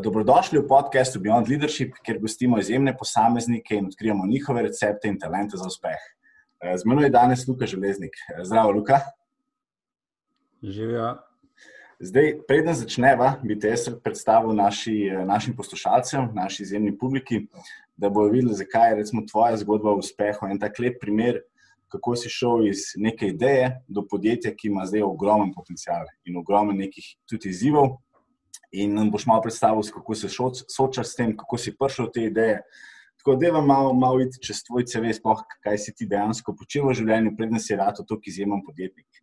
Dobrodošli 0.00 0.58
v 0.58 0.64
podkastu 0.64 1.20
Beyond 1.20 1.48
Leadership, 1.48 1.98
kjer 2.04 2.18
gostimo 2.18 2.58
izjemne 2.58 2.94
posameznike 2.96 3.74
in 3.76 3.86
odkrijemo 3.86 4.26
njihove 4.26 4.62
recepte 4.62 5.08
in 5.08 5.18
talente 5.18 5.56
za 5.56 5.66
uspeh. 5.66 6.00
Eh, 6.60 6.76
z 6.78 6.84
menoj 6.84 7.04
je 7.04 7.10
danes 7.10 7.48
Luka 7.48 7.66
Železnik. 7.66 8.16
Eh, 8.16 8.44
zdravo, 8.44 8.70
Luka. 8.70 9.00
Živijo. 10.62 11.16
Zdaj, 12.00 12.32
preden 12.48 12.74
začneva, 12.74 13.34
bi 13.44 13.58
te 13.60 13.68
jaz 13.68 13.88
predstavil 14.04 14.54
naši, 14.56 15.10
našim 15.26 15.56
poslušalcem, 15.56 16.30
naši 16.34 16.62
izjemni 16.62 16.98
publiki, 16.98 17.42
da 17.96 18.08
bodo 18.08 18.32
videli, 18.32 18.54
zakaj 18.54 18.90
je 18.90 18.96
recimo, 18.96 19.22
tvoja 19.30 19.56
zgodba 19.56 19.90
o 19.90 20.00
uspehu. 20.00 20.48
En 20.48 20.58
tak 20.58 20.78
lep 20.78 20.96
primer, 21.00 21.42
kako 21.88 22.16
si 22.16 22.32
šel 22.32 22.68
iz 22.68 22.92
neke 22.96 23.26
ideje 23.26 23.82
do 23.88 24.06
podjetja, 24.06 24.54
ki 24.56 24.68
ima 24.68 24.86
zdaj 24.86 25.02
ogromen 25.02 25.52
potencial 25.52 26.08
in 26.24 26.40
ogromen 26.40 26.78
nekih 26.78 27.16
tudi 27.28 27.52
izzivov. 27.52 27.98
In 28.72 28.94
nam 28.94 29.10
boš 29.10 29.26
malo 29.26 29.42
predstavil, 29.42 29.82
kako 29.92 30.14
se 30.14 30.28
soočaš 30.30 31.12
s 31.12 31.18
tem, 31.18 31.34
kako 31.36 31.58
si 31.58 31.74
prišel 31.76 32.10
te 32.14 32.24
ideje. 32.28 32.60
Tako 33.20 33.34
da, 33.36 33.50
vam 33.52 33.66
malo, 33.66 33.92
malo 33.94 34.16
videti 34.16 34.40
čez 34.46 34.62
tvoj 34.64 34.86
CV, 34.88 35.10
sploh 35.12 35.42
kaj 35.60 35.78
si 35.78 35.92
ti 35.92 36.06
dejansko 36.08 36.54
počel 36.56 36.86
v 36.88 36.94
življenju, 37.02 37.34
predtem 37.36 37.60
si 37.60 37.76
rado 37.76 38.06
tako 38.06 38.30
izjemen 38.30 38.62
podjetnik. 38.64 39.20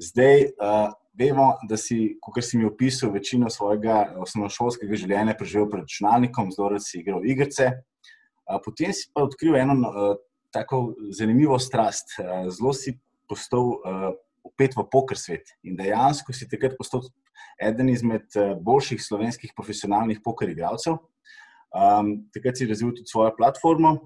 Zdaj, 0.00 0.46
uh, 0.62 0.94
vemo, 1.18 1.48
da 1.68 1.76
si, 1.76 2.14
kot 2.22 2.38
si 2.46 2.56
mi 2.56 2.64
opisal, 2.64 3.10
večino 3.12 3.50
svojega 3.50 4.14
osnovnošolskega 4.22 4.96
življenja 4.96 5.34
preživel 5.36 5.68
pred 5.68 5.84
računalnikom, 5.84 6.54
zelo 6.54 6.70
rad 6.72 6.86
si 6.86 7.02
igral 7.02 7.26
igrice. 7.26 7.72
Uh, 8.46 8.56
potem 8.64 8.94
si 8.96 9.10
pa 9.12 9.26
odkril 9.26 9.58
eno 9.60 9.76
uh, 9.90 10.14
tako 10.54 10.94
zanimivo 11.12 11.58
strast. 11.60 12.16
Uh, 12.22 12.46
zelo 12.54 12.72
si 12.72 12.94
postal 13.28 13.74
uh, 13.76 14.08
upet 14.48 14.72
v 14.78 14.86
poker 14.88 15.18
svet 15.20 15.52
in 15.66 15.76
dejansko 15.76 16.32
si 16.32 16.48
takrat 16.48 16.78
postal 16.78 17.04
eden 17.62 17.88
izmed 17.88 18.26
uh, 18.36 18.54
boljših 18.62 19.02
slovenskih 19.02 19.52
profesionalnih 19.56 20.20
poker 20.24 20.50
igralcev. 20.50 20.98
Um, 21.68 22.14
takrat 22.32 22.56
si 22.56 22.66
razvil 22.66 22.94
tudi 22.96 23.10
svojo 23.10 23.34
platformo. 23.36 23.98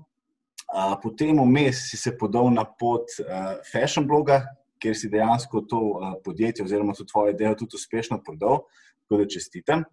Uh, 0.73 0.97
potem 1.03 1.39
vmes 1.39 1.85
si 1.91 1.97
se 2.01 2.15
podal 2.19 2.51
na 2.51 2.65
pot 2.65 3.11
uh, 3.21 3.59
fashion 3.69 4.07
bloga, 4.09 4.41
kjer 4.83 4.97
si 4.99 5.11
dejansko 5.13 5.63
to 5.71 5.81
uh, 5.81 6.15
podjetje 6.25 6.65
oziroma 6.65 6.95
to 6.97 7.05
tvoje 7.05 7.37
delo 7.39 7.55
tudi 7.55 7.77
uspešno 7.77 8.23
prodal, 8.25 8.65
tako 9.05 9.21
da 9.21 9.29
čestitam. 9.29 9.85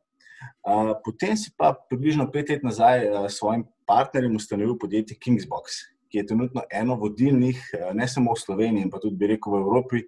Uh, 0.64 0.96
potem 1.04 1.36
si 1.38 1.52
pa 1.58 1.74
približno 1.90 2.30
pet 2.32 2.50
let 2.50 2.64
nazaj 2.64 3.06
uh, 3.10 3.28
s 3.28 3.38
svojim 3.42 3.66
partnerjem 3.88 4.36
ustanovil 4.36 4.78
podjetje 4.80 5.18
Kingsbox, 5.20 5.82
ki 6.10 6.22
je 6.22 6.28
trenutno 6.32 6.64
eno 6.72 6.96
vodilnih, 6.96 7.60
uh, 7.76 7.92
ne 7.94 8.08
samo 8.08 8.34
v 8.34 8.40
Sloveniji, 8.40 8.90
pa 8.90 9.04
tudi 9.04 9.20
bi 9.20 9.34
rekel 9.36 9.58
v 9.58 9.62
Evropi. 9.62 10.06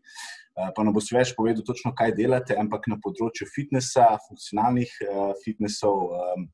Uh, 0.51 0.67
pa 0.75 0.83
nam 0.83 0.91
boš 0.91 1.13
več 1.15 1.29
povedal, 1.37 1.63
točno 1.63 1.93
kaj 1.95 2.11
delate, 2.17 2.57
ampak 2.59 2.89
na 2.91 2.97
področju 2.99 3.47
fitnesa, 3.47 4.09
funkcionalnih 4.25 4.97
uh, 5.05 5.29
fitnesov, 5.45 6.11
um, 6.11 6.49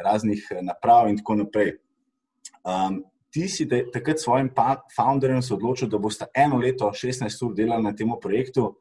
raznih 0.00 0.44
naprav 0.66 1.08
in 1.08 1.16
tako 1.20 1.38
naprej. 1.40 1.72
Um, 2.68 3.00
ti 3.32 3.46
si 3.48 3.66
te, 3.68 3.84
takrat 3.94 4.20
s 4.20 4.26
svojim 4.26 4.50
founderjem 4.96 5.40
odločil, 5.56 5.88
da 5.88 5.98
boste 5.98 6.28
eno 6.36 6.58
leto, 6.60 6.90
16 6.92 7.44
ur 7.46 7.54
delali 7.56 7.86
na 7.86 7.94
tem 7.96 8.12
projektu 8.20 8.74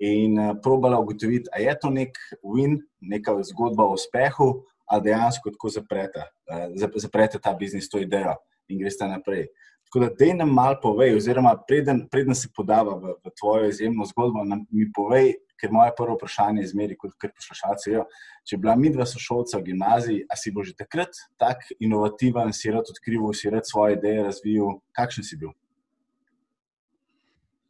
in 0.00 0.38
uh, 0.38 0.54
probala 0.62 1.00
ugotoviti, 1.00 1.50
ali 1.52 1.68
je 1.68 1.78
to 1.82 1.90
nek 1.92 2.20
win, 2.40 2.78
neka 3.00 3.36
zgodba 3.52 3.84
o 3.84 3.98
uspehu, 3.98 4.62
ali 4.88 5.10
dejansko 5.10 5.52
tako 5.52 5.68
zaprete, 5.76 6.24
uh, 6.48 6.70
zaprete 6.96 7.38
ta 7.38 7.52
biznis, 7.54 7.90
to 7.90 8.00
idejo 8.00 8.38
in 8.70 8.78
greste 8.80 9.04
naprej. 9.04 9.50
Tako 9.90 10.04
da, 10.04 10.08
da 10.18 10.34
nam 10.34 10.52
malo 10.54 10.76
povej, 10.82 11.16
oziroma 11.16 11.56
preden, 11.68 12.04
preden 12.10 12.34
se 12.34 12.48
podava 12.54 12.94
v, 12.94 13.14
v 13.24 13.30
tvojo 13.40 13.68
izjemno 13.68 14.04
zgodbo, 14.06 14.44
nam 14.46 14.62
mi 14.70 14.84
povej, 14.94 15.32
ker 15.58 15.72
moje 15.74 15.90
prvo 15.96 16.14
vprašanje 16.14 16.62
je 16.62 16.68
zmeri, 16.70 16.96
kot 16.96 17.16
kar 17.18 17.32
poslušalce. 17.34 18.04
Če 18.46 18.54
je 18.54 18.58
bila 18.62 18.76
mi 18.78 18.92
dva 18.94 19.02
sošolca 19.06 19.58
v 19.58 19.72
gimnaziji, 19.72 20.20
a 20.30 20.38
si 20.38 20.52
bo 20.54 20.62
že 20.62 20.76
takrat 20.78 21.18
tako 21.42 21.74
inovativen, 21.82 22.54
si 22.54 22.70
rad 22.70 22.86
odkrival, 22.86 23.34
si 23.34 23.50
rad 23.50 23.66
svoje 23.66 23.96
ideje 23.98 24.28
razvil, 24.28 24.78
kakšen 24.94 25.26
si 25.26 25.40
bil? 25.40 25.50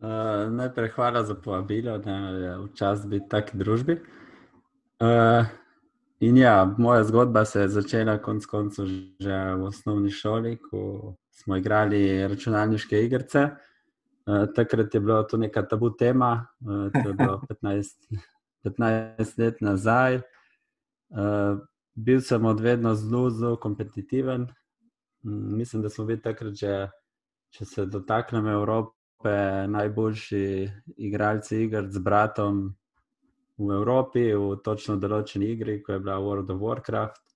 Uh, 0.00 0.52
najprej 0.52 0.92
hvala 0.98 1.24
za 1.24 1.38
povabilo, 1.40 1.96
da 2.04 2.18
je 2.36 2.52
včasih 2.66 3.08
biti 3.08 3.24
v 3.24 3.32
taki 3.32 3.56
družbi. 3.64 3.96
Uh, 5.00 5.48
in 6.20 6.36
ja, 6.36 6.68
moja 6.78 7.04
zgodba 7.08 7.46
se 7.48 7.64
je 7.64 7.72
začela 7.80 8.18
konec 8.20 8.44
koncev 8.44 8.92
že 9.20 9.40
v 9.56 9.64
osnovni 9.72 10.12
šoli, 10.12 10.58
ko 10.68 11.16
smo 11.40 11.56
igrali 11.56 12.28
računalniške 12.28 13.04
igrice. 13.04 13.48
Eh, 14.30 14.46
takrat 14.54 14.94
je 14.94 15.00
bilo 15.00 15.22
to 15.22 15.36
neka 15.36 15.62
tabu 15.62 15.90
tema, 15.96 16.46
uh, 16.60 16.92
to 16.92 17.08
je 17.08 17.14
bilo 17.14 17.40
15, 17.62 17.96
15 18.64 19.38
let 19.38 19.60
nazaj. 19.60 20.16
Uh, 21.10 21.58
bil 21.94 22.20
sem 22.20 22.44
od 22.44 22.60
vedno 22.60 22.94
zelo, 22.94 23.30
zelo 23.30 23.56
kompetitiven. 23.56 24.42
Um, 25.22 25.56
mislim, 25.56 25.82
da 25.82 25.90
smo 25.90 26.04
bili 26.04 26.22
takrat, 26.22 26.54
že, 26.54 26.88
če 27.50 27.64
se 27.64 27.86
dotaknem 27.86 28.46
Evrope, 28.46 29.32
najboljši 29.68 30.70
igralci 30.96 31.64
igr 31.64 31.88
z 31.90 31.98
bratom 31.98 32.62
v 33.58 33.72
Evropi, 33.74 34.30
v 34.32 34.60
točno 34.64 34.96
določeni 34.96 35.50
igri, 35.56 35.80
ko 35.82 35.92
je 35.96 36.00
bila 36.04 36.20
World 36.20 36.52
of 36.52 36.60
Warcraft. 36.60 37.29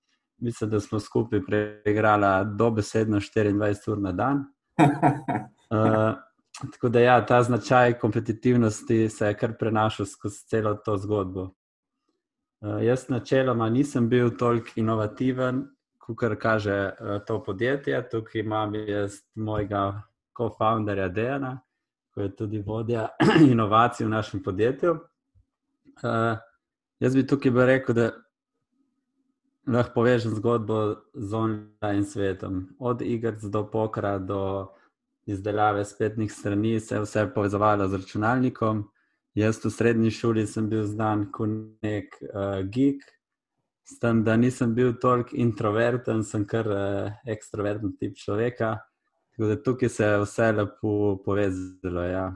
Mislim, 0.45 0.71
da 0.71 0.81
smo 0.81 1.01
skupaj 1.01 1.41
preigrali 1.47 2.57
dobesedno 2.57 3.17
24 3.17 3.91
ur 3.91 3.99
na 3.99 4.13
dan. 4.13 4.45
Uh, 5.71 6.15
Tako 6.73 6.89
da 6.89 7.01
ja, 7.01 7.27
ta 7.27 7.43
značaj 7.43 7.99
kompetitivnosti 7.99 9.09
se 9.09 9.27
je 9.27 9.35
kar 9.35 9.57
prenašal 9.59 10.07
skozi 10.07 10.47
celo 10.49 10.75
to 10.75 10.97
zgodbo. 10.97 11.43
Uh, 12.61 12.83
jaz 12.83 13.09
načeloma 13.09 13.69
nisem 13.69 14.09
bil 14.09 14.31
toliko 14.39 14.71
inovativen, 14.77 15.65
kot 15.99 16.39
kaže 16.39 16.93
uh, 17.01 17.25
to 17.27 17.43
podjetje. 17.45 18.09
Tukaj 18.09 18.41
imam 18.41 18.75
jaz 18.75 19.15
mojega 19.35 20.03
co-founderja 20.39 21.09
Dejana, 21.09 21.61
ki 22.15 22.21
je 22.21 22.37
tudi 22.37 22.63
vodja 22.67 23.09
inovacij 23.53 24.07
v 24.07 24.11
našem 24.11 24.43
podjetju. 24.43 24.93
Uh, 26.03 26.37
jaz 27.01 27.17
bi 27.17 27.27
tukaj 27.27 27.51
bi 27.51 27.67
rekel, 27.67 27.95
da 27.95 28.11
lahko 29.67 29.95
povežem 29.95 30.35
zgodbo 30.35 30.97
z 31.15 31.35
online 31.35 32.05
svetom, 32.05 32.69
od 32.79 33.03
iger 33.03 33.37
do 33.43 33.65
pokra 33.71 34.19
do 34.19 34.73
izdelave 35.27 35.85
spletnih 35.85 36.33
strani, 36.33 36.81
se 36.81 36.95
je 36.95 37.01
vse 37.01 37.27
povezovalo 37.35 37.89
z 37.89 37.95
računalnikom. 37.95 38.85
Jaz 39.35 39.65
v 39.65 39.71
srednji 39.71 40.11
šoli 40.11 40.47
sem 40.47 40.69
bil 40.69 40.85
znan 40.87 41.31
kot 41.33 41.51
nek 41.83 42.15
uh, 42.23 42.61
geek, 42.63 43.03
s 43.85 43.99
tem, 43.99 44.23
da 44.25 44.37
nisem 44.37 44.75
bil 44.75 44.95
toliko 45.01 45.37
introverten, 45.37 46.23
sem 46.25 46.45
kar 46.47 46.69
uh, 46.69 47.11
ekstroverten 47.27 47.97
tip 47.99 48.17
človeka. 48.17 48.79
Tako 49.35 49.49
da 49.51 49.57
tukaj 49.63 49.89
se 49.89 50.05
je 50.05 50.21
vse 50.23 50.53
lepo 50.53 51.17
povezalo. 51.25 52.05
Ja. 52.07 52.27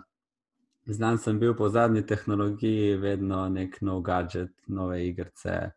Znan 0.89 1.19
sem 1.19 1.39
bil 1.39 1.55
po 1.55 1.69
zadnji 1.69 2.03
tehnologiji, 2.07 2.97
vedno 2.97 3.49
nek 3.49 3.79
nov 3.81 4.03
gadget, 4.03 4.51
nove 4.67 5.05
igrice, 5.07 5.71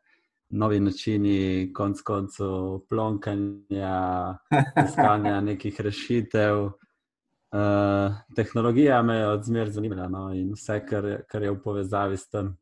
novi 0.52 0.80
načini, 0.80 1.72
konc 1.74 2.02
koncev, 2.02 2.80
plonkanja, 2.90 3.96
iskanja 4.86 5.42
nekih 5.50 5.82
rešitev. 5.82 6.66
Uh, 7.52 8.16
tehnologija 8.36 9.02
me 9.04 9.16
je 9.16 9.28
odzmer 9.28 9.70
zanimala 9.70 10.08
no, 10.08 10.34
in 10.34 10.54
vse, 10.56 10.80
kar, 10.88 11.08
kar 11.28 11.44
je 11.44 11.52
v 11.52 11.60
povezavi 11.64 12.18
s 12.18 12.30
tem. 12.30 12.54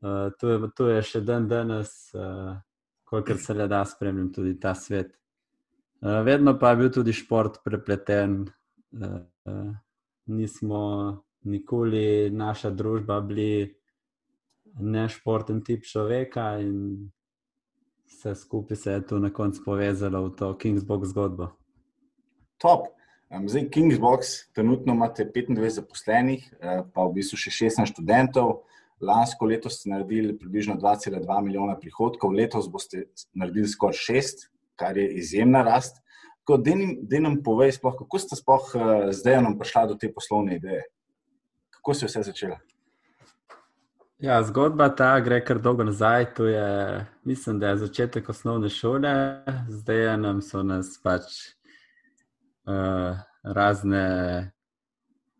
Uh, 0.00 0.30
tu, 0.40 0.48
je, 0.48 0.70
tu 0.76 0.88
je 0.88 1.02
še 1.04 1.20
dan 1.20 1.48
danes, 1.48 1.92
uh, 2.16 2.56
kolikor 3.04 3.36
se 3.42 3.54
le 3.54 3.68
da 3.68 3.82
spremljati 3.84 4.32
tudi 4.32 4.54
ta 4.60 4.72
svet. 4.74 5.12
Uh, 6.00 6.22
vedno 6.24 6.56
pa 6.58 6.70
je 6.70 6.76
bil 6.76 6.92
tudi 6.94 7.12
šport 7.12 7.60
prepleten. 7.64 8.46
Uh, 8.96 9.20
uh, 9.44 9.74
nismo 10.32 10.80
nikoli, 11.44 12.30
naša 12.30 12.70
družba, 12.70 13.20
bili 13.20 13.77
nešporten 14.78 15.62
tip 15.64 15.84
človeka 15.86 16.58
in 16.60 17.10
vse 18.08 18.34
skupaj 18.34 18.76
se 18.76 18.92
je 18.92 19.06
tu 19.06 19.18
na 19.18 19.30
koncu 19.32 19.62
povezalo 19.64 20.24
v 20.28 20.36
to 20.36 20.52
Kingsbox 20.58 21.08
zgodbo. 21.08 21.52
Top. 22.58 22.86
Zdaj, 23.28 23.68
Kingsbox, 23.70 24.52
trenutno 24.56 24.94
imate 24.94 25.24
25 25.34 25.68
zaposlenih, 25.70 26.54
eh, 26.60 26.82
pa 26.94 27.04
v 27.04 27.12
bistvu 27.20 27.36
še 27.36 27.50
16 27.50 27.92
študentov. 27.92 28.62
Lansko 29.00 29.46
leto 29.46 29.70
ste 29.70 29.90
naredili 29.92 30.32
približno 30.38 30.74
2,2 30.80 31.42
milijona 31.44 31.76
prihodkov, 31.78 32.32
letos 32.32 32.66
boste 32.72 33.04
naredili 33.34 33.68
skoraj 33.68 34.00
6, 34.00 34.48
kar 34.76 34.96
je 34.96 35.12
izjemna 35.20 35.62
rast. 35.62 36.00
Da 36.48 37.20
nam 37.20 37.42
povej, 37.44 37.76
sploh, 37.76 37.92
kako 37.98 38.18
ste 38.18 38.36
sploh 38.36 38.72
eh, 38.74 39.12
zdaj 39.12 39.42
nam 39.42 39.58
prišli 39.58 39.88
do 39.88 39.94
te 39.94 40.08
poslovne 40.12 40.56
ideje? 40.56 40.88
Kako 41.70 41.94
se 41.94 42.06
je 42.06 42.08
vse 42.08 42.22
začelo? 42.32 42.56
Ja, 44.18 44.40
zgodba 44.42 44.88
ta 44.98 45.12
gre 45.22 45.36
kar 45.46 45.60
dolgo 45.62 45.84
nazaj. 45.84 46.24
Je, 46.38 47.06
mislim, 47.24 47.58
da 47.58 47.68
je 47.68 47.76
začetek 47.76 48.28
osnovne 48.28 48.68
šole, 48.68 49.12
zdaj 49.68 50.16
nam 50.18 50.40
so 50.42 50.62
nas 50.66 50.96
pač 51.02 51.22
uh, 52.66 53.14
razne 53.42 54.02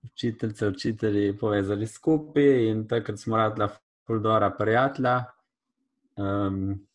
učiteljice, 0.05 0.69
učitelji 0.69 1.37
povezali 1.39 1.87
skupaj 1.87 2.69
in 2.69 2.87
takrat 2.89 3.19
smo 3.19 3.37
radili 3.37 3.69
Fuldora 4.07 4.51
prijatelja. 4.51 5.25
Um, 6.17 6.87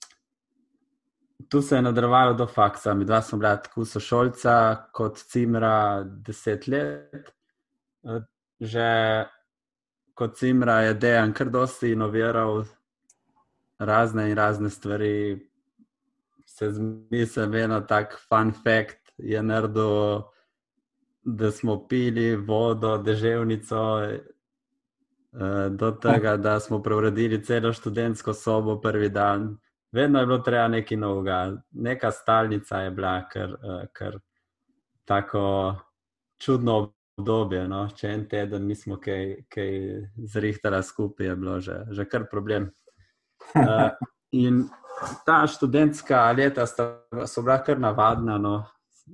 tu 1.49 1.61
se 1.61 1.75
je 1.75 1.81
nadaljevalo 1.81 2.33
do 2.33 2.47
faksa. 2.47 2.93
Mi 2.93 3.05
dva 3.05 3.21
smo 3.21 3.37
bila 3.43 3.57
tako 3.57 3.85
sošolca 3.85 4.85
kot 4.91 5.17
Cimra 5.17 6.03
deset 6.03 6.67
let. 6.67 7.33
Uh, 8.03 8.23
že 8.59 8.87
kot 10.13 10.37
Cimra 10.37 10.81
je 10.81 10.93
dejan 10.93 11.33
kar 11.33 11.49
dosti 11.49 11.91
inoviral 11.91 12.63
razne 13.79 14.29
in 14.29 14.37
razne 14.37 14.69
stvari. 14.69 15.49
Se 16.45 16.71
zmislim, 16.71 17.55
eno 17.55 17.81
tak 17.81 18.19
fun 18.29 18.51
fact 18.51 19.11
je 19.17 19.43
naredil, 19.43 20.21
da 21.23 21.51
smo 21.51 21.87
pili 21.87 22.35
vodo, 22.35 22.97
deževnico, 22.97 23.79
Eh, 25.33 25.69
do 25.69 25.91
tega, 25.91 26.37
da 26.37 26.59
smo 26.59 26.83
preuredili 26.83 27.43
celo 27.43 27.73
študentsko 27.73 28.33
sobo 28.33 28.81
prvi 28.81 29.09
dan. 29.09 29.57
Vedno 29.91 30.19
je 30.19 30.25
bilo 30.25 30.37
treba 30.37 30.67
nekaj 30.67 30.97
novega, 30.97 31.57
neka 31.71 32.11
stalnica 32.11 32.77
je 32.77 32.91
bila, 32.91 33.29
kar, 33.29 33.49
eh, 34.01 34.17
tako 35.05 35.75
čudno 36.37 36.93
obdobje. 37.17 37.65
No? 37.67 37.85
Če 37.95 38.13
en 38.13 38.25
teden 38.29 38.67
nismo 38.67 38.97
kaj, 39.01 39.45
kaj 39.51 39.73
zrihtali 40.33 40.81
skupaj, 40.83 41.27
je 41.27 41.35
bilo 41.35 41.59
že, 41.61 41.77
že 41.91 42.05
kar 42.09 42.27
problem. 42.31 42.71
Uh, 43.55 43.91
in 44.45 44.65
ta 45.25 45.43
študentska 45.47 46.31
leta 46.37 46.65
sta, 46.65 47.03
so 47.27 47.43
bila 47.43 47.59
kar 47.63 47.79
navadna, 47.79 48.37
no? 48.37 48.63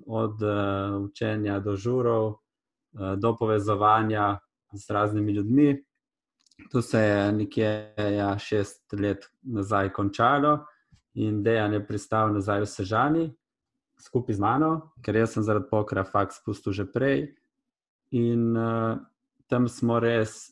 od 0.05 0.41
uh, 0.45 0.99
učenja 1.01 1.59
do 1.59 1.75
žurov, 1.75 2.25
uh, 2.93 3.15
do 3.17 3.33
povezovanja 3.37 4.37
z 4.73 4.89
raznimi 4.93 5.33
ljudmi. 5.33 5.69
To 6.71 6.81
se 6.81 6.99
je 6.99 7.31
nekje 7.31 7.93
ja, 7.97 8.35
šest 8.37 8.93
let 8.93 9.25
nazaj 9.41 9.89
končalo 9.95 10.59
in 11.15 11.39
dejan 11.43 11.73
je 11.73 11.79
pristal 11.87 12.33
nazaj 12.35 12.61
v 12.61 12.67
Sežani 12.67 13.23
skupaj 13.99 14.35
z 14.35 14.39
mano, 14.39 14.93
ker 15.03 15.15
jaz 15.15 15.35
sem 15.35 15.43
zaradi 15.43 15.67
pokra 15.69 16.05
faks 16.07 16.39
spustil 16.39 16.73
že 16.73 16.85
prej. 16.87 17.27
In 18.11 18.55
uh, 18.57 18.97
tam 19.47 19.67
smo 19.67 19.99
res, 19.99 20.51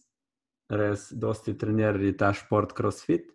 res 0.69 1.09
dosti 1.11 1.57
trenirali 1.57 2.13
ta 2.17 2.33
šport 2.33 2.75
CrossFit. 2.77 3.31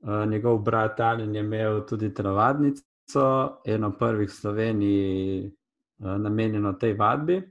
Uh, 0.00 0.24
njegov 0.26 0.62
brat 0.64 1.00
Alen 1.00 1.34
je 1.34 1.40
imel 1.40 1.84
tudi 1.86 2.14
telovadnico, 2.14 3.26
eno 3.64 3.92
prvih 3.98 4.30
v 4.30 4.34
Sloveniji 4.34 5.46
uh, 5.46 6.16
namenjeno 6.16 6.72
tej 6.72 6.94
vadbi 6.96 7.42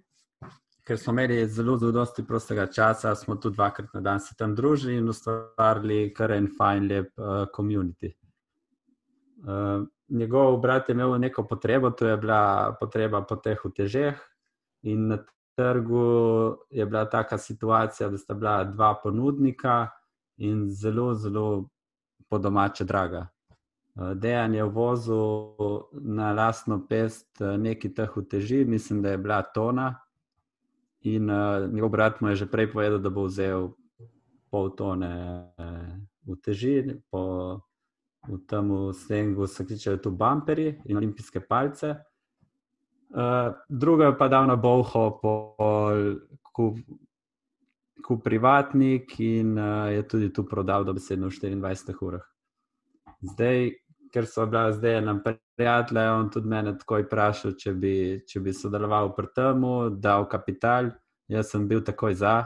ker 0.90 0.98
smo 0.98 1.14
imeli 1.14 1.48
zelo, 1.48 1.78
zelo 1.78 1.92
dosti 1.92 2.24
prostega 2.26 2.66
časa, 2.74 3.14
smo 3.16 3.36
tudi 3.36 3.56
dvakrat 3.56 3.92
na 3.94 4.02
dan 4.02 4.20
se 4.20 4.34
tam 4.38 4.56
družili 4.58 4.96
in 4.98 5.10
ustvarili 5.10 6.14
kar 6.18 6.32
en 6.34 6.48
fajn, 6.58 6.88
lep 6.90 7.12
komunity. 7.54 8.10
Uh, 8.10 9.50
uh, 9.54 9.84
njegov 10.10 10.58
brat 10.64 10.90
je 10.90 10.96
imel 10.98 11.14
neko 11.22 11.44
potrebo, 11.48 11.92
to 11.92 12.08
je 12.08 12.18
bila 12.18 12.74
potreba 12.80 13.22
po 13.22 13.38
teh 13.38 13.66
utežeh, 13.66 14.18
in 14.82 15.08
na 15.12 15.20
trgu 15.60 16.56
je 16.70 16.86
bila 16.86 17.06
taka 17.06 17.38
situacija, 17.38 18.10
da 18.10 18.18
sta 18.18 18.34
bila 18.34 18.64
dva 18.64 18.96
ponudnika 19.04 19.88
in 20.38 20.70
zelo, 20.70 21.14
zelo 21.14 21.70
po 22.30 22.38
domače 22.38 22.84
draga. 22.84 23.28
Uh, 23.96 24.12
Dejan 24.14 24.54
je 24.56 24.64
vozil 24.64 25.52
na 25.92 26.32
lastno 26.34 26.80
pest 26.90 27.42
nekaj 27.58 27.94
teh 27.94 28.18
uteži, 28.18 28.66
mislim, 28.66 29.02
da 29.02 29.12
je 29.12 29.18
bila 29.18 29.42
tona. 29.42 30.00
In 31.02 31.30
uh, 31.30 31.74
njegov 31.74 31.90
brat 31.90 32.22
mu 32.22 32.30
je 32.30 32.36
že 32.36 32.46
prej 32.46 32.72
povedal, 32.72 33.00
da 33.00 33.10
bo 33.10 33.28
vzel 33.28 33.70
pol 34.52 34.72
tone 34.76 35.12
uh, 35.58 35.66
v 36.28 36.40
teži, 36.44 37.02
po 37.12 37.60
tem 38.48 38.94
slengu 38.94 39.48
se 39.48 39.66
kličejo 39.66 39.98
tu 39.98 40.12
bumperi 40.12 40.80
in 40.86 40.98
olimpijske 40.98 41.40
palce. 41.40 41.96
Uh, 43.10 43.54
druga 43.70 44.12
pa 44.18 44.28
dal 44.28 44.46
na 44.48 44.56
boho, 44.56 45.20
kot 48.02 48.24
privatnik, 48.24 49.20
in 49.20 49.58
uh, 49.58 49.90
je 49.90 50.08
tudi 50.08 50.34
tu 50.34 50.46
prodal 50.46 50.86
do 50.86 50.94
besedno 50.94 51.28
v 51.28 51.34
24 51.34 52.06
urah. 52.06 52.26
Zdaj, 53.22 53.72
ker 54.14 54.26
so 54.26 54.46
bila 54.46 54.72
zdaj 54.72 55.02
nam 55.02 55.22
prijatelja, 55.56 56.14
on 56.14 56.30
tudi 56.30 56.48
mene 56.48 56.78
takoj 56.78 57.04
vprašal, 57.08 57.58
če 57.58 57.74
bi, 57.74 57.96
če 58.28 58.40
bi 58.46 58.54
sodeloval 58.54 59.14
pri 59.18 59.28
tem, 59.36 59.66
dal 60.00 60.30
kapital. 60.30 60.94
Jaz 61.30 61.52
sem 61.52 61.68
bil 61.70 61.82
takoj 61.86 62.14
za, 62.18 62.46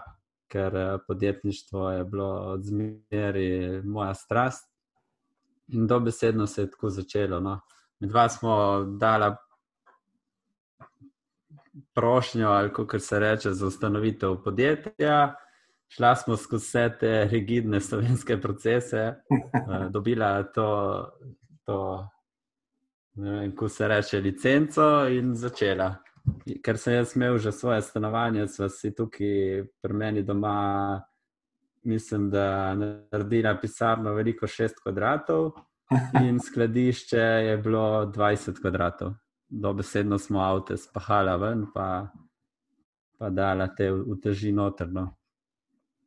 ker 0.52 1.00
podjetništvo 1.08 1.90
je 1.92 2.04
bilo 2.06 2.32
od 2.56 2.64
zmeri 2.64 3.82
moja 3.84 4.14
strast. 4.14 4.68
In 5.68 5.88
dobesedno 5.88 6.48
se 6.48 6.62
je 6.62 6.72
tako 6.72 6.90
začelo. 6.90 7.40
No. 7.40 7.60
Med 8.00 8.10
dva 8.10 8.28
smo 8.30 8.56
dala 9.00 9.36
prošnjo, 11.96 12.48
ali 12.48 12.74
kako 12.74 13.00
se 13.00 13.20
reče, 13.20 13.52
za 13.52 13.68
ustanovitev 13.68 14.36
podjetja. 14.44 15.36
Šla 15.88 16.16
smo 16.16 16.38
skozi 16.38 16.66
vse 16.66 16.98
te 17.00 17.28
rigidne 17.32 17.82
slovenske 17.82 18.42
procese, 18.42 18.98
eh, 18.98 19.90
dobila 19.90 20.44
to, 20.44 20.70
to 21.66 22.08
ko 23.56 23.70
se 23.70 23.88
reče, 23.88 24.20
licenco 24.20 25.08
in 25.10 25.36
začela. 25.36 25.96
Ker 26.64 26.78
sem 26.78 26.94
jaz 26.94 27.16
imel 27.16 27.38
že 27.38 27.52
svoje 27.52 27.82
stanovanje, 27.82 28.48
sva 28.48 28.70
si 28.70 28.94
tukaj 28.96 29.66
pri 29.82 29.94
meni 29.94 30.24
doma, 30.24 31.04
mislim, 31.84 32.30
da 32.30 32.74
naredila 32.74 33.58
pisarno 33.62 34.14
veliko 34.14 34.48
6 34.48 34.82
kvadratov 34.84 35.52
in 36.24 36.40
skladišče 36.40 37.20
je 37.20 37.58
bilo 37.58 38.06
20 38.06 38.62
kvadratov. 38.62 39.14
Dobesedno 39.54 40.18
smo 40.18 40.42
avto 40.42 40.78
spahala 40.78 41.36
ven, 41.38 41.68
pa, 41.74 42.08
pa 43.18 43.30
dala 43.30 43.68
te 43.76 43.92
uteži 43.92 44.52
notrno. 44.52 45.12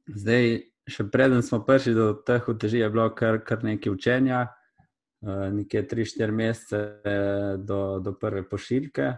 Zdaj, 0.06 0.48
še 0.86 1.06
preden 1.10 1.42
smo 1.46 1.60
prišli 1.66 1.94
do 1.94 2.08
teh 2.26 2.48
uteži, 2.48 2.82
je 2.82 2.90
bilo 2.90 3.06
kar, 3.14 3.38
kar 3.46 3.62
nekaj 3.66 3.92
učenja. 3.92 4.46
Eh, 5.22 5.50
nekje 5.52 5.86
3-4 5.88 6.30
mesece 6.30 6.80
do, 7.58 7.98
do 7.98 8.12
prve 8.12 8.44
pošiljke. 8.48 9.12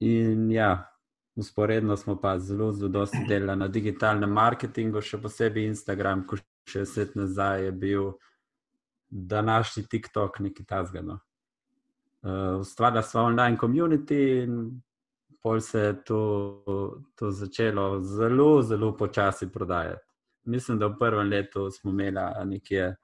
In 0.00 0.50
ja, 0.50 0.86
usporedno 1.36 1.96
smo 1.96 2.20
pa 2.20 2.38
zelo, 2.38 2.72
zelo 2.72 2.88
dosti 2.88 3.24
delali 3.28 3.58
na 3.58 3.68
digitalnem 3.68 4.30
marketingu, 4.30 5.02
še 5.02 5.18
posebej 5.22 5.66
Instagram, 5.72 6.22
ko 6.26 6.38
še 6.68 6.84
deset 6.84 7.16
nazaj 7.18 7.64
je 7.64 7.72
bil 7.72 8.12
današnji 9.10 9.88
TikTok 9.90 10.38
nekaj 10.46 10.66
tasgano. 10.66 11.18
Uh, 12.22 12.60
ustvarjali 12.60 13.02
smo 13.02 13.20
online 13.20 13.56
community 13.60 14.44
in 14.44 14.80
pol 15.42 15.60
se 15.60 15.80
je 15.80 16.04
to, 16.04 16.20
to 17.14 17.30
začelo 17.30 18.00
zelo, 18.00 18.62
zelo 18.62 18.96
počasi 18.96 19.48
prodajati. 19.52 20.02
Mislim, 20.44 20.78
da 20.78 20.86
v 20.86 20.98
prvem 20.98 21.28
letu 21.28 21.70
smo 21.70 21.90
imeli 21.90 22.20
nekje 22.44 22.96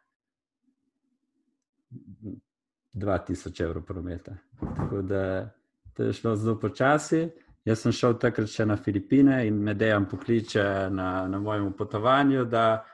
2000 2.94 3.62
evrov 3.62 3.84
prometa. 3.84 4.36
Tako 4.76 5.02
da 5.02 5.50
to 5.94 6.02
je 6.02 6.12
šlo 6.12 6.36
zelo 6.36 6.60
počasi. 6.60 7.28
Jaz 7.64 7.80
sem 7.80 7.92
šel 7.92 8.18
takrat 8.20 8.50
še 8.52 8.66
na 8.68 8.76
Filipine 8.76 9.38
in 9.48 9.56
me 9.64 9.74
dejam 9.74 10.04
pokliče 10.08 10.64
na, 10.92 11.28
na 11.28 11.38
mojem 11.40 11.72
potovanju, 11.72 12.44
da 12.44 12.84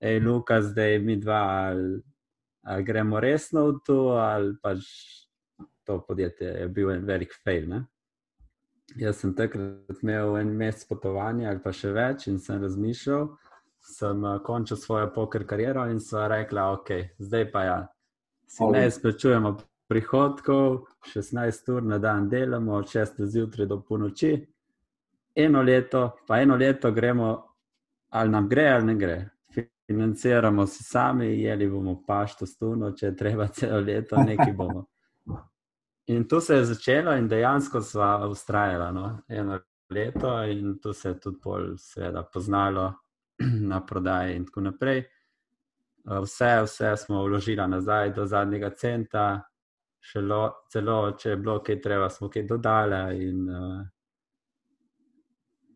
je 0.00 0.20
Luka, 0.20 0.60
zdaj 0.62 0.98
mi 0.98 1.16
dva, 1.16 1.40
ali, 1.66 1.98
ali 2.62 2.84
gremo 2.84 3.20
resno 3.20 3.66
v 3.66 3.80
to, 3.86 3.98
ali 4.14 4.54
pač 4.62 4.86
to 5.90 5.98
podjetje 6.06 6.46
je 6.46 6.68
bil 6.68 6.90
en 6.94 7.04
velik 7.04 7.34
fail. 7.44 7.66
Ne? 7.68 7.84
Jaz 8.98 9.22
sem 9.22 9.34
takrat 9.34 10.02
imel 10.02 10.36
en 10.38 10.52
mesec 10.56 10.86
potovanja 10.88 11.50
ali 11.50 11.62
pa 11.62 11.72
še 11.74 11.90
več 11.94 12.26
in 12.30 12.38
sem 12.42 12.62
razmišljal, 12.62 13.26
sem 13.86 14.24
uh, 14.24 14.38
končal 14.46 14.78
svojo 14.78 15.10
poker 15.14 15.46
kariero 15.46 15.86
in 15.90 16.00
so 16.02 16.22
rekla, 16.28 16.70
ok, 16.76 16.92
zdaj 17.18 17.46
pa 17.52 17.64
ja, 17.66 17.78
si 18.50 18.66
ne 18.66 18.86
izplačujemo 18.86 19.56
prihodkov, 19.90 20.84
16 21.14 21.70
ur 21.74 21.86
na 21.86 21.98
dan 21.98 22.28
delamo, 22.30 22.76
od 22.78 22.90
6 22.90 23.22
zjutraj 23.34 23.66
do 23.70 23.80
polnoči, 23.82 24.34
eno 25.34 25.62
leto, 25.62 26.04
pa 26.26 26.40
eno 26.42 26.56
leto 26.58 26.92
gremo, 26.94 27.30
ali 28.10 28.30
nam 28.30 28.48
gre 28.48 28.68
ali 28.74 28.86
ne 28.86 28.94
gre. 28.94 29.18
Financiramo 29.90 30.66
si 30.66 30.84
sami, 30.86 31.26
jeli 31.42 31.66
bomo 31.66 31.96
pašto 32.06 32.46
stuno, 32.46 32.92
če 32.94 33.14
treba 33.16 33.48
celo 33.54 33.80
leto, 33.82 34.22
nekaj 34.22 34.52
bomo. 34.54 34.89
In 36.10 36.24
to 36.28 36.40
se 36.40 36.54
je 36.54 36.64
začelo, 36.64 37.12
in 37.14 37.28
dejansko 37.28 37.80
smo 37.80 38.28
ustrajali 38.30 38.94
no? 38.94 39.18
eno 39.28 39.60
leto, 39.90 40.42
in 40.42 40.78
to 40.82 40.92
se 40.92 41.08
je 41.08 41.20
tudi 41.20 41.38
bolj, 41.44 41.76
seveda, 41.78 42.22
poznalo 42.32 42.92
na 43.70 43.78
prodaji, 43.86 44.36
in 44.36 44.46
tako 44.46 44.60
naprej. 44.60 45.04
Vse, 46.04 46.50
vse 46.64 46.96
smo 46.96 47.22
vložili 47.24 47.68
nazaj 47.68 48.10
do 48.12 48.26
zadnjega 48.26 48.70
centa, 48.70 49.42
šelo, 50.00 50.50
celo 50.72 51.12
če 51.12 51.30
je 51.30 51.36
bilo 51.36 51.58
kaj 51.62 51.80
treba, 51.80 52.08
smo 52.10 52.28
kaj 52.28 52.46
dodali. 52.48 53.00
In, 53.28 53.48
uh, 53.50 53.86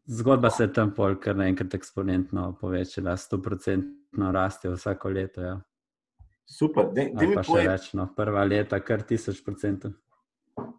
zgodba 0.06 0.50
se 0.50 0.64
je 0.64 0.72
tam 0.72 0.94
pol 0.94 1.14
kar 1.20 1.36
naenkrat 1.36 1.74
eksponentno 1.74 2.56
povečala, 2.60 3.16
100-odstotno 3.16 4.32
raste 4.32 4.72
vsako 4.72 5.08
leto. 5.08 5.42
Ja. 5.42 5.60
Super, 6.44 6.90
da 6.94 7.04
mi 7.04 7.36
povej. 7.36 7.68
Več, 7.68 7.92
no, 7.94 8.08
prva 8.16 8.44
leta, 8.44 8.80
kar 8.80 9.06
tisoč 9.06 9.44
procentov. 9.44 9.94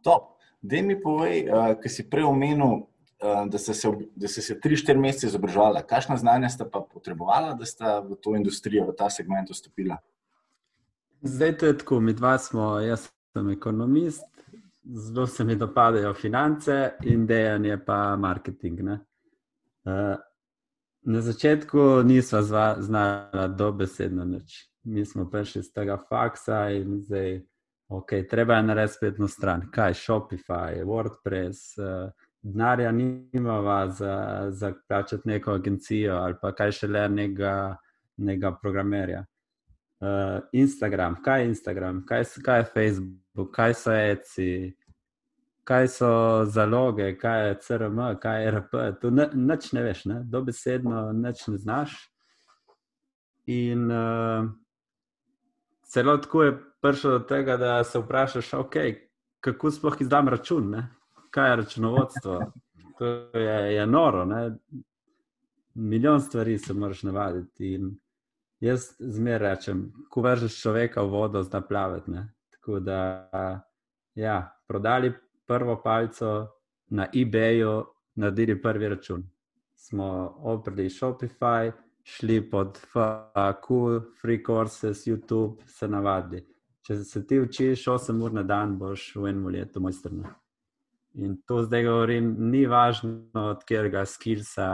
Top. 0.03 0.35
Da 0.61 0.81
mi 0.81 0.97
povej, 1.01 1.45
uh, 1.45 1.71
ki 1.81 1.89
si 1.89 2.07
prej 2.09 2.25
omenil, 2.25 2.85
uh, 3.21 3.45
da 3.49 3.57
ste 3.57 3.73
se, 3.73 4.41
se 4.41 4.59
tri, 4.59 4.77
štiri 4.77 4.99
mesece 4.99 5.27
izobraževali. 5.27 5.83
Kakšna 5.87 6.17
znanja 6.17 6.49
ste 6.49 6.65
pa 6.69 6.81
potrebovali, 6.81 7.53
da 7.59 7.65
ste 7.65 7.85
v 8.01 8.17
to 8.21 8.35
industrijo, 8.35 8.87
v 8.89 8.95
ta 8.97 9.09
segment 9.09 9.49
vstopili? 9.49 9.97
Zdaj 11.21 11.57
to 11.57 11.65
je 11.65 11.77
tako, 11.77 11.99
mi 11.99 12.13
dva 12.13 12.37
smo, 12.37 12.79
jaz 12.81 13.09
sem 13.33 13.49
ekonomist, 13.49 14.25
zelo 14.83 15.27
se 15.27 15.43
mi 15.43 15.55
dopadajo 15.55 16.13
finance 16.13 16.95
in 17.03 17.25
dejanje 17.27 17.77
pa 17.85 18.15
marketing. 18.15 18.81
Uh, 18.81 20.15
na 21.05 21.21
začetku 21.21 22.01
nisva 22.05 22.41
znala 22.81 23.47
dobesedno 23.47 24.25
nič 24.25 24.65
mi 24.85 25.05
smo 25.05 25.29
prišli 25.29 25.59
iz 25.59 25.73
tega 25.73 25.97
faksa 26.09 26.69
in 26.69 27.01
zdaj, 27.01 27.41
ok, 27.87 28.09
treba 28.29 28.55
je 28.55 28.63
narediti 28.63 28.93
spletno 28.93 29.27
stran. 29.27 29.67
Kaj, 29.71 29.93
Shopify, 29.93 30.83
WordPress, 30.83 31.77
uh, 31.77 32.11
denarja 32.41 32.91
nimava 32.91 33.89
za, 33.89 34.47
za 34.49 34.73
plačati 34.87 35.29
neko 35.29 35.51
agencijo 35.51 36.15
ali 36.15 36.35
pa 36.41 36.51
kaj 36.55 36.71
še 36.71 36.87
le 36.87 37.07
nekega 37.09 38.51
programerja. 38.61 39.25
Uh, 39.99 40.43
Instagram, 40.53 41.15
kaj 41.23 41.41
je 41.41 41.47
Instagram, 41.47 42.03
kaj, 42.05 42.23
kaj 42.45 42.59
je 42.59 42.65
Facebook, 42.73 43.51
kaj 43.55 43.73
so 43.73 43.93
ECI, 43.93 44.75
kaj 45.63 45.87
so 45.87 46.09
zaloge, 46.45 47.15
kaj 47.17 47.47
je 47.47 47.55
CRM, 47.61 48.01
kaj 48.21 48.43
je 48.43 48.51
RP. 48.51 48.75
Tu 49.01 49.11
nič 49.33 49.71
ne 49.73 49.83
veš, 49.83 50.05
ne? 50.05 50.19
dobesedno 50.23 51.11
nič 51.13 51.47
ne 51.47 51.57
znaš. 51.57 51.95
In 53.47 53.89
uh, 53.91 54.45
celo 55.89 56.17
tako 56.17 56.43
je 56.43 56.53
prišlo 56.85 57.11
do 57.11 57.19
tega, 57.19 57.57
da 57.57 57.83
se 57.83 57.99
vprašaš, 57.99 58.51
okay, 58.51 58.95
kako 59.39 59.71
sploh 59.71 59.95
izdam 60.01 60.29
račun, 60.29 60.69
ne? 60.69 60.87
kaj 61.31 61.49
je 61.49 61.55
računovodstvo. 61.55 62.39
To 62.97 63.05
je, 63.39 63.73
je 63.75 63.87
noro. 63.87 64.25
Ne? 64.25 64.57
Milijon 65.73 66.21
stvari 66.21 66.57
se 66.57 66.73
moraš 66.73 67.03
navaditi. 67.03 67.73
In 67.73 67.89
jaz 68.59 68.85
zmeraj 68.99 69.55
rečem, 69.55 69.81
ko 70.09 70.21
vržeš 70.21 70.61
človeka 70.61 71.01
v 71.01 71.09
vodo, 71.09 71.43
zna 71.43 71.61
plavati. 71.61 72.11
Ne? 72.11 72.27
Tako 72.53 72.79
da, 72.79 72.99
ja, 74.15 74.37
prodali 74.67 75.13
prvo 75.45 75.81
palco 75.83 76.47
na 76.87 77.09
eBayu, 77.13 77.83
naredili 78.15 78.61
prvi 78.61 78.89
račun. 78.89 79.23
Smo 79.75 80.05
oprli 80.39 80.89
Shopify, 80.89 81.71
šli 82.03 82.49
pod 82.49 82.79
FAQ, 82.93 84.01
free 84.21 84.43
courses, 84.45 85.07
YouTube, 85.07 85.57
se 85.65 85.87
navadi. 85.87 86.54
Če 86.85 86.99
se 87.03 87.23
ti 87.27 87.39
učiš 87.41 87.87
8 87.89 88.19
ur 88.21 88.33
na 88.33 88.43
dan, 88.45 88.75
boš 88.77 89.07
v 89.15 89.31
enem 89.31 89.47
letu 89.55 89.81
mojstrna. 89.81 90.35
In 91.15 91.37
to 91.47 91.63
zdaj 91.65 91.85
govorim, 91.87 92.35
ni 92.51 92.65
važno, 92.69 93.47
od 93.55 93.63
katerega 93.63 94.03
skillsa 94.05 94.67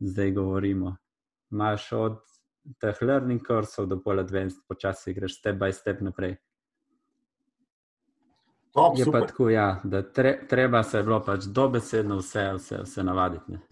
zdaj 0.00 0.34
govorimo. 0.36 0.96
Imáš 1.52 1.92
od 1.96 2.18
teh 2.82 3.00
learning 3.02 3.40
kursov 3.46 3.86
do 3.88 3.96
pol 4.02 4.20
advanced, 4.20 4.60
počasi 4.68 5.14
greš 5.16 5.38
step 5.38 5.56
by 5.56 5.72
step 5.72 6.02
naprej. 6.04 6.36
Top, 8.74 8.98
je 8.98 9.04
super. 9.04 9.20
pa 9.20 9.26
tako, 9.26 9.48
ja, 9.48 9.80
da 9.84 10.02
tre, 10.02 10.34
treba 10.48 10.82
se 10.82 11.02
bilo 11.02 11.22
pač 11.24 11.48
dobesedno 11.48 12.18
vse, 12.20 12.50
vse, 12.58 12.82
vse 12.84 13.04
navaditi. 13.04 13.52
Ne? 13.52 13.62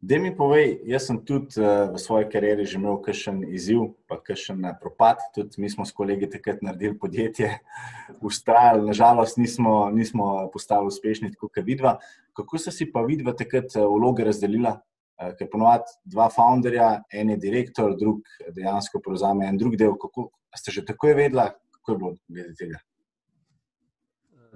Da 0.00 0.18
mi 0.18 0.30
povej, 0.36 0.78
jaz 0.88 1.10
sem 1.10 1.18
tudi 1.28 1.60
uh, 1.60 1.90
v 1.92 1.98
svoji 2.00 2.24
karieri 2.32 2.64
že 2.64 2.78
imel 2.80 2.96
kakšen 3.04 3.42
izziv, 3.52 3.82
pa 4.08 4.16
kakšen 4.16 4.64
uh, 4.64 4.72
propad. 4.80 5.20
Tudi 5.36 5.60
mi 5.60 5.68
smo 5.68 5.84
s 5.84 5.92
kolegi 5.92 6.24
takrat 6.24 6.62
naredili 6.64 6.96
podjetje, 6.98 7.50
ustrajali, 8.28 8.86
nažalost 8.88 9.36
nismo, 9.36 9.90
nismo 9.92 10.48
postali 10.52 10.88
uspešni, 10.88 11.34
tako 11.34 11.50
kot 11.52 11.66
vidva. 11.66 11.98
Kako 12.32 12.58
so 12.58 12.72
si 12.72 12.88
pa 12.88 13.02
vidva 13.04 13.34
takrat 13.36 13.76
uh, 13.76 13.84
vloge 13.92 14.24
razdelila? 14.24 14.78
Uh, 15.20 15.34
ker 15.36 15.50
ponovadi 15.52 15.92
dva 16.08 16.30
founderja, 16.32 17.02
en 17.12 17.34
je 17.34 17.36
direktor, 17.36 17.92
drug 18.00 18.24
dejansko 18.56 19.02
prevzame 19.04 19.50
en 19.52 19.58
drug 19.60 19.76
del. 19.76 19.98
Kako, 20.00 20.30
ste 20.56 20.72
že 20.72 20.86
takoj 20.88 21.12
vedela, 21.12 21.50
kako 21.76 21.92
je 21.92 21.98
bilo 21.98 22.14
glede 22.24 22.54
tega? 22.56 22.80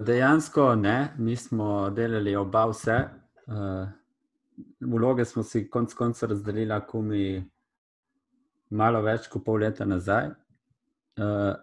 Dejansko 0.01 0.73
ne, 0.75 1.13
mi 1.21 1.37
smo 1.37 1.91
delali 1.93 2.33
oba 2.35 2.65
vse. 2.73 2.97
Uh, 3.45 3.93
vloge 4.79 5.25
smo 5.25 5.43
si 5.43 5.69
konec 5.69 5.93
konca 5.93 6.27
razdelili, 6.27 6.79
ko 6.87 7.01
mi 7.01 7.43
malo 8.69 9.01
več 9.01 9.27
kot 9.27 9.45
pol 9.45 9.61
leta 9.63 9.85
nazaj. 9.85 10.31
Uh, 11.15 11.53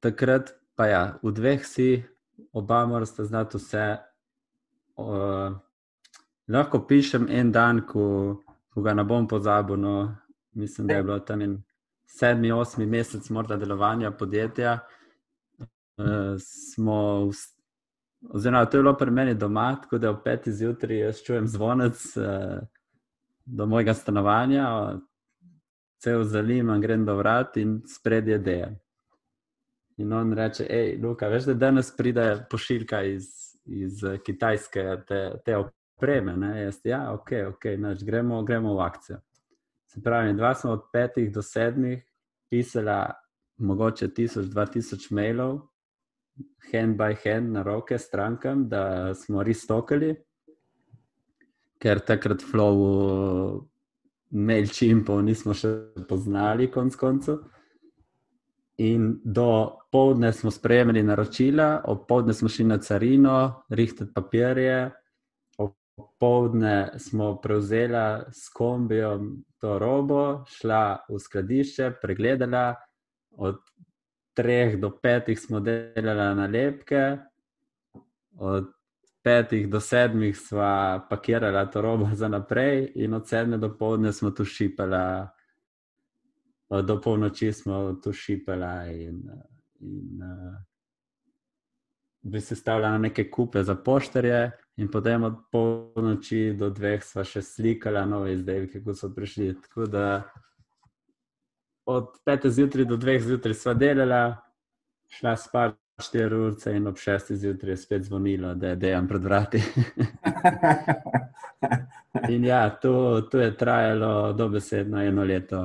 takrat 0.00 0.52
pa 0.76 0.86
ja, 0.86 1.02
v 1.22 1.32
dveh 1.32 1.64
si, 1.66 1.88
oba 2.52 2.84
morate 2.86 3.24
znati 3.24 3.58
vse. 3.58 3.86
Uh, 4.98 5.56
lahko 6.48 6.82
pišem 6.86 7.28
en 7.30 7.52
dan, 7.52 7.82
ko, 7.86 8.42
ko 8.74 8.82
ga 8.82 8.94
ne 8.94 9.04
bom 9.04 9.28
pozabil. 9.28 9.78
No, 9.80 9.94
mislim, 10.54 10.86
da 10.86 10.98
je 10.98 11.02
bilo 11.02 11.18
tam 11.20 11.42
en 11.42 11.58
sedmi, 12.08 12.52
osmi 12.52 12.86
mesec 12.86 13.30
morda 13.30 13.56
delovanja 13.56 14.10
podjetja. 14.10 14.78
Uh, 15.98 16.36
smo 16.38 17.30
Oziroma, 18.20 18.64
to 18.66 18.76
je 18.76 18.82
bilo 18.82 18.96
pri 18.96 19.10
meni 19.10 19.34
doma, 19.34 19.76
tako 19.82 19.98
da 19.98 20.10
ob 20.10 20.24
petih 20.24 20.52
zjutraj 20.52 20.98
jaz 20.98 21.22
čujem 21.22 21.46
zvonec 21.46 22.16
uh, 22.16 22.58
do 23.46 23.66
mojega 23.66 23.94
stanovanja, 23.94 24.98
cel 26.02 26.24
zalim, 26.24 26.80
grem 26.80 27.04
do 27.06 27.14
vrat 27.16 27.56
in 27.56 27.80
spred 27.86 28.28
je 28.28 28.38
dejan. 28.38 28.76
In 29.98 30.12
on 30.12 30.32
reče: 30.32 30.66
hej, 30.70 30.98
Luka, 31.02 31.28
veš, 31.28 31.44
da 31.44 31.54
danes 31.54 31.90
pride 31.96 32.46
pošiljka 32.50 33.02
iz, 33.02 33.24
iz 33.64 34.02
Kitajske, 34.24 34.84
te, 35.06 35.22
te 35.44 35.56
opreme. 35.56 36.36
Ne? 36.36 36.52
Jaz, 36.62 36.80
ja, 36.84 37.00
ok, 37.14 37.32
ok, 37.54 37.64
nač, 37.78 38.04
gremo, 38.06 38.42
gremo 38.42 38.74
v 38.74 38.84
akcijo. 38.86 39.18
Se 39.88 40.02
pravi, 40.02 40.36
dva 40.36 40.54
smo 40.54 40.70
od 40.76 40.90
petih 40.92 41.32
do 41.32 41.42
sedmih 41.42 42.04
pisala 42.50 43.14
mogoče 43.58 44.08
tisoč, 44.14 44.46
dva 44.46 44.66
tisoč 44.66 45.10
mailov 45.10 45.60
hand 46.72 46.96
by 46.96 47.14
hand 47.24 47.52
na 47.52 47.62
roke 47.62 47.98
strankam, 47.98 48.68
da 48.68 49.14
smo 49.14 49.42
res 49.42 49.62
stokali, 49.64 50.14
ker 51.78 52.00
takrat 52.00 52.42
flow 52.42 53.66
mailchimpov 54.30 55.22
nismo 55.24 55.54
še 55.56 55.70
poznali, 56.08 56.68
konc 56.70 56.96
koncev. 56.98 57.38
In 58.78 59.16
do 59.24 59.78
povdne 59.90 60.30
smo 60.32 60.52
sprejemali 60.54 61.02
naročila, 61.02 61.82
ob 61.90 62.04
povdne 62.06 62.34
smo 62.34 62.50
šli 62.50 62.68
na 62.68 62.78
carino, 62.78 63.64
rihtati 63.74 64.12
papirje, 64.14 64.92
ob 65.58 65.74
povdne 66.20 66.98
smo 67.02 67.32
prevzeli 67.42 68.30
s 68.30 68.52
kombijo 68.54 69.16
to 69.58 69.78
robo, 69.82 70.44
šla 70.46 71.08
v 71.08 71.18
skladišče, 71.18 71.90
pregledala, 72.02 72.76
od 73.38 73.58
treh 74.38 74.76
do 74.78 74.92
petih 75.02 75.40
smo 75.40 75.60
delali 75.60 76.34
nalepke, 76.38 77.16
od 78.38 78.68
petih 79.22 79.66
do 79.68 79.80
sedmih 79.80 80.38
smo 80.38 81.06
pakirali 81.10 81.70
to 81.72 81.82
robo 81.82 82.06
za 82.12 82.28
naprej, 82.28 82.92
in 82.94 83.14
od 83.14 83.28
sedme 83.28 83.58
do 83.58 83.72
povdne 83.78 84.12
smo 84.12 84.30
tu 84.30 84.44
šipali, 84.44 85.26
do 86.70 87.00
polnoči 87.00 87.52
smo 87.52 87.98
tu 88.02 88.12
šipali. 88.12 89.02
In, 89.04 89.22
in, 89.80 90.22
uh, 90.22 90.56
Bi 92.22 92.40
se 92.40 92.56
stavljali 92.56 92.92
na 92.92 92.98
neke 92.98 93.30
kupe 93.30 93.62
za 93.62 93.74
poštarje, 93.74 94.50
in 94.76 94.90
potem 94.90 95.24
od 95.24 95.34
polnoči 95.52 96.52
do 96.58 96.70
dveh 96.70 97.02
smo 97.02 97.24
še 97.24 97.42
slikali 97.42 98.02
nove 98.06 98.32
izdelke, 98.34 98.82
ko 98.84 98.94
so 98.94 99.10
prišli. 99.14 99.54
Tako 99.62 99.86
da 99.86 100.04
od 101.88 102.08
5 102.26 102.48
zjutraj 102.48 102.84
do 102.84 102.96
2 102.96 103.20
zjutraj 103.20 103.54
sva 103.54 103.72
delala, 103.74 104.36
šla 105.08 105.36
spat 105.36 105.76
4 105.98 106.34
ure 106.34 106.76
in 106.76 106.86
ob 106.86 106.96
6 107.00 107.32
zjutraj 107.34 107.76
spet 107.76 108.04
zvonila, 108.04 108.54
da 108.54 108.68
je 108.68 108.76
dejan 108.76 109.08
pred 109.08 109.24
vrati. 109.24 109.62
in 112.34 112.44
ja, 112.44 112.68
to, 112.70 113.20
to 113.30 113.40
je 113.40 113.56
trajalo 113.56 114.32
dobesedno 114.32 115.00
eno 115.02 115.24
leto, 115.24 115.62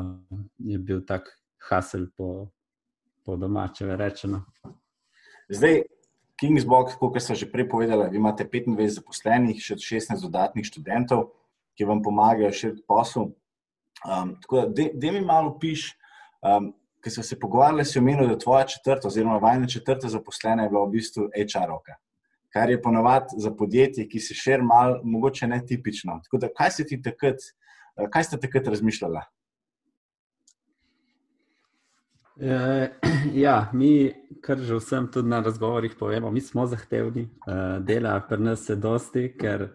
je 0.57 0.77
bil 0.77 1.03
tak 1.05 1.27
hasel 1.69 2.07
po, 2.17 2.47
po 3.25 3.35
domače 3.35 3.97
rečeno. 3.97 4.45
Zdaj, 5.49 5.81
Kingsbox, 6.39 6.95
kot 6.99 7.19
sem 7.21 7.35
že 7.35 7.51
prej 7.51 7.67
povedala, 7.69 8.07
imate 8.15 8.47
25 8.47 8.95
zaposlenih, 8.95 9.59
še 9.59 9.75
16 9.75 10.23
dodatnih 10.23 10.65
študentov, 10.65 11.27
ki 11.75 11.83
vam 11.85 12.01
pomagajo 12.01 12.51
širiti 12.51 12.87
posel. 12.87 13.33
Um, 14.07 14.33
tako 14.41 14.65
da, 14.71 14.87
da 14.93 15.11
mi 15.11 15.21
malo 15.21 15.53
piš, 15.59 15.91
Um, 16.43 16.73
Ker 17.03 17.11
smo 17.11 17.23
se 17.23 17.35
pogovarjali, 17.39 17.83
si 17.85 17.99
omenil, 17.99 18.29
da 18.31 18.37
tvoja 18.39 18.63
četrta, 18.63 19.09
oziroma 19.09 19.37
vajna 19.43 19.67
četrta 19.67 20.07
zaposlena 20.07 20.63
je 20.63 20.69
bila 20.69 20.85
v 20.85 20.91
bistvu 20.93 21.25
HR-ovka, 21.35 21.97
kar 22.53 22.69
je 22.71 22.81
ponovadi 22.81 23.41
za 23.43 23.51
podjetje, 23.51 24.05
ki 24.07 24.21
se 24.23 24.37
še 24.39 24.57
malo, 24.63 25.01
mogoče 25.03 25.49
ne 25.51 25.59
tipično. 25.67 26.21
Tako 26.23 26.39
da, 26.39 26.47
kaj 26.55 26.77
ti 26.87 27.01
takrat, 27.03 27.43
kaj 28.07 28.23
ste 28.23 28.39
takrat 28.39 28.71
razmišljali? 28.71 29.25
Uh, 32.35 32.87
ja, 33.45 33.69
mi, 33.73 34.13
kar 34.41 34.63
že 34.63 34.79
vsem 34.79 35.11
tudi 35.11 35.29
na 35.29 35.43
razgovorih 35.43 35.99
povemo, 35.99 36.31
mi 36.31 36.41
smo 36.41 36.65
zahtevni, 36.71 37.27
uh, 37.45 37.83
dela 37.83 38.15
pri 38.29 38.47
nas 38.47 38.63
se 38.65 38.79
dosti, 38.79 39.27
ker 39.35 39.67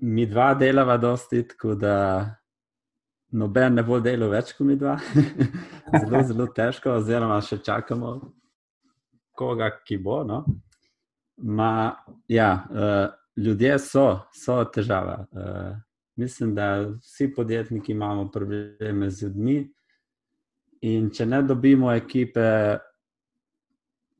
mi 0.00 0.26
dva 0.26 0.54
delava 0.54 0.96
dosti, 0.96 1.44
tako 1.48 1.74
da 1.74 1.96
noben 3.32 3.74
ne 3.74 3.82
bo 3.86 3.98
delal 4.00 4.30
več 4.32 4.52
kot 4.56 4.66
mi 4.68 4.76
dva. 4.76 4.98
zelo, 6.02 6.22
zelo 6.28 6.46
težko, 6.54 6.98
oziroma 7.00 7.40
še 7.44 7.58
čakamo 7.64 8.14
koga, 9.38 9.70
ki 9.84 9.98
bo. 10.02 10.22
No? 10.28 10.42
Ma, 11.42 11.96
ja, 12.28 12.50
uh, 12.70 13.06
ljudje 13.36 13.78
so, 13.82 14.06
so 14.36 14.60
težava. 14.74 15.22
Uh, 15.32 15.72
mislim, 16.20 16.54
da 16.54 16.74
vsi 17.00 17.32
podjetniki 17.34 17.92
imamo 17.92 18.28
probleme 18.30 19.10
z 19.10 19.28
ljudmi. 19.28 19.58
In 20.82 21.10
če 21.14 21.26
ne 21.26 21.42
dobimo 21.46 21.92
ekipe, 21.94 22.48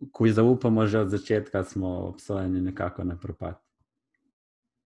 ki 0.02 0.28
jih 0.28 0.35
zaupamo 0.35 0.87
že 0.87 1.02
od 1.04 1.11
začetka, 1.11 1.64
smo 1.64 1.88
obsojeni 2.09 2.61
nekako 2.61 3.04
na 3.04 3.16
propad. 3.19 3.59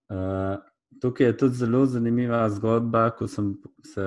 Uh, 0.08 0.56
tukaj 1.00 1.26
je 1.26 1.36
tudi 1.36 1.54
zelo 1.54 1.86
zanimiva 1.86 2.48
zgodba, 2.50 3.10
ko 3.10 3.28
sem 3.28 3.54
se 3.84 4.06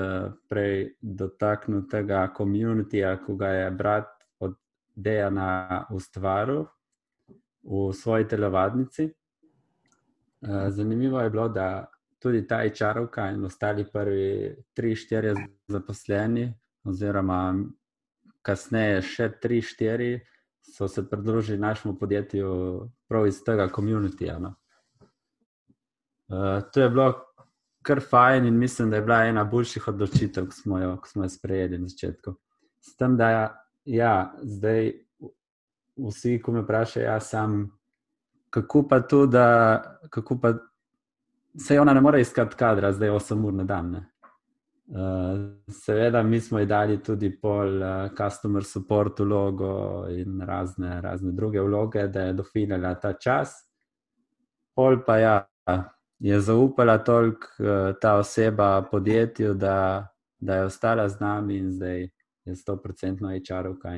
prej 0.50 0.96
dotaknil 1.02 1.86
tega 1.92 2.28
komunitija, 2.34 3.18
ko 3.26 3.36
ga 3.36 3.48
je 3.48 3.72
brat 3.72 4.10
od 4.40 4.58
Dejana 4.96 5.86
ustvaril 5.92 6.66
v 7.64 7.94
svoji 7.94 8.28
telovadnici. 8.28 9.10
Uh, 10.42 10.70
zanimivo 10.70 11.20
je 11.22 11.30
bilo, 11.30 11.50
da 11.50 11.92
tudi 12.20 12.48
ta 12.48 12.70
čarovka 12.70 13.30
in 13.32 13.46
ostali 13.46 13.86
prvi 13.94 14.56
tri, 14.74 14.96
štiri 14.96 15.34
zaposleni 15.68 16.54
oziroma 16.84 17.56
kasneje 18.42 19.02
še 19.02 19.30
tri, 19.42 19.62
štiri, 19.62 20.20
so 20.64 20.88
se 20.88 21.10
pridružili 21.10 21.60
našemu 21.60 21.98
podjetju 22.00 22.50
prav 23.08 23.28
iz 23.28 23.44
tega 23.44 23.68
komunitija. 23.68 24.40
No. 24.40 24.56
Uh, 26.30 26.62
to 26.74 26.82
je 26.82 26.90
bilo 26.90 27.14
kar 27.82 28.02
fajn 28.10 28.46
in 28.46 28.58
mislim, 28.58 28.90
da 28.90 28.96
je 28.96 29.02
bila 29.02 29.24
ena 29.26 29.44
boljših 29.44 29.88
odločitev, 29.88 30.50
ki 30.50 30.56
smo 30.56 30.80
jo, 30.80 30.98
ki 31.02 31.10
smo 31.10 31.24
jo 31.24 31.30
sprejeli 31.30 31.78
na 31.78 31.88
začetku. 31.88 32.36
S 32.82 32.96
tem, 32.96 33.18
da 33.18 33.30
ja, 33.86 34.34
zdaj 34.44 34.92
vsi, 35.98 36.40
ko 36.42 36.52
me 36.52 36.62
vprašajo, 36.62 37.06
ja, 37.06 37.20
sam, 37.20 37.64
kako 38.50 38.88
pa 38.88 39.00
to, 39.00 39.26
da 39.26 39.46
kako 40.10 40.40
pa 40.42 40.54
se 41.58 41.80
ona 41.80 41.94
ne 41.94 42.02
more 42.02 42.22
iskati 42.22 42.56
kadra, 42.56 42.92
zdaj 42.94 43.10
8 43.10 43.46
ur 43.46 43.54
na 43.54 43.64
dan. 43.64 43.96
Uh, 44.90 45.66
seveda, 45.70 46.24
mi 46.24 46.40
smo 46.42 46.60
ji 46.60 46.66
dali 46.66 47.04
tudi 47.04 47.30
pol 47.42 47.82
uh, 47.82 48.10
customer 48.18 48.64
support 48.64 49.20
vlogo 49.20 50.06
in 50.10 50.42
razne, 50.42 51.02
razne 51.02 51.32
druge 51.32 51.62
vloge, 51.62 52.08
da 52.08 52.22
je 52.22 52.34
dofinila 52.34 52.96
ta 52.96 53.14
čas. 53.14 53.54
Pol 54.76 55.04
pa 55.06 55.18
ja, 55.18 55.36
je 56.20 56.40
zaupala 56.40 56.98
toliko 56.98 57.48
uh, 57.60 57.96
ta 58.02 58.16
oseba 58.16 58.82
podjetju, 58.92 59.54
da, 59.54 60.08
da 60.40 60.56
je 60.56 60.64
ostala 60.64 61.10
z 61.10 61.20
nami 61.20 61.58
in 61.58 61.72
zdaj 61.72 62.02
je 62.46 62.56
100-odstotno 62.56 63.30
HR-ovka 63.30 63.90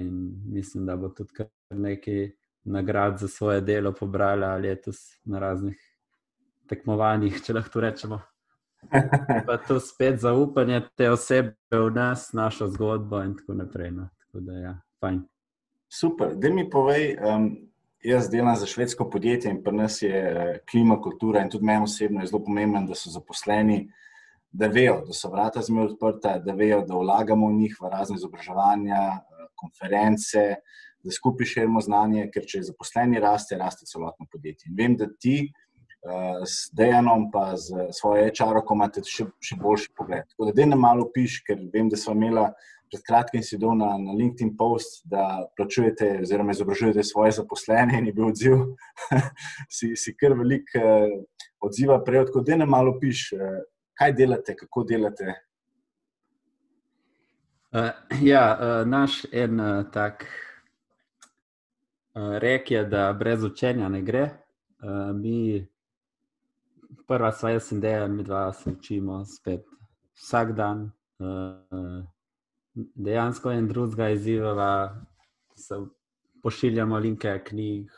mislim, 0.46 0.86
da 0.86 0.96
bo 0.96 1.10
tudi 1.10 1.34
kar 1.34 1.48
nekaj 1.70 2.32
nagrad 2.64 3.20
za 3.20 3.28
svoje 3.28 3.62
delo 3.62 3.94
pobrala 3.94 4.58
letos 4.58 4.98
na 5.24 5.40
raznih 5.40 5.78
tekmovanjih, 6.70 7.42
če 7.44 7.54
lahko 7.54 7.82
rečemo. 7.82 8.22
pa 9.48 9.58
to 9.58 9.80
spet 9.80 10.20
zaupanje 10.20 10.82
te 10.96 11.10
osebe 11.12 11.56
v 11.72 11.90
nas, 11.94 12.32
našo 12.34 12.68
zgodbo 12.68 13.22
in 13.24 13.36
tako 13.38 13.54
naprej. 13.54 13.92
No. 13.92 14.10
Tako 14.20 14.40
da, 14.40 14.54
ja, 14.54 14.74
fajn. 15.00 15.22
Super, 15.92 16.36
da 16.36 16.50
mi 16.50 16.70
povej, 16.70 17.18
um, 17.28 17.50
jaz 18.04 18.30
delam 18.30 18.56
za 18.56 18.66
švedsko 18.66 19.10
podjetje 19.10 19.52
in 19.52 19.64
pri 19.64 19.76
nas 19.76 20.02
je 20.02 20.22
uh, 20.32 20.56
klima, 20.72 21.02
kultura 21.02 21.42
in 21.42 21.50
tudi 21.50 21.66
meni 21.66 21.84
osebno 21.84 22.22
je 22.22 22.28
zelo 22.28 22.44
pomembno, 22.44 22.82
da 22.88 22.96
so 22.96 23.10
zaposleni, 23.10 23.92
da 24.52 24.68
vejo, 24.68 25.02
da 25.08 25.14
so 25.14 25.30
vrata 25.32 25.62
zmeraj 25.62 25.94
odprta, 25.94 26.38
da 26.40 26.54
vejo, 26.54 26.82
da 26.88 26.96
vlagamo 26.96 27.48
v 27.48 27.60
njih 27.62 27.78
v 27.82 27.90
razne 27.90 28.18
izobraževanja, 28.18 29.02
uh, 29.18 29.50
konference, 29.56 30.46
da 31.04 31.12
skupaj 31.12 31.46
širimo 31.46 31.82
znanje, 31.82 32.30
ker 32.34 32.46
če 32.46 32.60
je 32.60 32.70
zaposleni 32.72 33.20
raste, 33.20 33.58
raste 33.58 33.86
celotno 33.86 34.26
podjetje. 34.32 34.70
In 34.70 34.78
vem, 34.78 34.98
da 34.98 35.08
ti 35.20 35.38
uh, 35.46 36.42
s 36.46 36.70
Dejanom, 36.78 37.30
pa 37.32 37.56
z 37.58 37.90
svojo 37.98 38.28
HR-oko, 38.30 38.78
imate 38.78 39.06
še, 39.06 39.30
še 39.42 39.58
boljši 39.62 39.94
pogled. 39.98 40.28
Tako 40.34 40.50
da, 40.50 40.58
da 40.58 40.70
ne 40.74 40.78
malo 40.78 41.10
piš, 41.14 41.42
ker 41.48 41.62
vem, 41.74 41.90
da 41.90 41.98
smo 41.98 42.18
imeli 42.18 42.50
pred 42.92 43.04
kratkim 43.08 43.44
si 43.44 43.58
dol 43.58 43.78
na, 43.80 43.94
na 43.98 44.12
LinkedIn 44.12 44.52
post, 44.58 45.02
da 45.08 45.48
plačujete 45.58 46.20
oziroma 46.22 46.52
izobražujete 46.52 47.04
svoje 47.04 47.32
zaposlene 47.40 48.00
in 48.00 48.10
je 48.10 48.14
bil 48.14 48.28
odziv, 48.28 48.66
si, 49.76 49.94
si 49.96 50.16
kar 50.20 50.36
velik 50.36 50.68
uh, 50.76 51.08
odziva 51.64 52.02
prej. 52.04 52.26
Tako 52.28 52.44
da, 52.44 52.60
ne 52.60 52.68
malo 52.68 52.98
piš, 53.00 53.32
uh, 53.38 53.64
kaj 53.96 54.14
delate, 54.20 54.56
kako 54.60 54.84
delate. 54.84 55.36
Uh, 57.72 57.90
ja, 58.22 58.46
uh, 58.52 58.88
naš 58.88 59.24
en 59.32 59.60
uh, 59.60 59.86
tak 59.92 60.28
uh, 62.14 62.38
rek 62.44 62.72
je, 62.72 62.84
da 62.84 63.14
brez 63.14 63.44
učenja 63.48 63.90
ne 63.90 64.02
gre. 64.04 64.28
Uh, 64.84 65.16
mi 65.16 65.68
prva 67.08 67.32
stvar, 67.32 67.56
jaz 67.56 67.72
in 67.72 67.80
dejan, 67.80 68.16
mi 68.16 68.24
dva 68.28 68.50
se 68.54 68.72
učimo 68.76 69.24
spet 69.26 69.64
vsak 70.20 70.52
dan. 70.58 70.90
Uh, 71.22 72.04
dejansko 72.76 73.52
en 73.52 73.68
drugega 73.68 74.10
izzivava, 74.10 74.72
se 75.56 75.80
pošiljamo 76.44 77.00
linke 77.00 77.42
knjig, 77.48 77.92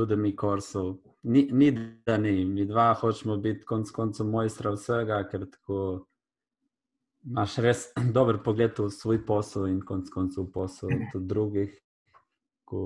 Udemy 0.00 0.32
kursov. 0.36 0.96
Ni, 1.22 1.48
ni 1.52 1.70
da 2.06 2.16
ni, 2.16 2.44
mi 2.44 2.64
dva 2.64 2.94
hočemo 2.94 3.36
biti 3.36 3.66
konec 3.68 3.90
koncev 3.90 4.26
mojstra 4.26 4.70
vsega, 4.72 5.18
ker 5.28 5.44
tako 5.50 6.06
imaš 7.26 7.56
res 7.60 7.82
dober 8.16 8.38
pogled 8.44 8.78
v 8.78 8.88
svoj 8.90 9.20
posel 9.26 9.66
in 9.68 9.82
konec 9.84 10.08
koncev 10.14 10.46
v 10.46 10.52
posel 10.54 10.94
tudi 11.12 11.28
drugih. 11.28 11.74
Ko, 12.64 12.80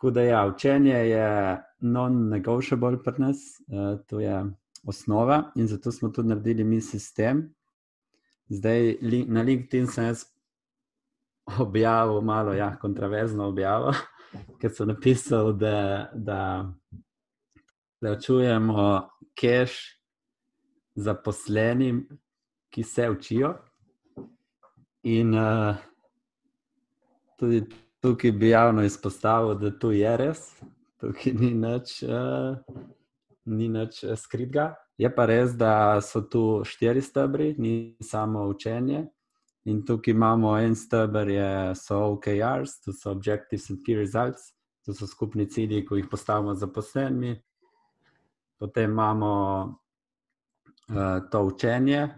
Tako 0.00 0.10
da, 0.10 0.22
ja, 0.24 0.46
učenje 0.48 0.96
je 0.96 1.28
non-negotiable 1.80 3.02
pri 3.04 3.20
nas, 3.20 3.36
uh, 3.68 4.00
to 4.08 4.20
je 4.20 4.46
osnova 4.88 5.52
in 5.56 5.66
zato 5.68 5.92
smo 5.92 6.08
tudi 6.08 6.28
naredili 6.28 6.64
mi 6.64 6.80
sistem. 6.80 7.54
Zdaj 8.50 8.96
li, 9.02 9.24
na 9.28 9.42
LinkedIn 9.46 9.86
sem 9.86 10.10
jaz 10.10 10.24
objavil 11.58 12.20
malo 12.20 12.52
ja, 12.54 12.72
kontroverzno 12.80 13.46
objavo, 13.48 13.92
ker 14.60 14.72
sem 14.74 14.90
napisal, 14.90 15.52
da, 15.52 16.10
da 16.14 16.40
plačujemo 18.00 19.08
cash 19.38 20.00
zaposlenim, 20.94 22.08
ki 22.70 22.82
se 22.82 23.10
učijo. 23.10 23.54
In 25.02 25.34
uh, 25.34 25.76
tudi 27.38 27.62
tukaj 28.00 28.32
bi 28.32 28.48
javno 28.48 28.82
izpostavil, 28.84 29.54
da 29.54 29.70
to 29.78 29.92
je 29.94 30.16
res, 30.16 30.42
tukaj 31.00 31.32
ni 31.38 31.54
nič, 31.54 32.02
uh, 32.02 32.58
ni 33.44 33.68
nič 33.68 34.04
eh, 34.04 34.16
skritga. 34.16 34.74
Je 35.00 35.08
pa 35.08 35.24
res, 35.24 35.54
da 35.56 36.00
so 36.04 36.20
tu 36.28 36.60
štiri 36.68 37.00
stebri, 37.00 37.54
ni 37.58 37.96
samo 38.04 38.42
učenje. 38.50 39.06
In 39.64 39.78
tukaj 39.86 40.12
imamo 40.12 40.50
en 40.60 40.74
stebr, 40.76 41.30
so 41.74 42.00
OKRs, 42.12 42.82
to 42.84 42.92
so 42.92 43.14
Objectives 43.14 43.70
and 43.70 43.80
Key 43.86 43.96
Results, 43.96 44.52
to 44.84 44.92
so 44.92 45.08
skupni 45.08 45.48
cilji, 45.48 45.86
ki 45.88 46.02
jih 46.02 46.10
postavimo 46.10 46.54
za 46.54 46.68
posebni. 46.68 47.32
Potem 48.60 48.90
imamo 48.90 49.32
uh, 49.64 51.24
to 51.32 51.44
učenje, 51.48 52.08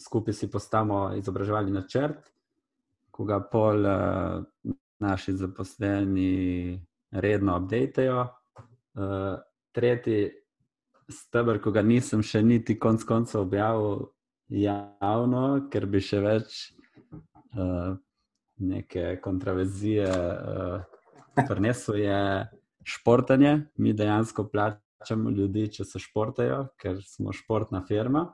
skupaj 0.00 0.34
si 0.34 0.50
postavimo 0.50 1.12
izobraževalni 1.20 1.76
načrt, 1.76 2.32
ko 3.10 3.28
ga 3.28 3.42
pol 3.44 3.84
uh, 3.84 4.40
naši 5.04 5.36
zaposleni 5.36 6.80
redno 7.12 7.60
updatejo. 7.60 8.24
Uh, 8.96 9.36
tretji 9.72 10.39
stebr, 11.10 11.60
ko 11.62 11.72
ga 11.74 11.82
nisem 11.82 12.22
še 12.22 12.42
niti 12.42 12.78
konc 12.78 13.04
konca 13.04 13.40
objavil 13.40 14.10
javno, 14.50 15.68
ker 15.70 15.86
bi 15.86 16.02
še 16.02 16.20
več 16.24 16.56
uh, 17.54 17.94
neke 18.60 19.16
kontroverzije 19.22 20.08
uh, 20.10 21.44
prinesel, 21.48 22.00
je 22.02 22.20
športanje. 22.84 23.54
Mi 23.78 23.94
dejansko 23.96 24.48
plačamo 24.52 25.30
ljudi, 25.30 25.68
če 25.78 25.86
se 25.86 26.02
športajo, 26.02 26.64
ker 26.80 27.00
smo 27.06 27.32
športna 27.32 27.84
firma. 27.88 28.26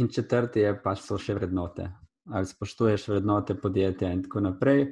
In 0.00 0.08
četrti 0.08 0.64
je 0.64 0.72
pač 0.82 1.04
so 1.04 1.18
še 1.20 1.36
vrednote. 1.36 1.90
Ali 2.32 2.48
spoštuješ 2.48 3.08
vrednote 3.10 3.58
podjetja, 3.60 4.12
in 4.14 4.22
tako 4.24 4.46
naprej. 4.48 4.86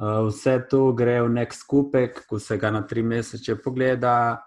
Uh, 0.00 0.26
vse 0.26 0.56
to 0.70 0.90
gre 0.96 1.20
v 1.22 1.32
nek 1.36 1.54
skupek, 1.54 2.24
ko 2.26 2.40
se 2.40 2.56
ga 2.58 2.72
na 2.72 2.82
tri 2.88 3.04
mesece 3.04 3.54
pogleda, 3.60 4.40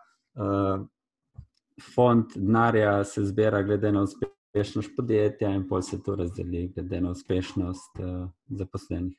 fond 1.94 2.26
denarja 2.36 3.04
se 3.04 3.26
zbira, 3.26 3.62
glede 3.62 3.92
na 3.92 4.02
uspešnost 4.02 4.96
podjetja, 4.98 5.50
in 5.56 5.68
pol 5.68 5.82
se 5.82 6.02
to 6.04 6.16
razdeli, 6.16 6.68
glede 6.76 7.02
na 7.02 7.12
uspešnost 7.12 8.00
uh, 8.00 8.30
zaposlenih. 8.50 9.18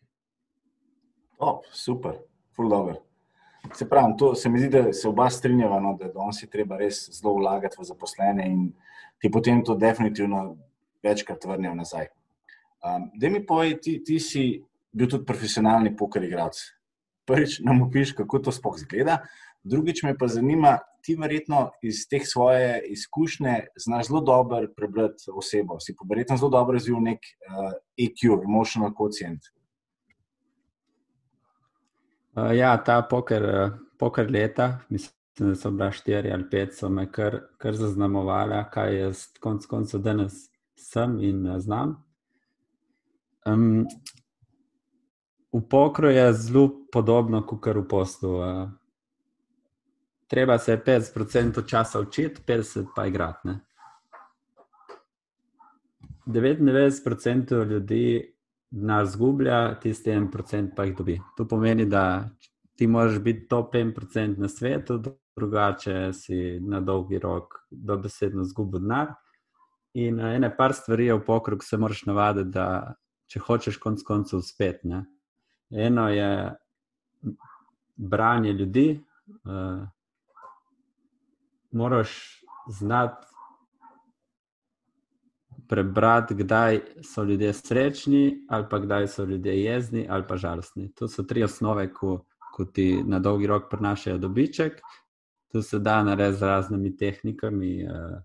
Oh, 1.39 1.61
super, 1.73 2.19
full 2.57 2.71
dobro. 2.71 2.97
Se 3.75 3.89
pravi, 3.89 4.15
to 4.19 4.35
se 4.35 4.49
mi 4.49 4.59
zdi, 4.59 4.69
da 4.69 4.93
se 4.93 5.09
oba 5.09 5.31
strinjava, 5.31 5.81
no, 5.81 5.97
da 6.01 6.11
danes 6.13 6.43
je 6.43 6.51
treba 6.51 6.77
res 6.77 7.07
zelo 7.11 7.35
vlagati 7.39 7.81
v 7.81 7.87
zaposlene 7.89 8.47
in 8.49 8.69
ti 9.19 9.31
potem 9.31 9.63
to 9.65 9.75
definitivno 9.75 10.57
večkrat 11.03 11.45
vrnejo 11.45 11.75
nazaj. 11.75 12.11
Um, 12.85 13.09
da 13.17 13.31
mi 13.31 13.41
povej, 13.47 13.79
ti, 13.81 13.97
ti 14.05 14.19
si 14.21 14.45
bil 14.93 15.09
tudi 15.09 15.25
profesionalni 15.25 15.95
poker 15.97 16.25
igralec. 16.25 16.61
Prvič 17.25 17.63
nam 17.65 17.83
opiš, 17.87 18.13
kako 18.13 18.43
to 18.45 18.53
sploh 18.53 18.77
izgleda, 18.77 19.23
drugič 19.65 20.03
me 20.03 20.19
pa 20.19 20.29
zanima, 20.29 20.79
ti 21.03 21.17
verjetno 21.21 21.71
iz 21.83 22.07
teh 22.09 22.23
svoje 22.25 22.83
izkušnje 22.89 23.67
znaš 23.77 24.07
zelo 24.09 24.21
dobro 24.21 24.67
prebrati 24.77 25.31
osebo. 25.35 25.81
Si 25.81 25.95
pa 25.97 26.07
verjetno 26.09 26.37
zelo 26.37 26.51
dobro 26.51 26.73
razvil 26.73 27.01
nek 27.01 27.19
uh, 27.19 27.73
EQ, 27.97 28.45
emotional 28.45 28.93
quotient. 28.95 29.41
Uh, 32.37 32.57
ja, 32.57 32.77
ta 32.85 33.03
poker, 33.11 33.43
uh, 33.43 33.73
poker 33.99 34.31
leta, 34.31 34.79
mislim, 34.89 35.13
da 35.39 35.55
so 35.55 35.71
bila 35.71 35.91
štiri 35.93 36.33
ali 36.33 36.49
pet, 36.51 36.75
so 36.75 36.89
me 36.89 37.11
kar, 37.13 37.41
kar 37.59 37.77
zaznamovala, 37.77 38.65
kaj 38.71 38.99
jaz 38.99 39.27
konec 39.41 39.67
koncev 39.67 40.01
danes 40.01 40.49
sem 40.77 41.19
in 41.21 41.47
uh, 41.47 41.59
znam. 41.61 41.99
Um, 43.47 43.85
v 45.53 45.61
pokru 45.71 46.09
je 46.11 46.33
zelo 46.33 46.71
podobno 46.93 47.45
kot 47.47 47.67
v 47.67 47.85
poslu. 47.89 48.33
Uh, 48.41 48.71
treba 50.35 50.59
se 50.59 50.83
50% 50.87 51.69
časa 51.69 52.01
učiti, 52.01 52.41
50% 52.47 52.87
pa 52.97 53.07
igrati. 53.07 53.49
99% 56.27 57.65
ljudi 57.71 58.35
denar 58.71 59.07
zgublja, 59.07 59.81
tisti 59.81 60.11
1% 60.11 60.75
pa 60.77 60.85
jih 60.85 60.97
dobi. 60.97 61.21
To 61.37 61.49
pomeni, 61.49 61.87
da 61.87 62.31
ti 62.77 62.87
moraš 62.87 63.19
biti 63.19 63.49
top 63.49 63.75
1% 63.75 64.39
na 64.39 64.49
svetu, 64.49 65.03
drugače 65.37 66.13
si 66.13 66.61
na 66.61 66.81
dolgi 66.81 67.19
rok 67.19 67.55
dobesedno 67.71 68.45
zgubil 68.45 68.81
denar. 68.81 69.15
In 69.95 70.21
eh, 70.21 70.35
ene 70.35 70.57
par 70.57 70.75
stvari 70.75 71.07
je 71.07 71.15
v 71.15 71.25
pokrogu, 71.25 71.63
se 71.63 71.77
moraš 71.77 72.07
navaditi, 72.11 72.51
da 72.51 72.95
če 73.31 73.39
hočeš 73.41 73.79
konc 73.79 74.03
koncev 74.03 74.43
uspeti. 74.43 74.89
Ne? 74.89 75.05
Eno 75.71 76.09
je 76.09 76.55
branje 77.97 78.53
ljudi, 78.53 78.89
uh, 79.45 79.87
moraš 81.75 82.41
znati 82.69 83.27
prebrati, 85.69 86.35
kdaj 86.35 86.81
so 87.03 87.23
ljudje 87.23 87.53
srečni, 87.53 88.47
ali 88.49 88.67
pa 88.71 88.79
kdaj 88.79 89.09
so 89.09 89.25
ljudje 89.25 89.63
jezni, 89.65 90.07
ali 90.11 90.25
pa 90.29 90.37
žalostni. 90.37 90.93
To 90.95 91.09
so 91.09 91.23
tri 91.23 91.45
osnove, 91.45 91.93
ko, 91.93 92.25
ko 92.55 92.65
ti 92.65 93.03
na 93.07 93.19
dolgi 93.19 93.47
rok 93.47 93.71
prinašajo 93.71 94.19
dobiček. 94.19 94.81
To 95.53 95.63
se 95.63 95.79
da 95.79 96.03
narediti 96.03 96.39
z 96.39 96.43
raznimi 96.43 96.97
tehnikami, 96.97 97.83
eh, 97.83 98.23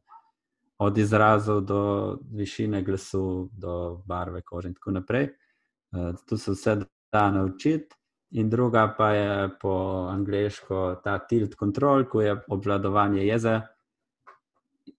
od 0.79 0.97
izrazov 0.97 1.61
do 1.61 2.17
višine 2.31 2.83
glasu, 2.83 3.49
do 3.51 4.01
barve 4.05 4.41
kože 4.41 4.67
in 4.67 4.73
tako 4.73 4.91
naprej. 4.91 5.23
Eh, 5.23 6.13
to 6.25 6.37
se 6.37 6.51
vse 6.51 6.77
da 7.11 7.31
naučiti. 7.31 7.95
In 8.31 8.49
druga 8.49 8.93
pa 8.97 9.11
je 9.13 9.49
po 9.61 9.73
angliško 10.11 11.01
ta 11.03 11.17
tilt 11.19 11.55
control, 11.55 12.05
ko 12.05 12.21
je 12.21 12.35
obvladovanje 12.47 13.25
jeze, 13.25 13.61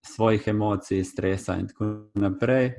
svojih 0.01 0.47
emocij, 0.47 1.03
stresa 1.03 1.55
in 1.55 1.67
tako 1.67 1.91
naprej. 2.13 2.73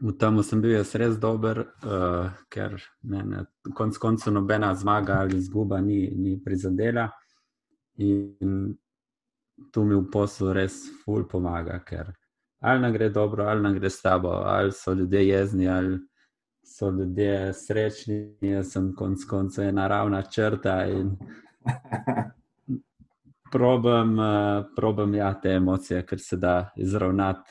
V 0.00 0.12
tem 0.14 0.42
sem 0.46 0.60
bil 0.62 0.76
jaz 0.76 0.94
res 0.94 1.16
dober, 1.18 1.64
uh, 1.82 2.30
ker 2.50 2.76
me 3.02 3.22
na 3.26 3.44
konc 3.74 3.98
koncu 3.98 4.30
nobena 4.30 4.70
zmaga 4.74 5.18
ali 5.24 5.38
izguba 5.38 5.80
ni, 5.80 6.06
ni 6.14 6.36
prizadela. 6.44 7.08
In 7.98 8.76
tu 9.74 9.84
mi 9.84 9.96
v 9.96 10.04
poslu 10.12 10.52
res 10.54 10.84
ful 11.02 11.26
pomaga, 11.26 11.80
ker 11.82 12.12
ali 12.62 12.80
nam 12.80 12.92
gre 12.92 13.08
dobro, 13.10 13.48
ali 13.50 13.62
nam 13.62 13.74
gre 13.74 13.90
slabo, 13.90 14.30
ali 14.46 14.72
so 14.72 14.94
ljudje 14.94 15.26
jezni, 15.28 15.68
ali 15.68 15.98
so 16.68 16.90
ljudje 16.90 17.52
srečni, 17.54 18.36
jaz 18.40 18.72
sem 18.72 18.92
konec 18.94 19.24
koncev 19.24 19.68
ena 19.68 19.86
ravna 19.88 20.22
črta 20.22 20.84
in 20.86 21.14
probam, 23.52 24.18
uh, 24.18 24.64
probam 24.76 25.14
ja, 25.14 25.32
te 25.40 25.56
emocije, 25.56 26.02
ker 26.06 26.20
se 26.20 26.36
da 26.36 26.70
izravnati. 26.76 27.50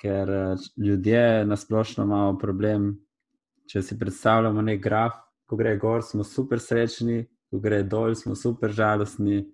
Ker 0.00 0.30
uh, 0.30 0.66
ljudje 0.76 1.46
nasplošno 1.46 2.04
imamo 2.04 2.38
problem, 2.38 2.90
če 3.70 3.82
si 3.82 3.98
predstavljamo 3.98 4.62
nek 4.62 4.82
graf, 4.82 5.14
ko 5.46 5.56
gre 5.56 5.76
gor, 5.78 6.02
smo 6.02 6.24
super 6.24 6.60
srečni, 6.60 7.22
ko 7.50 7.58
gre 7.62 7.82
dol, 7.82 8.14
smo 8.14 8.34
super 8.34 8.74
žalostni. 8.74 9.44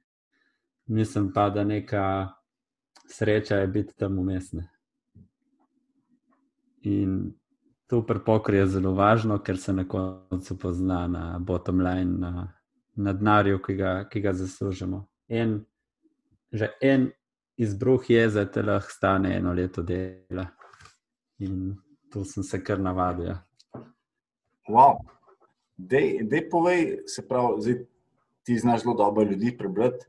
Mislim 0.86 1.32
pa, 1.34 1.50
da 1.50 1.64
neka 1.64 2.28
sreča 3.08 3.56
je 3.56 3.66
biti 3.66 3.96
tam 3.96 4.18
umestna. 4.18 4.68
In 6.82 7.34
to 7.86 8.02
pri 8.06 8.18
pokru 8.26 8.56
je 8.56 8.66
zelo 8.66 8.92
važno, 8.94 9.38
ker 9.38 9.58
se 9.58 9.72
na 9.72 9.86
koncu 9.88 10.58
pozna 10.58 11.06
na 11.06 11.38
bottom 11.38 11.80
line, 11.80 12.18
na, 12.18 12.48
na 12.94 13.12
denarju, 13.12 13.60
ki, 13.62 13.78
ki 14.10 14.20
ga 14.20 14.32
zaslužimo. 14.32 15.06
En, 15.28 15.60
že 16.52 16.72
en 16.82 17.10
izbruh 17.56 18.10
je, 18.10 18.26
da 18.30 18.46
te 18.50 18.62
lahko 18.62 18.90
stane 18.90 19.36
eno 19.36 19.52
leto 19.54 19.82
dela. 19.82 20.48
In 21.38 21.76
to 22.12 22.24
sem 22.24 22.42
se 22.42 22.62
kar 22.64 22.80
navadil. 22.80 23.30
Ja. 23.30 23.42
Wow. 24.68 24.98
Dej, 25.76 26.48
povej, 26.50 27.02
se 27.06 27.22
pravi, 27.28 27.62
zdaj, 27.62 27.82
ti 28.46 28.58
znaš 28.58 28.82
zelo 28.82 28.94
dobro 28.94 29.24
ljudi 29.24 29.56
prebrati. 29.58 30.06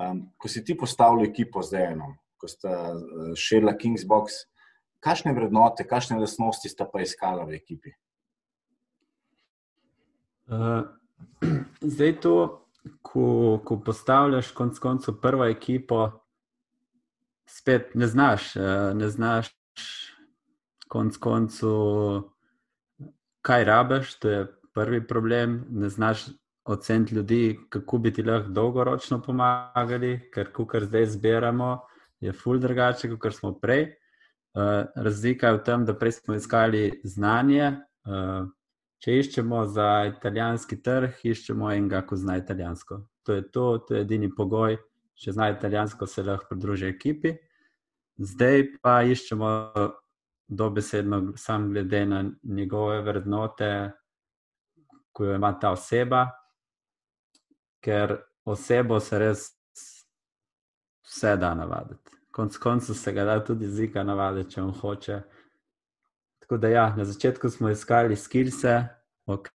Um, 0.00 0.22
ko 0.38 0.48
si 0.48 0.64
ti 0.64 0.76
postavil 0.78 1.26
ekipo 1.26 1.62
zdaj 1.62 1.92
eno, 1.92 2.14
ko 2.40 2.48
sta 2.48 2.94
uh, 2.94 3.32
širila 3.36 3.74
Kingsbox, 3.76 4.46
kakšne 5.00 5.34
vrednote, 5.36 5.86
kakšne 5.88 6.20
lastnosti 6.20 6.68
sta 6.68 6.86
pa 6.88 7.02
iskala 7.04 7.44
v 7.48 7.58
ekipi? 7.58 7.94
Uh, 10.50 10.84
zdaj, 11.94 12.16
to, 12.20 12.34
ko, 13.02 13.60
ko 13.64 13.80
postavljaš 13.84 14.52
konec 14.56 14.78
koncev 14.78 15.20
prvo 15.22 15.46
ekipo, 15.48 16.10
spet 17.48 17.94
ne 17.94 18.06
znaš, 18.06 18.54
uh, 18.56 18.90
ne 18.94 19.08
znaš 19.08 19.52
konec 20.90 21.16
koncev, 21.16 22.26
kaj 23.46 23.64
rabiš. 23.64 24.18
To 24.18 24.28
je 24.28 24.46
prvi 24.74 25.06
problem. 25.06 25.64
Ne 25.70 25.88
znaš 25.88 26.26
oceniti 26.64 27.14
ljudi, 27.14 27.58
kako 27.68 27.98
bi 27.98 28.12
ti 28.12 28.22
lahko 28.22 28.50
dolgoročno 28.50 29.22
pomagali, 29.22 30.30
ker 30.34 30.50
kar 30.68 30.84
zdaj 30.84 31.06
zbiramo, 31.06 31.78
je 32.20 32.32
ful 32.32 32.58
drugače, 32.58 33.16
kot 33.18 33.34
smo 33.34 33.54
prej. 33.58 33.86
Uh, 34.54 34.86
razlika 34.96 35.46
je 35.46 35.54
v 35.54 35.62
tem, 35.64 35.84
da 35.86 35.94
prej 35.94 36.12
smo 36.12 36.34
iskali 36.34 37.00
znanje. 37.04 37.76
Uh, 38.04 38.48
če 38.98 39.14
iščemo 39.20 39.62
za 39.70 39.88
italijanski 40.10 40.80
trg, 40.82 41.22
iščemo 41.22 41.70
enega, 41.70 42.02
ki 42.06 42.18
zna 42.18 42.36
italijansko. 42.40 42.98
To 43.26 43.36
je 43.38 43.44
to, 43.54 43.66
to 43.86 43.94
je 43.94 44.02
edini 44.02 44.30
pogoj. 44.34 44.76
Če 45.14 45.36
zna 45.36 45.50
italijansko, 45.54 46.06
se 46.06 46.24
lahko 46.26 46.50
pridruži 46.50 46.90
ekipi. 46.90 47.36
Zdaj 48.18 48.66
pa 48.82 49.00
iščemo 49.06 49.50
dobesedno, 50.50 51.22
sam 51.38 51.70
glede 51.70 52.04
na 52.06 52.24
njegove 52.42 53.00
vrednote, 53.06 53.70
ko 55.12 55.24
jo 55.24 55.34
ima 55.38 55.52
ta 55.60 55.70
oseba, 55.76 56.24
ker 57.84 58.16
osebo 58.44 58.98
se 59.00 59.18
res 59.18 59.44
vse 61.06 61.36
da 61.38 61.54
navaditi 61.54 62.09
konc 62.30 62.56
koncev 62.58 62.94
se 62.94 63.12
ga 63.12 63.24
da 63.24 63.38
tudi 63.44 63.64
jezika 63.64 64.04
navaditi, 64.04 64.54
če 64.54 64.62
on 64.62 64.72
hoče. 64.72 65.20
Tako 66.42 66.58
da, 66.58 66.68
ja, 66.68 66.86
na 66.96 67.04
začetku 67.04 67.50
smo 67.50 67.70
iskali 67.70 68.16
skilse, 68.16 68.84
ok, 69.26 69.48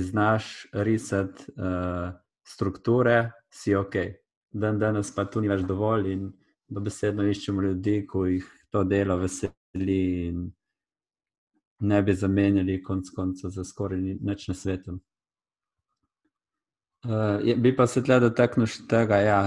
znaš 0.00 0.66
risati 0.72 1.52
uh, 1.56 2.12
strukture, 2.46 3.30
si 3.50 3.74
ok. 3.74 3.94
Dan 4.50 4.78
danes 4.78 5.10
pa 5.14 5.24
tu 5.24 5.40
ni 5.40 5.48
več 5.48 5.64
dovolj 5.68 6.12
in 6.12 6.30
dobesedno 6.68 7.26
iščemo 7.28 7.62
ljudi, 7.62 8.00
ki 8.08 8.24
jih 8.32 8.46
to 8.72 8.84
delo 8.84 9.16
veseli 9.20 10.00
in 10.28 10.46
ne 11.80 12.00
bi 12.02 12.14
zamenjali 12.14 12.82
konc 12.82 13.10
koncev 13.14 13.52
za 13.54 13.64
skoraj 13.64 14.00
nič 14.00 14.48
na 14.48 14.54
svetu. 14.54 14.98
Uh, 17.04 17.54
bi 17.56 17.76
pa 17.76 17.86
se 17.86 18.02
tle 18.02 18.18
dotaknil 18.20 18.66
še 18.66 18.88
tega, 18.90 19.20
ja. 19.22 19.40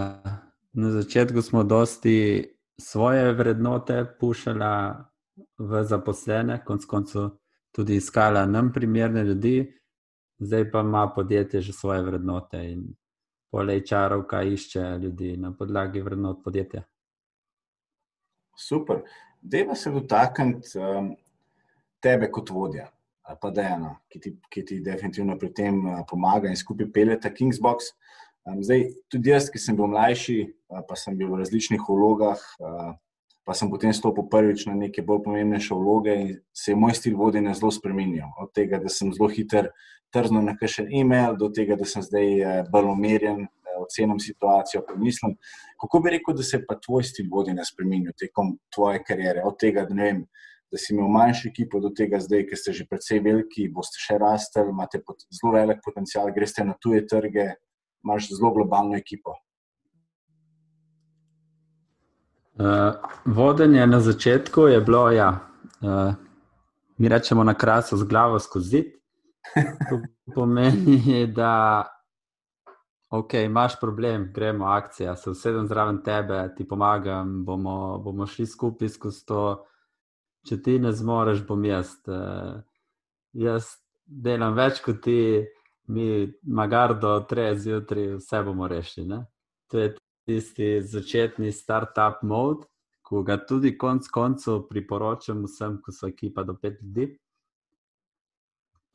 Na 0.72 0.92
začetku 0.92 1.42
smo 1.44 1.66
dosti 1.68 2.48
svoje 2.82 3.34
vrednote 3.38 4.04
puščala 4.20 4.72
v 5.58 5.84
zaposlene, 5.88 6.62
konc 6.66 6.86
koncev 6.86 7.30
tudi 7.72 7.96
iskala 8.02 8.46
nam 8.46 8.72
primerne 8.74 9.24
ljudi, 9.24 9.56
zdaj 10.40 10.72
pa 10.72 10.82
ima 10.82 11.06
podjetje 11.16 11.62
že 11.62 11.74
svoje 11.74 12.02
vrednote 12.04 12.64
in 12.72 12.88
polej 13.52 13.84
čarovka 13.86 14.44
išče 14.44 14.98
ljudi 15.02 15.38
na 15.38 15.54
podlagi 15.58 16.02
vrednot 16.02 16.44
podjetja. 16.44 16.84
Super. 18.58 19.02
Deva 19.42 19.76
se 19.76 19.92
dotakniti 19.92 20.78
um, 20.78 21.16
tebe 22.00 22.30
kot 22.32 22.50
vodja, 22.50 22.88
pa 23.42 23.50
da 23.50 23.62
je 23.62 23.74
ena, 23.74 23.96
ki 24.50 24.66
ti 24.66 24.80
definitivno 24.86 25.38
pri 25.40 25.54
tem 25.54 25.80
uh, 25.86 26.04
pomaga 26.10 26.50
in 26.50 26.58
skupaj 26.58 26.92
peljeta 26.94 27.34
Kingsbox. 27.34 27.94
Um, 28.46 28.64
zdaj, 28.66 28.88
tudi 29.12 29.30
jaz, 29.30 29.52
ki 29.54 29.60
sem 29.62 29.78
bil 29.78 29.90
mlajši, 29.92 30.40
uh, 30.74 30.82
pa 30.88 30.98
sem 30.98 31.18
bil 31.18 31.30
v 31.30 31.44
različnih 31.44 31.82
vlogah, 31.86 32.42
uh, 32.58 32.94
pa 33.46 33.54
sem 33.58 33.70
potem 33.70 33.94
stopil 33.94 34.26
prvič 34.32 34.66
na 34.66 34.74
neke 34.78 35.04
bolj 35.06 35.22
pomembnejše 35.28 35.78
vloge 35.78 36.16
in 36.18 36.32
se 36.54 36.72
je 36.72 36.78
moj 36.78 36.96
stil 36.98 37.18
vodenja 37.20 37.54
zelo 37.58 37.70
spremenil. 37.72 38.26
Od 38.42 38.50
tega, 38.58 38.82
da 38.82 38.90
sem 38.90 39.14
zelo 39.14 39.30
hiter 39.30 39.70
trznil 40.14 40.42
na 40.48 40.58
kakšen 40.58 40.90
e-mail, 40.90 41.38
do 41.38 41.52
tega, 41.54 41.78
da 41.78 41.86
sem 41.86 42.02
zdaj 42.02 42.34
uh, 42.42 42.60
bolj 42.74 42.90
umirjen, 42.96 43.46
ocenim 43.82 44.20
situacijo, 44.20 44.84
pomislim. 44.90 45.38
Kako 45.82 46.02
bi 46.02 46.18
rekel, 46.18 46.36
da 46.38 46.44
se 46.44 46.60
pa 46.66 46.76
tvoj 46.82 47.06
stil 47.08 47.30
vodenja 47.32 47.66
spremenil 47.66 48.14
tekom 48.18 48.56
tvoje 48.74 49.04
kariere? 49.06 49.46
Od 49.46 49.58
tega, 49.62 49.86
da, 49.90 49.96
vem, 49.96 50.26
da 50.72 50.82
si 50.82 50.94
imel 50.94 51.10
manjši 51.14 51.50
ekipo, 51.50 51.80
do 51.84 51.94
tega 51.98 52.20
zdaj, 52.22 52.46
ki 52.50 52.58
ste 52.58 52.74
že 52.74 52.86
precej 52.90 53.22
veliki, 53.22 53.68
boste 53.70 54.02
še 54.02 54.18
rastel, 54.22 54.70
imate 54.74 55.02
zelo 55.30 55.54
velik 55.56 55.82
potencial, 55.86 56.34
greste 56.34 56.66
na 56.66 56.78
tuje 56.82 57.06
trge, 57.06 57.52
imaš 58.04 58.30
zelo 58.34 58.54
globalno 58.54 58.98
ekipo. 58.98 59.36
Uh, 62.56 62.94
vodenje 63.26 63.88
na 63.88 64.00
začetku 64.00 64.62
je 64.62 64.82
bilo, 64.82 65.10
ja, 65.12 65.40
uh, 65.82 66.14
mi 66.98 67.10
rečemo 67.10 67.44
na 67.44 67.54
krasu 67.54 67.98
z 67.98 68.04
glavo 68.04 68.40
skozi 68.40 68.70
zid. 68.70 68.86
To 69.90 70.02
pomeni, 70.36 71.28
da 71.38 71.88
Ok, 73.12 73.34
imaš 73.34 73.80
problem, 73.80 74.32
gremo 74.34 74.66
akcija, 74.66 75.16
se 75.16 75.30
usedem 75.30 75.68
zraven 75.68 75.98
tebe, 76.04 76.54
ti 76.58 76.68
pomagam, 76.68 77.46
bomo, 77.46 77.98
bomo 77.98 78.26
šli 78.26 78.46
skupaj 78.48 78.90
skozi 78.90 79.26
to. 79.28 79.42
Če 80.48 80.62
ti 80.64 80.78
ne 80.80 80.94
zmoreš, 80.96 81.42
bom 81.48 81.66
jaz. 81.66 81.92
Uh, 82.08 82.62
jaz 83.36 83.68
delam 84.06 84.56
več 84.56 84.80
kot 84.86 85.02
ti, 85.04 85.18
mi, 85.92 86.34
magar 86.44 86.96
do 87.00 87.14
treh 87.30 87.58
zjutraj, 87.60 88.16
vse 88.22 88.44
bomo 88.48 88.68
rešili. 88.68 89.08
Ne? 89.08 89.26
To 89.72 89.80
je 89.80 89.94
tisti 90.26 90.82
začetni 90.82 91.52
start-up 91.52 92.24
mod, 92.24 92.66
ko 93.04 93.24
ga 93.28 93.38
tudi 93.38 93.74
konc 93.78 94.08
koncev 94.08 94.66
priporočam 94.70 95.44
vsem, 95.46 95.82
ko 95.84 95.92
so 95.92 96.08
ekipa 96.08 96.44
do 96.48 96.56
pet 96.56 96.80
ljudi. 96.82 97.10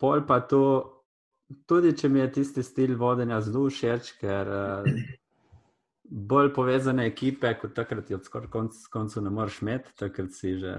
Pol 0.00 0.24
pa 0.28 0.40
to 0.40 0.62
tudi 1.68 1.92
če 1.96 2.08
mi 2.08 2.20
je 2.20 2.32
tisti 2.38 2.64
stil 2.64 2.96
vodenja 3.00 3.40
zelo 3.44 3.68
všeč, 3.70 4.12
ker 4.20 4.50
bolj 6.32 6.52
povezane 6.56 7.06
ekipe, 7.10 7.52
kot 7.60 7.74
takrat, 7.76 8.10
od 8.14 8.24
skoraj 8.24 8.50
konc, 8.52 8.78
koncu 8.92 9.24
ne 9.24 9.32
moreš 9.32 9.60
imeti, 9.62 9.92
takrat 9.98 10.32
si 10.32 10.56
že 10.62 10.76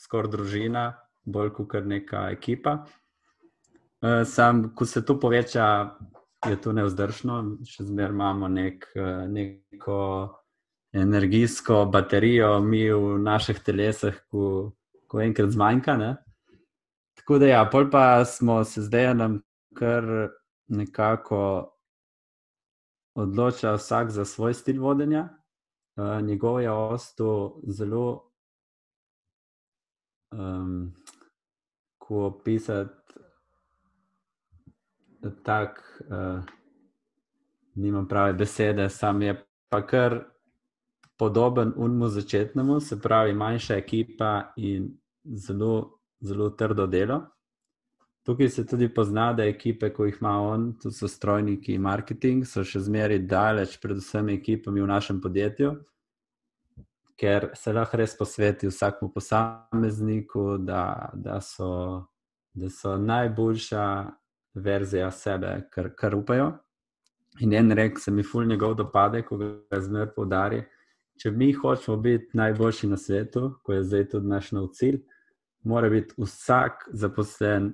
skoraj 0.00 0.32
družina, 0.32 0.86
bolj 1.24 1.52
kot 1.58 1.82
neka 1.84 2.30
ekipa. 2.34 2.84
Uh, 4.02 4.26
sam, 4.28 4.74
ko 4.74 4.84
se 4.86 5.04
to 5.04 5.20
poveča, 5.20 5.96
je 6.46 6.56
to 6.60 6.72
neudržno, 6.76 7.38
še 7.64 7.86
zmeraj 7.88 8.12
imamo 8.12 8.48
nek, 8.48 8.84
uh, 8.96 9.24
neko 9.28 10.00
energijsko 10.92 11.86
baterijo, 11.92 12.58
mi 12.60 12.82
v 12.92 13.16
naših 13.24 13.62
telesih, 13.64 14.18
ko, 14.30 14.72
ko 15.08 15.20
enkrat 15.24 15.54
zmanjka. 15.56 15.96
Ne? 15.96 16.10
Tako 17.16 17.40
da, 17.40 17.48
ja, 17.54 17.64
pol 17.72 17.88
pa 17.90 18.24
smo 18.28 18.60
se 18.64 18.84
zdaj 18.84 19.14
nam 19.14 19.40
kar 19.76 20.04
nekako 20.68 21.40
odloča 23.16 23.74
vsak 23.80 24.12
za 24.12 24.24
svoj 24.24 24.54
stil 24.54 24.82
vodenja. 24.82 25.28
Uh, 25.96 26.20
njegov 26.20 26.60
je 26.60 26.70
ostal 26.70 27.56
zelo, 27.72 28.30
um, 30.36 30.92
ko 31.98 32.26
opisati 32.26 33.05
tako, 35.44 35.82
uh, 36.10 36.42
nimam 37.74 38.08
prave 38.08 38.32
besede, 38.32 38.88
sam 38.88 39.22
je 39.22 39.36
pa 39.68 39.86
kar 39.86 40.24
podoben 41.18 41.72
unmu 41.76 42.08
začetnemu, 42.08 42.80
se 42.80 43.00
pravi, 43.00 43.32
manjša 43.34 43.76
ekipa 43.76 44.52
in 44.56 44.90
zelo, 45.24 45.98
zelo 46.20 46.50
trdo 46.50 46.86
delo. 46.86 47.20
Tukaj 48.26 48.48
se 48.48 48.66
tudi 48.66 48.88
pozna, 48.94 49.32
da 49.32 49.44
ekipe, 49.44 49.92
ko 49.94 50.04
jih 50.04 50.16
ima 50.20 50.40
on, 50.42 50.72
tu 50.82 50.90
so 50.90 51.08
strojniki 51.08 51.74
in 51.74 51.82
marketing, 51.82 52.44
so 52.44 52.64
še 52.66 52.82
zmeraj 52.82 53.20
daleč, 53.30 53.76
predvsem 53.78 54.32
ekipami 54.34 54.82
v 54.82 54.88
našem 54.90 55.20
podjetju, 55.22 55.70
ker 57.16 57.52
se 57.54 57.72
lahko 57.72 58.00
res 58.02 58.16
posveti 58.18 58.66
vsakmu 58.66 59.12
posamezniku, 59.14 60.56
da, 60.58 61.12
da, 61.14 61.38
so, 61.40 61.70
da 62.52 62.70
so 62.70 62.96
najboljša 62.98 63.86
verzija 64.56 65.10
sebe, 65.10 65.68
kar, 65.70 65.90
kar 65.96 66.14
upajo. 66.14 66.52
In 67.40 67.52
en 67.52 67.72
rek 67.76 67.98
se 68.00 68.10
mi 68.10 68.22
ful 68.22 68.46
njegov 68.46 68.74
dopade, 68.74 69.22
ko 69.22 69.36
ga 69.36 69.80
zmeraj 69.80 70.12
poudari. 70.16 70.62
Če 71.20 71.30
mi 71.30 71.52
hočemo 71.52 71.96
biti 71.96 72.36
najboljši 72.36 72.88
na 72.88 72.96
svetu, 72.96 73.50
ko 73.64 73.72
je 73.72 73.84
zdaj 73.84 74.08
tudi 74.12 74.28
naš 74.28 74.52
nov 74.52 74.70
cilj, 74.76 75.00
mora 75.64 75.88
biti 75.92 76.14
vsak 76.20 76.88
zaposlen 76.92 77.72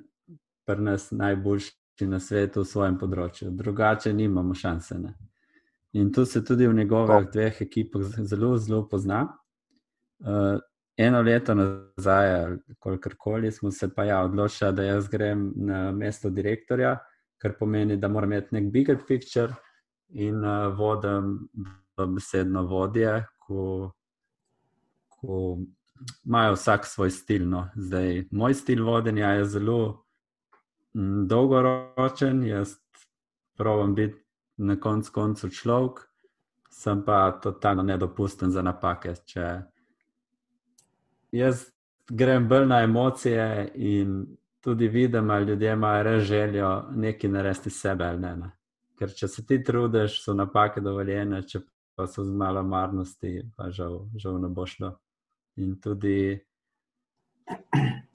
pri 0.67 0.83
nas 0.83 1.11
najboljši 1.11 2.07
na 2.07 2.21
svetu 2.21 2.63
v 2.63 2.71
svojem 2.71 2.99
področju. 2.99 3.51
Drugače, 3.59 4.13
nimamo 4.15 4.55
šanse. 4.55 4.99
Ne? 4.99 5.15
In 5.99 6.13
tu 6.13 6.25
se 6.25 6.45
tudi 6.45 6.67
v 6.67 6.75
njegovih 6.75 7.29
dveh 7.33 7.63
ekipah 7.67 8.23
zelo, 8.27 8.57
zelo 8.59 8.87
pozna. 8.89 9.25
Uh, 10.23 10.59
eno 10.97 11.23
leto 11.23 11.55
nazaj, 11.55 12.57
kolikorkoli, 12.79 13.53
smo 13.53 13.71
se 13.71 13.95
pa 13.95 14.05
ja 14.05 14.21
odločili, 14.25 14.73
da 14.73 14.83
jaz 14.83 15.09
grem 15.09 15.53
na 15.57 15.93
mesto 15.93 16.31
direktorja, 16.31 16.99
kar 17.39 17.57
pomeni, 17.59 17.97
da 17.97 18.09
moram 18.09 18.33
imeti 18.33 18.55
nek 18.55 18.73
bigger 18.73 18.99
picture 19.09 19.55
in 20.09 20.45
uh, 20.45 20.79
vodim 20.79 21.49
besedno 22.15 22.63
vodje, 22.67 23.25
ko, 23.39 23.93
ko 25.09 25.59
imajo 26.25 26.55
vsak 26.55 26.87
svoj 26.87 27.11
stil. 27.11 27.49
No. 27.49 27.69
Zdaj, 27.77 28.25
moj 28.31 28.55
stil 28.55 28.85
vodenja 28.85 29.33
je 29.39 29.45
zelo 29.45 30.03
Mm, 30.95 31.27
dolgoročen, 31.27 32.43
jaz 32.45 32.75
pravim 33.57 33.95
biti 33.95 34.25
na 34.57 34.81
koncu 34.81 35.13
koncu 35.13 35.49
človek, 35.49 36.01
sem 36.71 37.05
pa 37.05 37.41
totalno 37.43 37.83
nedopusten 37.83 38.51
za 38.51 38.63
napake. 38.63 39.15
Če 39.25 39.63
jaz 41.33 41.67
grem 42.11 42.49
bolj 42.49 42.67
na 42.67 42.83
emocije 42.83 43.73
in 43.75 44.27
tudi 44.61 44.89
vidim, 44.89 45.31
ali 45.31 45.47
ljudje 45.47 45.73
imajo 45.73 46.03
res 46.03 46.23
željo 46.23 46.85
nekaj 46.91 47.31
narediti 47.31 47.71
sebe 47.71 48.05
ali 48.05 48.21
ne. 48.21 48.37
ne. 48.37 48.51
Ker 48.99 49.11
če 49.15 49.29
se 49.29 49.47
ti 49.47 49.63
trudiš, 49.65 50.21
so 50.25 50.35
napake 50.35 50.81
dovoljene, 50.81 51.43
če 51.43 51.61
pa 51.97 52.07
so 52.07 52.25
z 52.25 52.31
malo 52.31 52.63
marnosti, 52.63 53.43
pa 53.57 53.71
žal, 53.71 54.05
žal 54.17 54.39
ne 54.41 54.49
bo 54.49 54.67
šlo. 54.67 54.93
In 55.57 55.81
tudi 55.81 56.39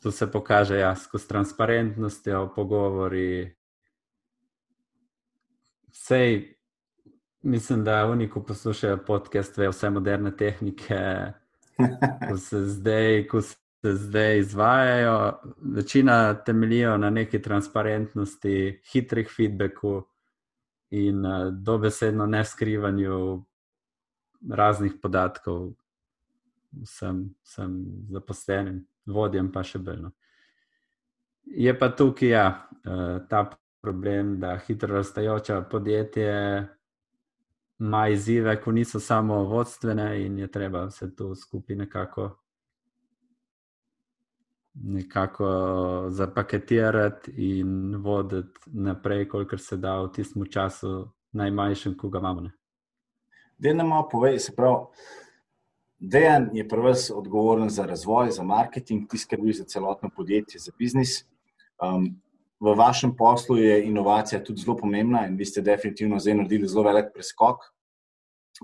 To 0.02 0.12
se 0.12 0.32
pokaže 0.32 0.78
ja, 0.78 0.96
skozi 0.96 1.28
transparentnostjo, 1.28 2.54
pogovori. 2.56 3.56
Sej, 5.92 6.56
mislim, 7.42 7.84
da 7.84 8.06
oni, 8.06 8.30
ko 8.30 8.44
poslušajo 8.44 8.98
podcast, 9.08 9.58
vejo 9.58 9.72
vse 9.72 9.90
moderne 9.90 10.32
tehnike, 10.38 11.00
ko 12.30 12.38
se 12.38 12.66
zdaj, 12.66 13.28
ko 13.28 13.42
se 13.42 13.58
zdaj 13.84 14.40
izvajajo. 14.40 15.40
Večina 15.62 16.34
temeljijo 16.34 16.98
na 16.98 17.10
neki 17.10 17.42
transparentnosti, 17.42 18.82
hitrih 18.92 19.30
feedbackov 19.36 20.04
in 20.90 21.26
uh, 21.26 21.54
dobesedno 21.54 22.26
ne 22.26 22.46
skrivanju 22.46 23.44
raznih 24.50 24.94
podatkov 25.02 25.74
vsem, 26.84 27.36
vsem 27.44 27.86
zaposlenim 28.12 28.82
vodjem 29.06 29.52
pa 29.52 29.64
še 29.64 29.80
bolj. 29.80 30.02
No. 30.08 30.12
Je 31.48 31.74
pa 31.80 31.90
tukaj 31.96 32.30
ja, 32.30 32.48
eh, 32.84 33.20
ta 33.30 33.46
problem, 33.82 34.38
da 34.40 34.58
hitro 34.68 34.98
rastajoča 34.98 35.62
podjetje 35.72 36.32
ima 37.80 38.08
izzive, 38.08 38.62
ko 38.62 38.72
niso 38.72 39.00
samo 39.00 39.44
vodstvene 39.44 40.26
in 40.26 40.40
je 40.40 40.52
treba 40.52 40.86
vse 40.86 41.16
to 41.16 41.36
skupaj 41.36 41.76
nekako. 41.76 42.30
Nekako 44.74 45.48
zapaketirati 46.10 47.32
in 47.38 47.96
voditi 47.96 48.60
naprej, 48.66 49.28
kolikor 49.30 49.60
se 49.60 49.78
da 49.78 50.02
v 50.02 50.12
tistem 50.14 50.46
času, 50.46 51.10
najmanjšem, 51.32 51.98
ko 51.98 52.10
ga 52.10 52.20
imamo. 52.20 52.50
Da, 53.58 53.74
nam 53.74 53.88
malo 53.88 54.10
povej, 54.12 54.40
se 54.40 54.54
pravi. 54.56 54.86
Dejan 56.00 56.50
je 56.54 56.68
prvi 56.68 56.94
odgovoren 57.14 57.70
za 57.70 57.86
razvoj, 57.86 58.32
za 58.32 58.44
marketing, 58.44 59.10
ti 59.10 59.18
skrbi 59.18 59.54
za 59.54 59.64
celotno 59.64 60.10
podjetje, 60.16 60.60
za 60.60 60.72
biznis. 60.78 61.26
Um, 61.82 62.22
v 62.60 62.74
vašem 62.74 63.16
poslu 63.16 63.58
je 63.58 63.86
inovacija 63.86 64.44
tudi 64.44 64.62
zelo 64.62 64.78
pomembna 64.78 65.26
in 65.28 65.36
vi 65.38 65.46
ste 65.46 65.62
definitivno 65.62 66.20
zdaj 66.20 66.36
naredili 66.36 66.68
zelo 66.68 66.84
velik 66.84 67.14
preskok. 67.14 67.58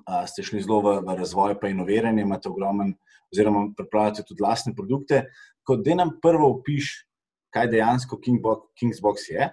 uh, 0.09 0.25
ste 0.25 0.43
šli 0.43 0.61
zelo 0.61 0.81
v, 0.81 0.99
v 1.05 1.15
razvoj, 1.17 1.59
pa 1.61 1.69
inoviranje, 1.69 2.21
imate 2.21 2.49
ogromen, 2.49 2.95
oziroma 3.33 3.67
pripravljate 3.77 4.23
tudi 4.25 4.41
lastne 4.41 4.73
produkte. 4.75 5.27
Kot 5.63 5.83
da 5.85 5.95
nam 5.95 6.17
prvo 6.21 6.49
opiš, 6.49 7.05
kaj 7.53 7.67
dejansko 7.69 8.17
Kingsbox 8.17 9.29
je. 9.29 9.51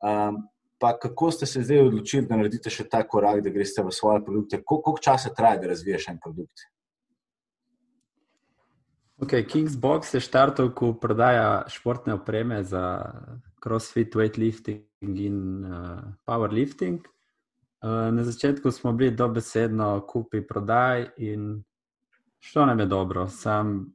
Um, 0.00 0.48
pa 0.78 0.98
kako 0.98 1.30
ste 1.30 1.46
se 1.46 1.62
zdaj 1.62 1.88
odločili, 1.88 2.26
da 2.26 2.36
naredite 2.36 2.70
še 2.70 2.88
ta 2.88 3.02
korak, 3.04 3.42
da 3.44 3.52
greste 3.52 3.84
v 3.84 3.92
svoje 3.92 4.24
produkte? 4.24 4.62
Koliko 4.64 4.96
časa 5.02 5.34
traja, 5.34 5.60
da 5.60 5.68
razviješ 5.72 6.08
en 6.08 6.18
produkt? 6.24 6.66
Okay, 9.16 9.44
Kingsbox 9.48 10.12
je 10.14 10.20
štartov, 10.20 10.74
ko 10.76 10.92
prodaja 10.92 11.64
športne 11.72 12.16
opreme 12.16 12.60
za 12.64 13.12
crossfit, 13.66 14.14
weightlifting 14.14 15.18
in 15.18 15.64
uh, 15.64 16.00
powerlifting. 16.24 17.02
Uh, 17.82 18.14
na 18.14 18.24
začetku 18.24 18.70
smo 18.70 18.92
bili 18.92 19.10
dobesedno 19.10 20.06
kupi 20.06 20.46
prodaj 20.46 21.08
in 21.16 21.64
šlo 22.38 22.66
nam 22.66 22.80
je 22.80 22.86
dobro. 22.86 23.28
Sam 23.28 23.92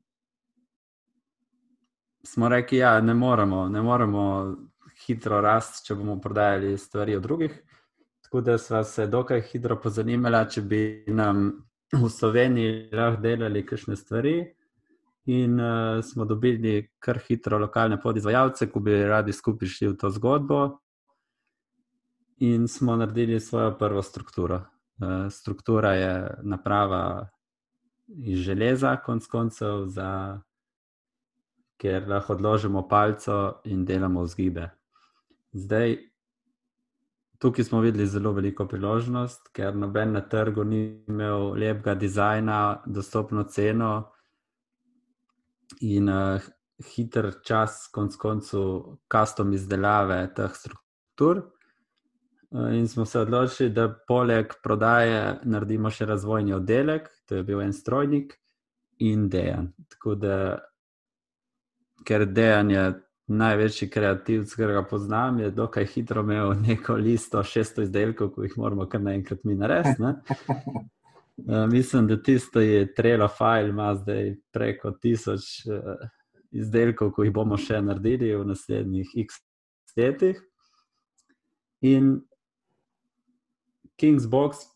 smo 2.24 2.50
rekli, 2.50 2.78
da 2.78 2.84
ja, 2.84 3.02
ne, 3.02 3.14
ne 3.70 3.82
moremo 3.82 4.56
hitro 5.06 5.42
rasti, 5.42 5.86
če 5.88 5.96
bomo 5.96 6.20
prodajali 6.22 6.78
stvari 6.78 7.16
od 7.16 7.24
drugih. 7.24 7.64
Tako 8.22 8.42
da 8.42 8.58
smo 8.58 8.84
se 8.84 9.08
dokaj 9.08 9.42
hitro 9.42 9.80
pozanimali, 9.80 10.50
če 10.50 10.62
bi 10.62 11.04
nam 11.08 11.52
v 11.92 12.10
Sloveniji 12.10 12.90
lahko 12.94 13.22
delali 13.22 13.66
kakšne 13.66 13.96
stvari 13.96 14.36
in 15.26 15.60
uh, 15.60 16.04
smo 16.04 16.26
dobili 16.26 16.90
kar 17.00 17.20
hitro 17.28 17.60
lokalne 17.60 18.02
podizvajalce, 18.02 18.70
ki 18.72 18.80
bi 18.80 19.04
radi 19.04 19.34
skupaj 19.34 19.68
šli 19.68 19.92
v 19.92 19.98
to 19.98 20.10
zgodbo. 20.10 20.62
In 22.42 22.68
smo 22.68 22.96
naredili 22.96 23.40
svojo 23.40 23.78
prvo 23.78 24.02
strukturo. 24.02 24.56
Uh, 25.02 25.30
struktura 25.30 25.94
je 25.94 26.38
naprava 26.44 27.30
iz 28.08 28.40
železa, 28.40 28.98
konc 29.06 29.28
koncev, 29.28 29.86
za, 29.88 30.42
ker 31.78 32.08
lahko 32.10 32.34
odložimo 32.34 32.88
palco 32.88 33.62
in 33.66 33.86
delamo 33.86 34.24
vzgibe. 34.24 34.70
Zdaj, 35.54 35.98
tukaj 37.40 37.66
smo 37.66 37.82
videli 37.82 38.08
zelo 38.08 38.34
veliko 38.34 38.66
priložnost, 38.68 39.50
ker 39.54 39.76
noben 39.76 40.12
na 40.12 40.22
trgu 40.22 40.64
ni 40.64 41.04
imel 41.08 41.54
lepega 41.54 41.96
dizajna, 41.96 42.84
dostopno 42.86 43.44
ceno 43.44 44.12
in 45.80 46.10
uh, 46.10 46.42
hiter 46.96 47.32
čas, 47.46 47.88
konc 47.94 48.16
koncu, 48.16 48.64
custom 49.12 49.54
izdelave 49.54 50.24
teh 50.36 50.56
struktur. 50.56 51.44
Uh, 52.52 52.74
in 52.76 52.88
smo 52.88 53.06
se 53.06 53.20
odločili, 53.20 53.70
da 53.70 53.88
poleg 54.08 54.54
prodaje 54.64 55.40
naredimo 55.44 55.90
še 55.90 56.06
razvojni 56.06 56.54
oddelek, 56.54 57.08
to 57.26 57.40
je 57.40 57.44
bil 57.48 57.62
en 57.62 57.74
strojnik 57.74 58.36
in 59.00 59.30
dejan. 59.30 59.72
Tako 59.90 60.16
da, 60.16 60.36
ker 62.06 62.26
dejan 62.26 62.72
je 62.72 62.86
največji 63.32 63.90
kreativc, 63.90 64.54
ki 64.56 64.70
ga 64.74 64.84
poznam, 64.90 65.40
je 65.40 65.52
dokaj 65.56 65.86
hitro 65.94 66.24
imel 66.26 66.54
neko 66.68 66.98
listo 67.00 67.44
600 67.44 67.88
izdelkov, 67.88 68.34
ki 68.36 68.50
jih 68.50 68.58
moramo 68.60 68.88
kar 68.90 69.02
naenkrat 69.02 69.46
mi 69.48 69.56
narediti. 69.56 70.12
Uh, 71.48 71.68
mislim, 71.72 72.08
da 72.08 72.22
tisto 72.22 72.62
je 72.62 72.94
Trello 72.94 73.28
file, 73.28 73.70
ima 73.70 73.96
zdaj 73.96 74.36
preko 74.54 74.92
tisoč 74.92 75.66
uh, 75.66 75.96
izdelkov, 76.52 77.14
ki 77.16 77.28
jih 77.28 77.34
bomo 77.34 77.58
še 77.58 77.80
naredili 77.82 78.34
v 78.36 78.46
naslednjih 78.52 79.16
X 79.24 79.40
letih. 79.98 80.42
In 81.82 82.20
Kingsbox 83.98 84.68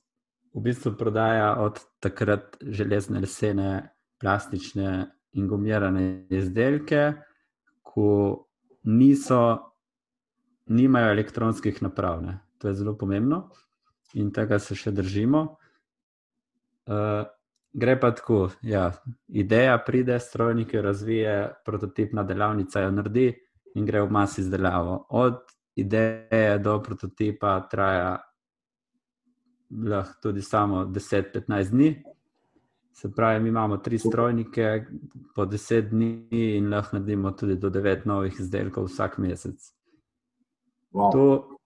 v 0.56 0.63
bistvu 0.63 0.95
prodaja 0.97 1.56
od 1.62 1.82
takrat 1.99 2.58
železne, 2.62 3.19
lesene, 3.19 3.89
plastične 4.21 5.12
in 5.36 5.47
gumirane 5.51 6.25
izdelke, 6.32 7.12
ki 7.86 8.10
niso, 8.89 9.41
nimajo 10.71 11.12
elektronskih 11.12 11.82
naprav. 11.84 12.23
Ne. 12.23 12.39
To 12.62 12.71
je 12.71 12.80
zelo 12.80 12.95
pomembno 12.97 13.49
in 14.15 14.32
tega 14.32 14.60
se 14.60 14.78
še 14.80 14.93
držimo. 14.95 15.58
Uh, 16.85 17.25
gre 17.73 17.99
pa 17.99 18.11
tako, 18.15 18.49
ja, 18.61 18.91
ideja 19.27 19.77
pride, 19.85 20.19
strojnik 20.19 20.73
jo 20.73 20.81
razvije, 20.81 21.53
prototipna 21.65 22.23
delavnica 22.23 22.81
jo 22.81 22.91
naredi 22.91 23.33
in 23.75 23.85
gre 23.85 24.01
v 24.01 24.11
masi 24.11 24.41
izdelavo. 24.41 25.05
Od 25.09 25.41
ideje 25.75 26.59
do 26.59 26.79
prototipa 26.83 27.67
traja 27.71 28.17
lahko 29.87 30.13
tudi 30.21 30.41
samo 30.41 30.85
10-15 30.85 31.69
dni. 31.69 32.03
Se 32.93 33.11
pravi, 33.11 33.39
mi 33.43 33.49
imamo 33.49 33.77
tri 33.77 33.99
strojnike 33.99 34.85
po 35.35 35.45
10 35.45 35.89
dni 35.89 36.27
in 36.31 36.69
lahko 36.69 36.95
naredimo 36.95 37.31
tudi 37.31 37.55
do 37.55 37.69
9 37.69 38.05
novih 38.05 38.39
izdelkov 38.39 38.85
vsak 38.85 39.17
mesec. 39.17 39.73
Wow. 40.93 41.11
To, 41.11 41.57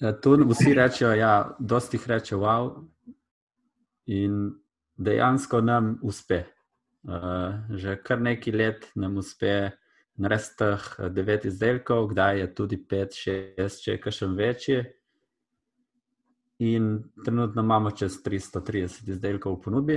ja, 0.00 0.12
to 0.12 0.36
vsi 0.36 0.74
rečejo, 0.74 1.14
ja, 1.14 1.56
dosti 1.58 1.96
jih 1.96 2.08
reče, 2.08 2.36
wow, 2.36 2.84
in 4.06 4.50
dejansko 4.96 5.60
nam 5.60 5.98
uspe. 6.02 6.44
Uh, 7.02 7.58
že 7.74 7.96
kar 8.02 8.20
nekaj 8.20 8.54
let 8.54 8.90
nam 8.94 9.16
uspe 9.18 9.72
narediti 10.16 10.56
teh 10.58 11.10
devet 11.10 11.44
izdelkov, 11.44 12.08
kdaj 12.12 12.38
je 12.38 12.54
tudi 12.54 12.78
pet, 12.88 13.14
šest, 13.14 13.82
če 13.84 13.96
je 13.96 14.00
kakšen 14.00 14.36
večji. 14.36 14.82
In 16.62 16.98
trenutno 17.24 17.62
imamo 17.62 17.90
čez 17.90 18.20
330 18.22 19.08
izdelkov 19.16 19.56
v 19.56 19.62
ponudbi. 19.64 19.96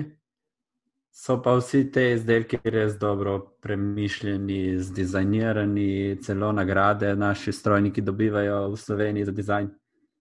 So 1.15 1.37
pa 1.41 1.53
vsi 1.55 1.85
te 1.95 2.09
izdelki 2.11 2.57
res 2.63 2.97
dobro 2.99 3.37
premišljeni, 3.63 4.79
zdizajnirani, 4.83 6.17
celo 6.23 6.51
nagrade 6.51 7.13
naši 7.15 7.53
strojniki 7.53 8.01
dobivajo 8.01 8.71
v 8.73 8.79
Sloveniji 8.81 9.25
za 9.25 9.31
dizajn. 9.31 9.69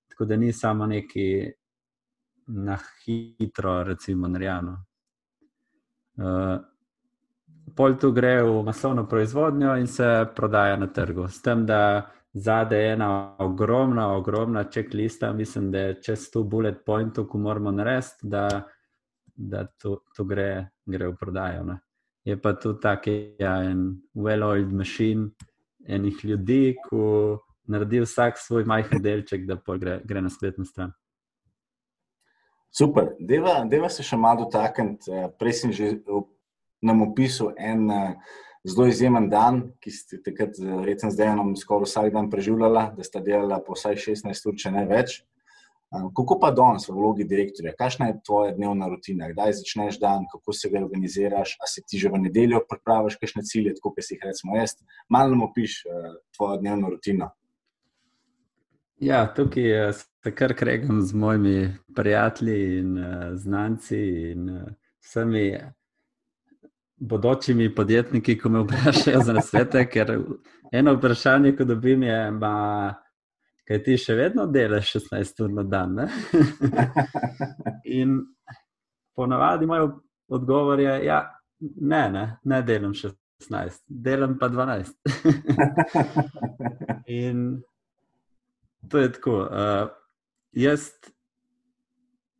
Tako 0.08 0.24
da 0.24 0.36
ni 0.36 0.52
samo 0.52 0.86
neki 0.86 1.26
na 2.46 2.78
hitro, 3.04 3.82
recimo, 3.82 4.28
narejeno. 4.28 4.84
Uh, 6.16 6.58
pol 7.74 7.96
tu 7.98 8.12
gre 8.12 8.42
v 8.42 8.62
masovno 8.62 9.06
proizvodnjo 9.08 9.76
in 9.76 9.86
se 9.86 10.26
prodaja 10.36 10.76
na 10.76 10.86
trgu. 10.86 11.28
S 11.28 11.42
tem, 11.42 11.66
da 11.66 12.10
zadaj 12.34 12.80
je 12.80 12.92
ena 12.92 13.36
ogromna, 13.38 14.12
ogromna 14.12 14.64
checklista, 14.64 15.32
mislim, 15.32 15.70
da 15.70 15.78
je 15.78 16.02
čez 16.02 16.30
tu 16.30 16.44
bullet 16.44 16.84
point, 16.86 17.18
ko 17.28 17.38
moramo 17.38 17.70
narediti, 17.70 18.28
da, 18.28 18.68
da 19.34 19.66
tu, 19.66 20.00
tu 20.16 20.24
gre, 20.24 20.68
gre 20.86 21.08
v 21.08 21.16
prodajo. 21.20 21.64
Ne. 21.64 21.78
Je 22.24 22.40
pa 22.40 22.52
tu 22.52 22.74
tako, 22.80 23.10
ja, 23.38 23.62
en 23.64 24.00
well-oiled 24.14 24.72
machine 24.72 25.30
enih 25.86 26.24
ljudi, 26.24 26.76
ki 26.88 26.96
naredi 27.68 28.00
vsak 28.00 28.38
svoj 28.38 28.64
majhen 28.64 29.02
delček, 29.02 29.46
da 29.46 29.58
gre, 29.78 30.00
gre 30.04 30.20
na 30.20 30.30
spletno 30.30 30.64
stran. 30.64 30.92
Super, 32.74 33.12
deva, 33.20 33.60
deva 33.70 33.88
se 33.88 34.02
še 34.02 34.16
malo 34.18 34.48
dotakniti. 34.48 35.06
Eh, 35.06 35.28
prej 35.38 35.60
sem 35.60 35.72
že 35.72 35.92
nam 36.82 37.04
opisal 37.06 37.52
en 37.54 37.84
eh, 37.90 38.32
zelo 38.66 38.88
izjemen 38.90 39.28
dan, 39.30 39.60
ki 39.78 39.92
ste 39.94 40.18
takrat, 40.24 40.58
recimo, 40.82 41.12
z 41.12 41.20
Dejanom 41.20 41.52
skoraj 41.54 41.86
vsak 41.86 42.08
dan 42.16 42.32
preživljala, 42.32 42.88
da 42.96 43.06
sta 43.06 43.22
delala 43.22 43.60
po 43.62 43.76
vsaj 43.78 44.00
16 44.02 44.50
ur, 44.50 44.56
če 44.58 44.72
ne 44.74 44.82
več. 44.90 45.20
Eh, 45.22 46.08
kako 46.18 46.40
pa 46.42 46.50
danes 46.50 46.88
v 46.88 46.96
vlogi 46.96 47.26
direktorja? 47.30 47.76
Kakšna 47.78 48.08
je 48.10 48.16
tvoja 48.26 48.56
dnevna 48.58 48.88
rutina? 48.90 49.30
Kdaj 49.30 49.54
začneš 49.60 50.00
dan, 50.02 50.26
kako 50.32 50.56
se 50.58 50.72
ga 50.72 50.82
organiziraš? 50.82 51.54
A 51.62 51.70
se 51.70 51.84
ti 51.86 52.00
že 52.02 52.10
v 52.10 52.24
nedeljo 52.24 52.64
pripraviš 52.66 53.20
kakšne 53.22 53.44
cilje, 53.46 53.76
tako 53.78 53.94
kot 53.94 54.08
si 54.08 54.16
jih 54.16 54.26
recimo 54.26 54.58
jaz? 54.58 54.74
Malo 55.06 55.30
nam 55.36 55.46
opiš 55.46 55.84
tvojo 56.34 56.58
dnevno 56.58 56.90
rutino. 56.90 57.30
Ja, 58.98 59.28
tukaj 59.30 59.94
se 60.24 60.34
kar 60.34 60.54
kregam 60.54 61.02
z 61.02 61.14
mojimi 61.14 61.74
prijatelji 61.94 62.78
in 62.78 62.98
uh, 62.98 63.04
znanci 63.34 64.30
in 64.30 64.50
uh, 64.50 64.62
vsemi 65.00 65.60
bodočimi 66.96 67.74
podjetniki, 67.74 68.38
ko 68.38 68.48
me 68.48 68.62
vprašajo 68.62 69.20
za 69.20 69.32
nasvete. 69.32 69.82
Ker 69.88 70.18
eno 70.72 70.94
vprašanje, 70.94 71.52
ko 71.56 71.64
dobim, 71.64 72.02
je, 72.02 72.30
ma, 72.30 72.94
kaj 73.68 73.82
ti 73.84 73.98
še 74.00 74.16
vedno 74.16 74.46
delaš 74.46 74.94
16 74.96 75.44
ur 75.44 75.52
na 75.52 75.62
dan. 75.62 76.00
in 78.00 78.16
ponavadi 79.16 79.68
moj 79.68 79.90
odgovor 80.28 80.80
je, 80.80 80.96
ja, 81.04 81.20
ne, 81.60 82.02
ne, 82.10 82.24
ne 82.44 82.62
delam 82.62 82.96
16, 82.96 83.84
delam 83.88 84.38
pa 84.40 84.48
12. 84.48 84.88
in 87.20 87.46
To 88.88 88.98
je 88.98 89.12
tako. 89.12 89.38
Uh, 89.38 89.88
jaz 90.54 90.90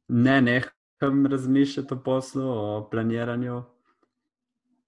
ne 0.09 0.41
neham 0.41 1.27
razmišljati 1.27 1.95
o 1.95 2.03
poslu, 2.03 2.45
o 2.47 2.89
planiranju. 2.91 3.63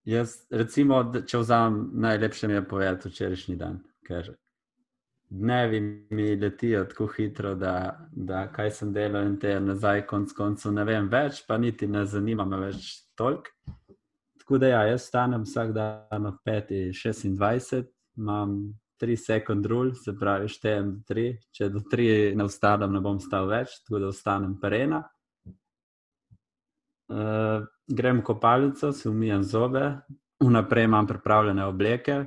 Jaz, 0.04 0.36
recimo, 0.50 1.00
če 1.26 1.38
vzamem 1.38 1.90
najlepše, 1.94 2.48
mi 2.48 2.54
je 2.54 2.68
povedati 2.68 3.08
včerajšnji 3.08 3.56
dan. 3.56 3.80
Ker 4.06 4.36
dnevi 5.28 5.80
mi 6.10 6.36
letijo 6.36 6.84
tako 6.84 7.06
hitro, 7.16 7.54
da, 7.54 8.06
da 8.12 8.46
kaj 8.52 8.70
sem 8.70 8.92
delal 8.92 9.26
in 9.26 9.38
te 9.40 9.60
nazaj, 9.60 10.06
konc 10.06 10.32
koncev 10.32 10.72
ne 10.72 10.84
vem 10.84 11.08
več, 11.10 11.42
pa 11.48 11.58
niti 11.58 11.86
ne 11.90 12.04
zanima 12.06 12.44
me 12.44 12.60
več 12.68 12.92
toliko. 13.18 13.50
Tako 14.38 14.58
da 14.62 14.68
ja, 14.68 14.82
jaz 14.92 15.08
stanem 15.08 15.42
vsak 15.42 15.72
dan 15.74 16.26
ob 16.26 16.38
5:26, 16.46 17.82
imam 18.16 18.78
3 19.00 19.16
sekund 19.16 19.66
rul, 19.66 19.94
se 19.94 20.14
pravi, 20.16 20.48
štejem 20.48 20.92
do 20.92 21.14
3. 21.14 21.26
Če 21.52 21.68
do 21.72 21.82
3 21.84 22.36
ne 22.36 22.46
vstanem, 22.48 22.94
ne 22.96 23.02
bom 23.04 23.20
stal 23.20 23.48
več, 23.50 23.78
tako 23.84 24.00
da 24.02 24.10
ostanem 24.12 24.56
perena. 24.60 25.02
Uh, 27.06 27.62
grem 27.86 28.20
v 28.20 28.26
kopalnico, 28.26 28.90
se 28.92 29.08
umijem 29.08 29.44
zobe, 29.46 29.84
vnaprej 30.42 30.88
imam 30.88 31.06
pripravljene 31.06 31.64
obleke, 31.64 32.24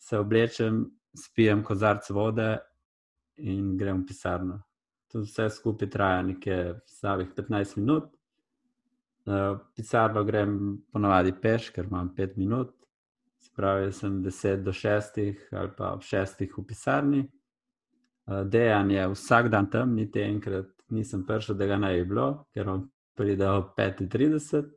se 0.00 0.18
oblečem, 0.18 0.82
spijem 1.14 1.62
kozarc 1.62 2.08
vode 2.10 2.56
in 3.38 3.76
grem 3.78 4.02
v 4.02 4.06
pisarno. 4.10 4.58
To 5.12 5.24
vse 5.24 5.48
skupaj 5.50 5.90
traja 5.90 6.22
nekaj 6.22 6.74
slabih 6.86 7.30
15 7.36 7.78
minut. 7.78 8.10
V 9.26 9.58
pisarno 9.76 10.24
grem 10.24 10.80
ponovadi 10.92 11.32
peš, 11.42 11.70
ker 11.74 11.86
imam 11.86 12.10
5 12.16 12.38
minut, 12.38 12.74
spravi 13.52 13.92
sem 13.92 14.22
10 14.22 14.64
do 14.64 14.72
6 14.72 15.20
ali 15.52 15.70
pa 15.76 15.92
ob 15.94 16.02
6 16.02 16.46
v 16.56 16.64
pisarni. 16.66 17.22
Dejan 18.26 18.90
je 18.90 19.08
vsak 19.10 19.48
dan 19.50 19.70
tam, 19.70 19.94
niti 19.94 20.22
enkrat 20.22 20.68
nisem 20.90 21.26
prišel, 21.26 21.56
da 21.56 21.66
ga 21.66 21.78
naj 21.78 21.96
bi 21.98 22.04
bilo, 22.04 22.44
ker 22.54 22.68
on 22.68 22.88
pride 23.18 23.48
ob 23.48 23.74
5:30. 23.76 24.70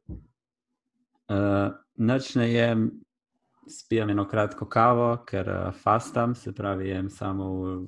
Noč 1.98 2.36
ne 2.36 2.48
jem, 2.52 2.90
spijem 3.70 4.10
eno 4.10 4.26
kratko 4.28 4.66
kavo, 4.66 5.18
ker 5.26 5.50
uh, 5.50 5.74
fastam, 5.74 6.36
se 6.36 6.52
pravi, 6.54 6.90
jem 6.90 7.10
samo 7.10 7.50
v 7.54 7.88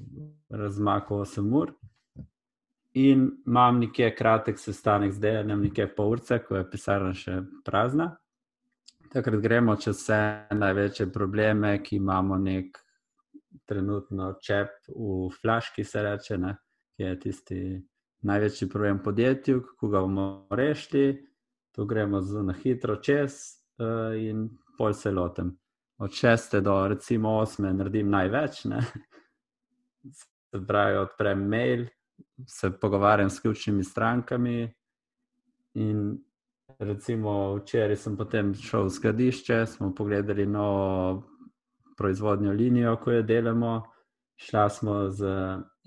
razmaku 0.49 1.15
8 1.25 1.55
ur. 1.61 1.73
In 2.93 3.31
imam 3.47 3.79
nekaj 3.79 4.15
kratek 4.15 4.59
sestanek 4.59 5.13
z 5.13 5.19
dejanjem, 5.19 5.65
nekaj 5.67 5.89
pol 5.95 6.15
ure, 6.15 6.39
ko 6.47 6.55
je 6.55 6.69
pisarna 6.69 7.13
še 7.13 7.41
prazna. 7.65 8.13
Takrat 9.15 9.39
gremo 9.39 9.77
čez 9.79 9.95
vse 9.95 10.17
največje 10.51 11.05
probleme, 11.13 11.77
ki 11.83 11.95
imamo 11.95 12.35
nek 12.37 12.77
trenutno 13.65 14.33
čep 14.43 14.89
v 14.91 15.29
flaški, 15.41 15.83
se 15.87 16.03
reče, 16.03 16.37
ne, 16.37 16.51
ki 16.95 17.03
je 17.03 17.19
tisti 17.19 17.59
največji 18.27 18.67
problem 18.69 18.99
podjetju, 19.03 19.61
kako 19.69 19.87
ga 19.87 20.01
bomo 20.03 20.25
rešili. 20.51 21.21
Tu 21.71 21.85
gremo 21.85 22.21
zelo 22.21 22.43
na 22.43 22.53
hitro 22.53 22.95
čez 22.99 23.39
uh, 23.79 24.11
in 24.19 24.49
pol 24.77 24.93
se 24.93 25.11
lotem 25.11 25.55
od 25.97 26.11
6 26.11 26.59
do 26.59 26.87
recimo 26.87 27.29
8 27.29 27.71
naredim 27.71 28.09
največ. 28.09 28.63
Ne? 28.65 28.81
Se 30.51 30.59
pravi, 30.67 30.97
odprem 30.97 31.47
mail, 31.47 31.85
se 32.47 32.71
pogovarjam 32.81 33.29
s 33.29 33.39
ključnimi 33.39 33.83
strankami. 33.83 34.73
In 35.73 36.17
recimo 36.79 37.55
včeraj 37.55 37.95
sem 37.95 38.17
potem 38.17 38.53
šel 38.53 38.87
v 38.87 38.93
skladišče, 38.93 39.65
smo 39.65 39.93
pogledali 39.95 40.45
novo 40.45 41.23
proizvodnjo 41.97 42.51
linijo, 42.51 42.95
ko 43.03 43.11
jo 43.11 43.21
delamo. 43.23 43.83
Šla 44.35 44.69
smo 44.69 45.09
z 45.09 45.27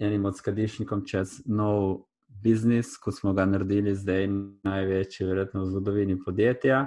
enim 0.01 0.25
od 0.25 0.37
skladiščnikom 0.37 1.05
čez 1.07 1.43
nov 1.47 2.07
biznis, 2.29 2.97
ko 2.97 3.13
smo 3.13 3.33
ga 3.37 3.45
naredili, 3.45 3.95
zdaj 3.95 4.29
največji, 4.65 5.27
verjetno 5.27 5.65
v 5.65 5.71
zgodovini 5.73 6.17
podjetja 6.25 6.87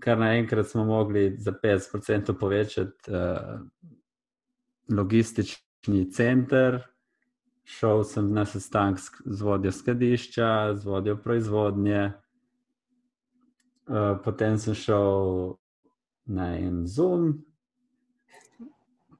kar 0.00 0.18
naenkrat 0.18 0.66
smo 0.66 0.84
mogli 0.84 1.36
za 1.38 1.52
50% 1.64 2.38
povečati 2.40 3.10
uh, 3.10 3.60
logistični 4.96 6.12
center. 6.12 6.82
Šel 7.68 8.04
sem 8.08 8.30
na 8.32 8.46
sestanek 8.48 9.00
z 9.24 9.42
vodjo 9.44 9.72
skladišča, 9.72 10.74
z 10.74 10.84
vodjo 10.88 11.16
proizvodnje, 11.20 12.12
uh, 13.86 14.16
potem 14.24 14.56
sem 14.58 14.74
šel 14.74 15.52
na 16.24 16.54
en 16.56 16.86
Zoom, 16.86 17.44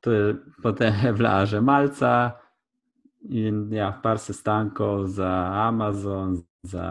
je, 0.07 0.37
potem 0.63 0.95
je 1.05 1.13
bila 1.13 1.45
že 1.45 1.61
malca 1.61 2.41
in 3.29 3.69
ja, 3.73 3.93
par 4.03 4.19
sestankov 4.19 5.07
za 5.13 5.31
Amazon, 5.69 6.41
za. 6.63 6.89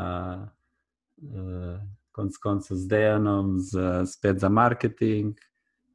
Uh, 1.17 1.81
konc 2.17 2.37
koncev 2.41 2.77
z 2.77 2.87
Dejanom, 2.87 3.59
z, 3.59 4.05
spet 4.05 4.39
za 4.39 4.49
marketing, 4.49 5.37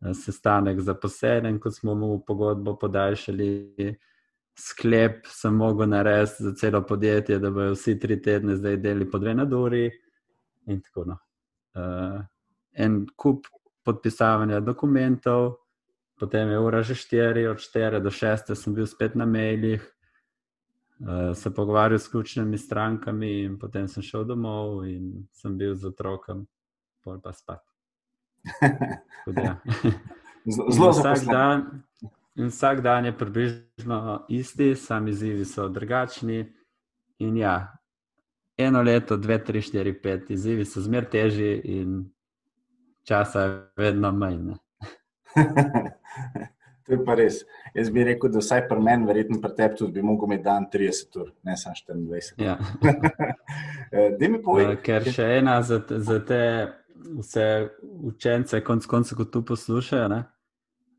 eh, 0.01 0.15
sestanek 0.15 0.81
za 0.81 0.95
poseljen, 0.95 1.59
ko 1.59 1.71
smo 1.71 1.95
mu 1.95 2.21
pogodbo 2.27 2.77
podaljšali. 2.79 3.97
Sklep 4.59 5.27
sem 5.27 5.55
mogel 5.57 5.89
narediti 5.89 6.45
za 6.45 6.53
celo 6.55 6.83
podjetje, 6.87 7.39
da 7.39 7.51
bodo 7.51 7.73
vsi 7.73 7.99
tri 7.99 8.21
tedne 8.23 8.57
zdaj 8.57 8.77
delali 8.77 9.11
po 9.11 9.19
dve 9.19 9.35
naduri. 9.35 9.87
In 10.67 10.83
tako 10.83 11.05
naprej. 11.09 11.17
No. 11.17 11.19
Uh, 11.73 12.21
en 12.73 13.07
kup 13.17 13.47
podpisovanja 13.85 14.61
dokumentov, 14.61 15.57
potem 16.19 16.49
je 16.49 16.59
ura 16.59 16.83
že 16.83 16.95
štiri, 16.95 17.47
od 17.47 17.59
štiri 17.59 18.01
do 18.01 18.11
šeste 18.11 18.55
sem 18.55 18.75
bil 18.75 18.87
spet 18.87 19.15
na 19.15 19.27
mailih, 19.27 19.83
uh, 21.01 21.33
se 21.35 21.51
pogovarjal 21.55 21.99
s 21.99 22.09
ključnimi 22.09 22.59
strankami, 22.59 23.43
in 23.43 23.59
potem 23.59 23.89
sem 23.89 24.03
šel 24.03 24.25
domov 24.25 24.85
in 24.87 25.27
sem 25.33 25.57
bil 25.59 25.75
z 25.75 25.91
otrokom, 25.91 26.47
pol 27.05 27.21
pa 27.21 27.33
spat. 27.33 27.63
Ja. 29.23 29.55
Zelo 30.47 30.91
vsak 30.99 31.31
dan. 31.31 31.85
In 32.35 32.49
vsak 32.49 32.80
dan 32.80 33.05
je 33.05 33.12
približno 33.18 34.24
isti, 34.28 34.74
sami 34.76 35.11
izzivi 35.11 35.45
so 35.45 35.68
drugačni. 35.68 36.53
In 37.18 37.37
ja, 37.37 37.72
eno 38.57 38.83
leto, 38.83 39.16
dve, 39.16 39.39
tri, 39.45 39.61
štiri, 39.62 39.93
pet, 40.03 40.30
izzivi 40.30 40.64
so 40.64 40.80
zmer 40.80 41.05
težji, 41.11 41.61
in 41.64 42.05
časa 43.05 43.41
je 43.41 43.61
vedno 43.76 44.12
manj. 44.12 44.55
To 46.83 46.93
je 46.93 47.05
pa 47.07 47.14
res. 47.14 47.37
Jaz 47.74 47.91
bi 47.95 48.03
rekel, 48.03 48.30
da 48.35 48.41
vsaj 48.43 48.64
pri 48.66 48.83
meni, 48.83 49.07
verjetno 49.07 49.37
pri 49.41 49.53
tebi, 49.55 49.76
tudi 49.78 49.93
bi 49.95 50.03
lahko 50.03 50.26
imel 50.26 50.41
dan 50.43 50.64
30 50.72 51.18
ur, 51.22 51.28
ne 51.47 51.55
samo 51.57 51.78
24. 51.78 52.43
Ja. 52.43 52.59
Eh, 53.93 54.16
povej, 54.45 54.66
uh, 54.70 54.76
ker 54.80 55.05
še 55.05 55.26
ena 55.37 55.59
za, 55.61 55.76
za 55.85 56.14
te 56.24 56.41
vse 57.20 57.45
učence, 58.09 58.62
konc 58.64 58.87
koncev, 58.89 59.18
ko 59.18 59.26
tu 59.28 59.43
poslušajo, 59.45 60.07
ne? 60.09 60.20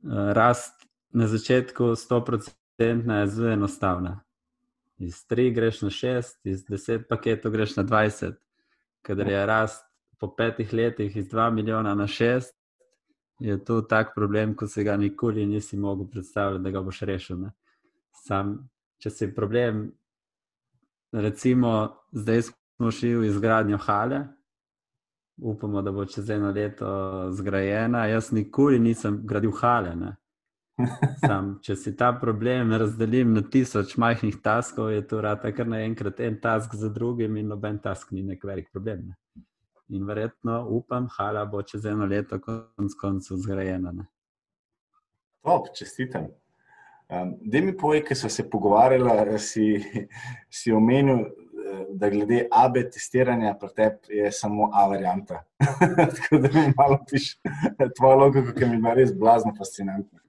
Uh, 0.06 0.30
rast 0.38 0.83
na 1.14 1.28
začetku 1.28 1.84
100% 1.84 2.52
je 3.20 3.28
zelo 3.28 3.50
enostavna. 3.50 4.20
Iz 4.98 5.26
3 5.30 5.54
greš 5.54 5.82
na 5.82 5.90
6, 5.90 6.24
iz 6.44 6.66
10 6.66 7.08
paketov 7.10 7.52
greš 7.52 7.76
na 7.76 7.84
20. 7.84 8.34
Kader 9.02 9.28
je 9.28 9.46
rast 9.46 9.86
po 10.20 10.36
petih 10.36 10.74
letih 10.74 11.18
iz 11.18 11.30
2 11.30 11.52
milijona 11.52 11.96
na 11.96 12.08
6, 12.08 12.42
je 13.40 13.64
to 13.66 13.82
tak 13.82 14.14
problem, 14.16 14.56
ko 14.56 14.68
se 14.68 14.84
ga 14.84 14.98
nikoli 14.98 15.46
nisi 15.46 15.78
mogel 15.78 16.08
predstavljati, 16.08 16.64
da 16.64 16.72
ga 16.72 16.82
boš 16.82 17.02
rešil. 17.02 17.38
Sam, 18.12 18.70
če 18.98 19.10
si 19.10 19.28
problem, 19.36 19.92
recimo, 21.12 21.96
zdaj 22.12 22.42
smo 22.42 22.92
šli 22.92 23.16
v 23.16 23.26
izgradnjo 23.26 23.78
hale, 23.78 24.22
upamo, 25.38 25.82
da 25.82 25.92
bo 25.92 26.06
čez 26.06 26.30
eno 26.30 26.52
leto 26.52 26.88
zgrajena. 27.32 28.06
Jaz 28.06 28.32
nikoli 28.32 28.80
nisem 28.80 29.20
gradil 29.26 29.52
hale. 29.52 29.96
Sam, 31.22 31.60
če 31.62 31.76
si 31.78 31.92
ta 31.98 32.10
problem 32.18 32.74
razdelim 32.74 33.34
na 33.34 33.44
tisoč 33.46 33.94
majhnih 34.02 34.40
taskov, 34.42 34.90
je 34.90 35.04
to 35.08 35.22
rata 35.22 35.52
kar 35.54 35.70
naenkrat 35.70 36.20
en 36.26 36.40
task 36.42 36.74
za 36.76 36.90
drugim, 36.90 37.38
in 37.38 37.52
noben 37.54 37.78
task 37.80 38.12
ni 38.12 38.24
nek 38.26 38.44
velik 38.44 38.72
problem. 38.74 39.12
Ne? 39.12 39.44
in 39.94 40.06
verjetno 40.06 40.68
upam, 40.70 41.08
hala 41.18 41.46
bo 41.46 41.62
čez 41.62 41.86
eno 41.86 42.06
leto 42.06 42.40
konc 42.42 42.96
koncev 43.02 43.38
zgrajena. 43.38 43.92
Ne? 43.92 44.06
Top, 45.44 45.68
čestitam. 45.76 46.28
Um, 47.10 47.36
da 47.42 47.62
mi 47.62 47.76
povej, 47.78 48.04
ki 48.08 48.16
so 48.16 48.30
se 48.30 48.46
pogovarjali, 48.50 49.40
si, 49.40 49.84
si 50.50 50.72
omenil, 50.72 51.20
eh, 51.20 51.84
da 52.00 52.10
glede 52.10 52.46
AB 52.52 52.80
testiranja 52.94 53.54
pri 53.60 53.70
tebi 53.76 54.18
je 54.24 54.32
samo 54.32 54.70
A 54.74 54.88
varianta. 54.88 55.44
Tako 56.16 56.38
da 56.38 56.50
mi 56.54 56.74
malo 56.78 57.00
piš 57.10 57.36
tvoja 57.98 58.16
logika, 58.16 58.56
ki 58.56 58.66
mi 58.66 58.80
je 58.90 58.96
res 58.96 59.14
blazno 59.14 59.54
fascinantna. 59.58 60.23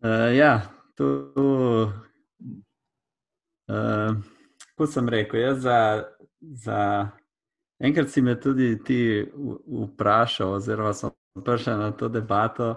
Uh, 0.00 0.36
ja, 0.36 0.62
to. 0.96 1.92
Uh, 3.70 4.16
kot 4.76 4.90
sem 4.90 5.08
rekel, 5.08 5.40
jaz 5.40 5.58
za, 5.62 5.78
za 6.40 6.80
Enkrat 7.80 8.08
si 8.08 8.20
me 8.20 8.40
tudi 8.40 8.78
ti 8.84 9.24
vprašal, 9.66 10.52
oziroma 10.52 10.92
sem 10.92 11.10
prišel 11.44 11.78
na 11.78 11.90
to 11.92 12.08
debato. 12.08 12.74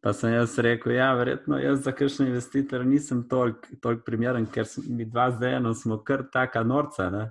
Pa 0.00 0.12
sem 0.12 0.32
jaz 0.32 0.54
rekel, 0.58 0.92
da 0.92 0.98
ja, 0.98 1.08
verjetno 1.14 1.58
jaz 1.58 1.82
za 1.84 1.92
kakšen 1.92 2.26
investitor 2.26 2.86
nisem 2.86 3.24
toliko 3.28 3.76
tolik 3.82 4.04
primeren, 4.06 4.46
ker 4.46 4.64
mi 4.88 5.04
dva 5.04 5.28
zdaj 5.34 5.56
eno 5.58 5.74
smo 5.74 5.98
kar 6.04 6.22
taka 6.32 6.62
norca. 6.62 7.10
Ne? 7.10 7.30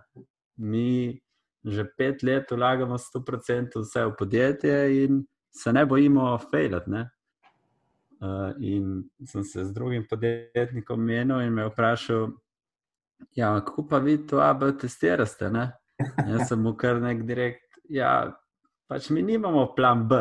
Mi 0.57 1.19
že 1.65 1.83
pet 1.97 2.23
let 2.23 2.51
vlagamo 2.51 2.97
100% 2.97 3.81
vse 3.81 4.05
v 4.05 4.13
podjetje 4.19 5.03
in 5.03 5.25
se 5.55 5.73
ne 5.73 5.85
bojimo 5.85 6.37
fejlat. 6.51 6.87
Uh, 8.19 8.51
in 8.59 9.03
sem 9.25 9.43
se 9.43 9.65
z 9.65 9.73
drugim 9.73 10.03
podjetnikom 10.09 10.99
menil 10.99 11.39
in 11.39 11.53
me 11.53 11.69
vprašal, 11.69 12.27
ja, 13.35 13.53
kako 13.65 13.87
pa 13.87 13.97
vi 13.97 14.17
to 14.27 14.41
AB 14.43 14.63
testirate? 14.81 15.49
Ne? 15.49 15.71
Jaz 16.27 16.49
sem 16.49 16.59
mu 16.59 16.73
kar 16.75 16.99
nek 16.99 17.23
direkt, 17.27 17.79
ja, 17.89 18.33
pač 18.91 19.09
mi 19.09 19.21
nimamo 19.23 19.69
plan 19.75 20.03
B. 20.07 20.19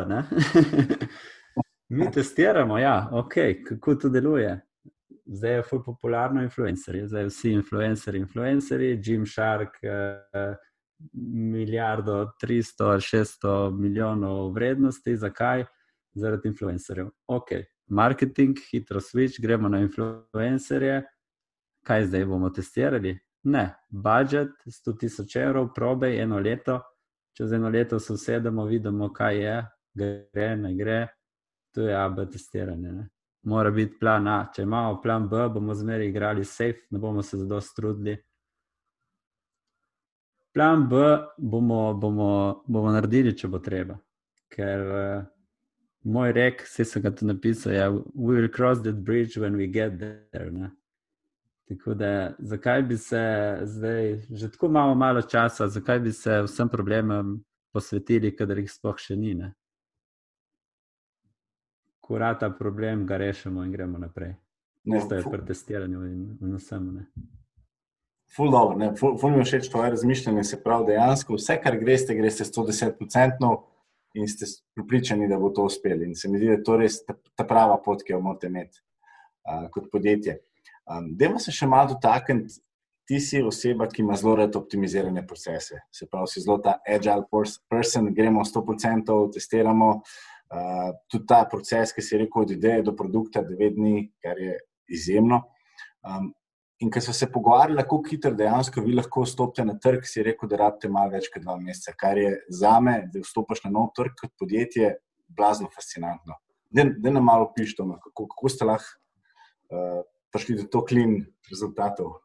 mi 1.96 2.10
testiramo, 2.14 2.78
ja, 2.78 3.08
ok, 3.12 3.34
kako 3.66 3.94
to 3.94 4.08
deluje. 4.08 4.54
Zdaj 5.26 5.54
je 5.54 5.62
full 5.62 5.82
popularno 5.84 6.42
influencerje, 6.42 7.08
zdaj 7.08 7.26
vsi 7.28 7.50
influencerji, 7.52 8.20
influencerji, 8.20 9.00
Jim 9.04 9.26
Shark, 9.26 9.74
uh, 9.82 10.54
milijardo, 11.22 12.30
300, 12.42 13.00
600 13.00 13.80
milijonov 13.80 14.52
vrednosti, 14.54 15.16
zakaj? 15.16 15.64
Zaradi 16.14 16.48
influencerjev. 16.48 17.10
Ok, 17.26 17.50
marketing, 17.88 18.58
hitro 18.70 19.00
switch, 19.00 19.40
gremo 19.40 19.68
na 19.68 19.80
influencerje. 19.80 21.02
Kaj 21.86 22.06
zdaj 22.06 22.24
bomo 22.24 22.50
testirali? 22.50 23.18
Ne, 23.42 23.74
budžet 23.88 24.50
100 24.66 24.98
tisoč 25.00 25.36
evrov, 25.36 25.70
probe 25.74 26.10
eno 26.20 26.38
leto, 26.38 26.80
čez 27.36 27.52
eno 27.52 27.68
leto 27.68 27.98
se 27.98 28.12
usedemo, 28.12 28.64
vidimo, 28.64 29.12
kaj 29.12 29.38
je, 29.42 29.56
gre, 29.94 30.56
ne 30.56 30.74
gre. 30.74 31.06
To 31.74 31.88
je 31.88 31.96
AB 31.96 32.24
testiranje. 32.32 32.92
Ne? 32.92 33.08
Mora 33.42 33.70
biti 33.70 33.98
plan 34.00 34.26
A. 34.28 34.38
Če 34.54 34.62
imamo 34.62 35.00
plan 35.02 35.28
B, 35.28 35.48
bomo 35.54 35.74
zmeraj 35.74 36.08
igrali 36.08 36.44
safe, 36.44 36.88
ne 36.90 36.98
bomo 36.98 37.22
se 37.22 37.38
zelo 37.38 37.60
strudili. 37.60 38.16
Plan 40.54 40.88
B 40.88 40.96
bomo, 41.38 41.94
bomo, 41.94 42.28
bomo 42.66 42.92
naredili, 42.92 43.36
če 43.36 43.48
bo 43.48 43.60
treba. 43.62 43.98
Ker 44.50 44.82
moj 46.04 46.32
rek, 46.32 46.62
vse 46.62 46.84
sem 46.84 47.02
ga 47.02 47.10
tu 47.14 47.26
napisal, 47.26 47.72
je: 47.72 47.88
We 48.14 48.36
will 48.36 48.48
cross 48.48 48.82
that 48.82 49.04
bridge 49.04 49.40
when 49.40 49.56
we 49.56 49.66
get 49.66 49.98
there. 49.98 50.50
Ne? 50.50 50.70
Tako 51.68 51.94
da, 51.94 52.34
zakaj 52.38 52.82
bi 52.82 52.96
se 52.96 53.22
zdaj, 53.62 54.16
že 54.30 54.50
tako 54.50 54.68
malo, 54.68 54.94
malo 54.94 55.22
časa, 55.22 55.68
zakaj 55.68 56.00
bi 56.00 56.12
se 56.12 56.42
vsem 56.42 56.68
problemom 56.68 57.44
posvetili, 57.72 58.36
kadar 58.36 58.58
jih 58.58 58.70
sploh 58.72 58.96
še 58.96 59.16
ni? 59.16 59.34
Ne? 59.34 59.52
Ko 62.00 62.18
rata 62.18 62.48
problem, 62.50 63.06
ga 63.06 63.16
rešimo 63.20 63.64
in 63.64 63.72
gremo 63.72 63.98
naprej. 63.98 64.32
Ne, 64.88 65.02
to 65.08 65.18
je 65.18 65.24
pri 65.28 65.44
testiranju 65.44 66.04
in, 66.08 66.22
in 66.40 66.56
vsem. 66.56 66.86
Ful 68.32 68.50
dobro, 68.50 68.94
ful, 68.96 69.18
ful 69.20 69.36
mi 69.36 69.44
všeč 69.44 69.68
tvoje 69.68 69.90
razmišljanje, 69.90 70.44
se 70.44 70.62
pravi 70.62 70.94
dejansko 70.94 71.36
vse, 71.36 71.58
kar 71.60 71.76
greste, 71.76 72.16
greste 72.16 72.44
110% 72.48 73.52
in 74.18 74.28
ste 74.28 74.46
pripričani, 74.74 75.28
da 75.28 75.38
bo 75.38 75.50
to 75.54 75.64
uspeli. 75.68 76.06
In 76.06 76.14
se 76.14 76.28
mi 76.28 76.38
zdi, 76.38 76.50
da 76.50 76.58
je 76.58 76.62
to 76.66 76.76
res 76.80 77.00
ta, 77.06 77.14
ta 77.36 77.46
prava 77.46 77.78
pot, 77.84 78.02
ki 78.04 78.14
jo 78.14 78.20
morate 78.24 78.50
imeti 78.50 78.80
uh, 78.80 79.68
kot 79.74 79.90
podjetje. 79.92 80.38
Um, 80.88 81.12
Demo 81.18 81.40
se 81.42 81.54
še 81.54 81.68
malo 81.70 81.94
dotakniti. 81.94 82.60
Ti 83.08 83.18
si 83.24 83.40
oseba, 83.40 83.86
ki 83.88 84.02
ima 84.02 84.18
zelo 84.20 84.34
rad 84.36 84.56
optimizirane 84.58 85.22
procese. 85.26 85.78
Se 85.94 86.04
pravi, 86.10 86.28
si 86.28 86.42
zelo 86.44 86.58
ta 86.64 86.74
agile 86.84 87.24
person, 87.72 88.10
gremo 88.12 88.42
100%, 88.44 89.14
testiramo. 89.32 89.92
Uh, 90.48 90.90
tudi 91.08 91.28
ta 91.28 91.42
proces, 91.48 91.94
ki 91.96 92.04
si 92.04 92.20
rekel, 92.20 92.44
od 92.44 92.52
ideje 92.52 92.84
do 92.84 92.92
produkta, 92.96 93.40
9 93.44 93.76
dni, 93.76 94.02
kar 94.24 94.40
je 94.40 94.58
izjemno. 94.92 95.40
Um, 96.04 96.34
in 96.80 96.90
ko 96.90 97.00
smo 97.00 97.12
se 97.14 97.26
pogovarjali, 97.32 97.82
kako 97.82 98.02
hitro 98.10 98.30
dejansko 98.34 98.80
vi 98.84 98.94
lahko 98.94 99.24
stopite 99.26 99.64
na 99.64 99.74
trg, 99.78 100.04
si 100.06 100.22
rekel, 100.22 100.48
da 100.48 100.60
rabite 100.62 100.88
malo 100.88 101.10
več 101.10 101.26
kot 101.34 101.42
dva 101.42 101.56
meseca, 101.58 101.94
kar 101.98 102.18
je 102.18 102.36
za 102.48 102.76
me, 102.80 103.00
da 103.12 103.22
vstopiš 103.24 103.64
na 103.64 103.72
nov 103.74 103.90
trg 103.96 104.14
kot 104.20 104.36
podjetje, 104.38 104.92
blazno 105.28 105.68
fascinantno. 105.74 106.38
Da 106.70 107.10
nam 107.10 107.24
malo 107.24 107.50
pišemo, 107.56 107.98
kako, 108.04 108.28
kako 108.30 108.52
ste 108.52 108.68
lahko. 108.68 108.94
Uh, 109.68 110.06
prišli 110.32 110.56
do 110.56 110.64
to 110.72 110.84
klin 110.84 111.26
rezultatov. 111.50 112.20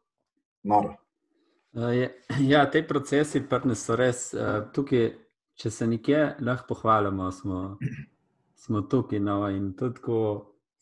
Uh, 1.72 2.08
ja, 2.40 2.64
te 2.70 2.82
procesi 2.86 3.42
so 3.74 3.96
res 3.96 4.32
uh, 4.34 4.70
tukaj. 4.72 5.20
Če 5.54 5.70
se 5.70 5.86
nekje 5.86 6.34
lahko 6.42 6.74
pohvalimo, 6.74 7.30
smo, 7.30 7.78
smo 8.58 8.80
tukaj. 8.90 9.20
No, 9.20 9.46
in 9.48 9.74
tudi, 9.78 10.00
ko 10.02 10.16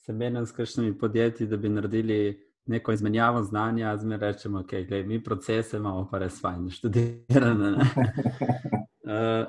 se 0.00 0.12
menim 0.12 0.46
s 0.46 0.52
kakšnimi 0.56 0.96
podjetji, 0.98 1.46
da 1.46 1.56
bi 1.56 1.68
naredili 1.68 2.40
neko 2.66 2.92
izmenjavo 2.92 3.42
znanja, 3.42 3.96
zdaj 3.96 4.18
rečemo, 4.18 4.62
da 4.62 4.64
okay, 4.64 5.06
mi 5.06 5.24
procese 5.24 5.76
imamo 5.76 6.08
pa 6.10 6.18
res 6.18 6.40
fajn, 6.40 6.70
študirane. 6.70 7.70
uh, 7.70 9.46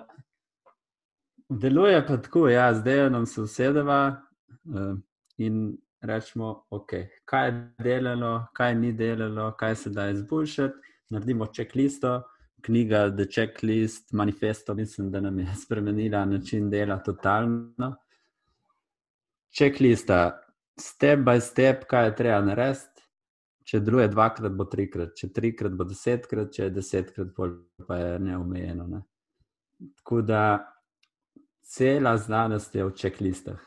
deluje 1.62 2.08
pa 2.08 2.18
tako, 2.18 2.50
ja, 2.50 2.74
zdaj 2.74 3.10
nam 3.10 3.26
se 3.26 3.42
usedeva 3.42 4.22
uh, 4.66 4.98
in 5.38 5.78
rečemo, 6.02 6.66
okay, 6.70 7.08
kaj 7.26 7.48
je 7.48 7.74
delalo, 7.80 8.48
kaj 8.54 8.76
ni 8.76 8.92
delalo, 8.92 9.52
kaj 9.52 9.76
se 9.76 9.90
da 9.90 10.10
izboljšati. 10.10 10.74
Naredimo 11.10 11.46
checklisto, 11.46 12.22
knjiga 12.62 13.16
The 13.16 13.26
Checklist, 13.26 14.12
manifesto, 14.12 14.74
mislim, 14.74 15.12
da 15.12 15.20
nam 15.20 15.40
je 15.40 15.48
spremenila 15.62 16.26
način 16.26 16.70
dela 16.70 16.98
totalno. 17.04 17.96
Checklista, 19.58 20.42
step 20.80 21.20
by 21.20 21.42
step, 21.42 21.84
kaj 21.88 22.06
je 22.06 22.16
treba 22.16 22.42
narediti. 22.42 22.93
Če 23.64 23.80
deluje 23.80 24.10
dvakrat, 24.12 24.54
bo 24.58 24.66
trikrat, 24.68 25.14
če 25.16 25.30
trikrat, 25.32 25.76
bo 25.80 25.88
desetkrat, 25.88 26.52
če 26.52 26.68
je 26.68 26.76
desetkrat, 26.76 27.30
pa 27.88 27.98
je 28.00 28.20
neomejeno. 28.20 28.88
Ne? 28.92 29.04
Tako 30.02 30.22
da 30.22 30.42
cela 31.64 32.18
znanost 32.18 32.76
je 32.76 32.84
v 32.84 32.96
checklistah. 32.96 33.62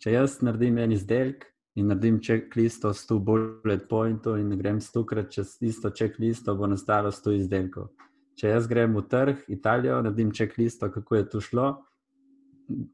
Če 0.00 0.14
jaz 0.14 0.38
naredim 0.46 0.78
en 0.78 0.94
izdelek, 0.94 1.50
in 1.74 1.86
naredim 1.86 2.20
checklisto 2.20 2.92
s 2.94 3.06
tu 3.06 3.18
bullet 3.18 3.88
pointom 3.88 4.38
in 4.38 4.58
grem 4.58 4.80
stokrat 4.80 5.30
čez 5.30 5.56
isto 5.60 5.90
checklisto, 5.90 6.54
bo 6.56 6.66
nastalo 6.66 7.12
sto 7.12 7.32
izdelkov. 7.32 7.90
Če 8.38 8.54
jaz 8.54 8.66
grem 8.68 8.96
v 8.96 9.04
trg 9.08 9.44
Italijo, 9.48 10.00
naredim 10.02 10.32
checklisto, 10.32 10.90
kako 10.90 11.16
je 11.16 11.28
to 11.30 11.40
šlo, 11.44 11.68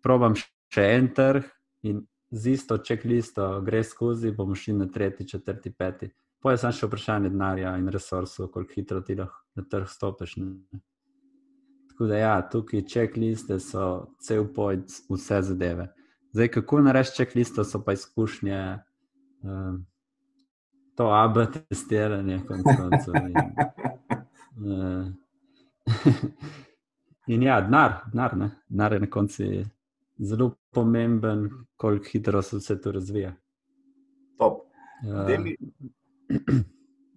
probam 0.02 0.36
še 0.36 0.84
en 0.98 1.08
trg 1.14 1.48
in 1.86 2.04
z 2.30 2.56
isto 2.58 2.78
checklisto 2.78 3.60
gre 3.64 3.82
skozi, 3.84 4.34
bomo 4.34 4.54
šli 4.54 4.74
na 4.74 4.88
tretji, 4.92 5.28
četrti, 5.28 5.70
peti. 5.70 6.10
Poje 6.46 6.60
sem 6.62 6.70
še 6.70 6.86
vprašanje 6.86 7.32
denarja 7.32 7.72
in 7.74 7.88
resursov, 7.90 8.52
koliko 8.54 8.76
hitro 8.78 9.00
ti 9.02 9.16
lahko 9.18 9.40
na 9.58 9.64
trg 9.66 9.88
stopiš. 9.90 10.36
Ne? 10.38 10.80
Tako 11.90 12.06
da 12.06 12.20
ja, 12.20 12.34
tukaj 12.52 12.84
checkliste 12.86 13.56
so 13.58 13.86
cel 14.22 14.46
point 14.54 14.92
vse 15.10 15.40
zadeve. 15.42 15.88
Zdaj, 16.36 16.52
kako 16.54 16.84
narediti 16.86 17.16
čeklisto, 17.16 17.64
so 17.66 17.80
pa 17.82 17.96
izkušnje, 17.98 18.60
um, 19.42 19.80
to 20.94 21.08
AB 21.10 21.42
testiranje, 21.56 22.38
konc 22.46 22.70
koncev. 22.78 23.18
In, 23.26 23.34
uh, 24.70 25.10
in 27.34 27.42
ja, 27.42 27.58
denar, 27.66 28.04
denar, 28.12 28.38
ne? 28.38 28.50
denar 28.68 28.94
je 28.94 29.00
na 29.02 29.10
koncu 29.10 29.50
zelo 30.18 30.52
pomemben, 30.70 31.48
koliko 31.76 32.06
hitro 32.12 32.42
se 32.42 32.62
vse 32.62 32.78
to 32.80 32.94
razvija. 33.00 33.34
Top. 34.38 34.62
Uh, 35.02 35.26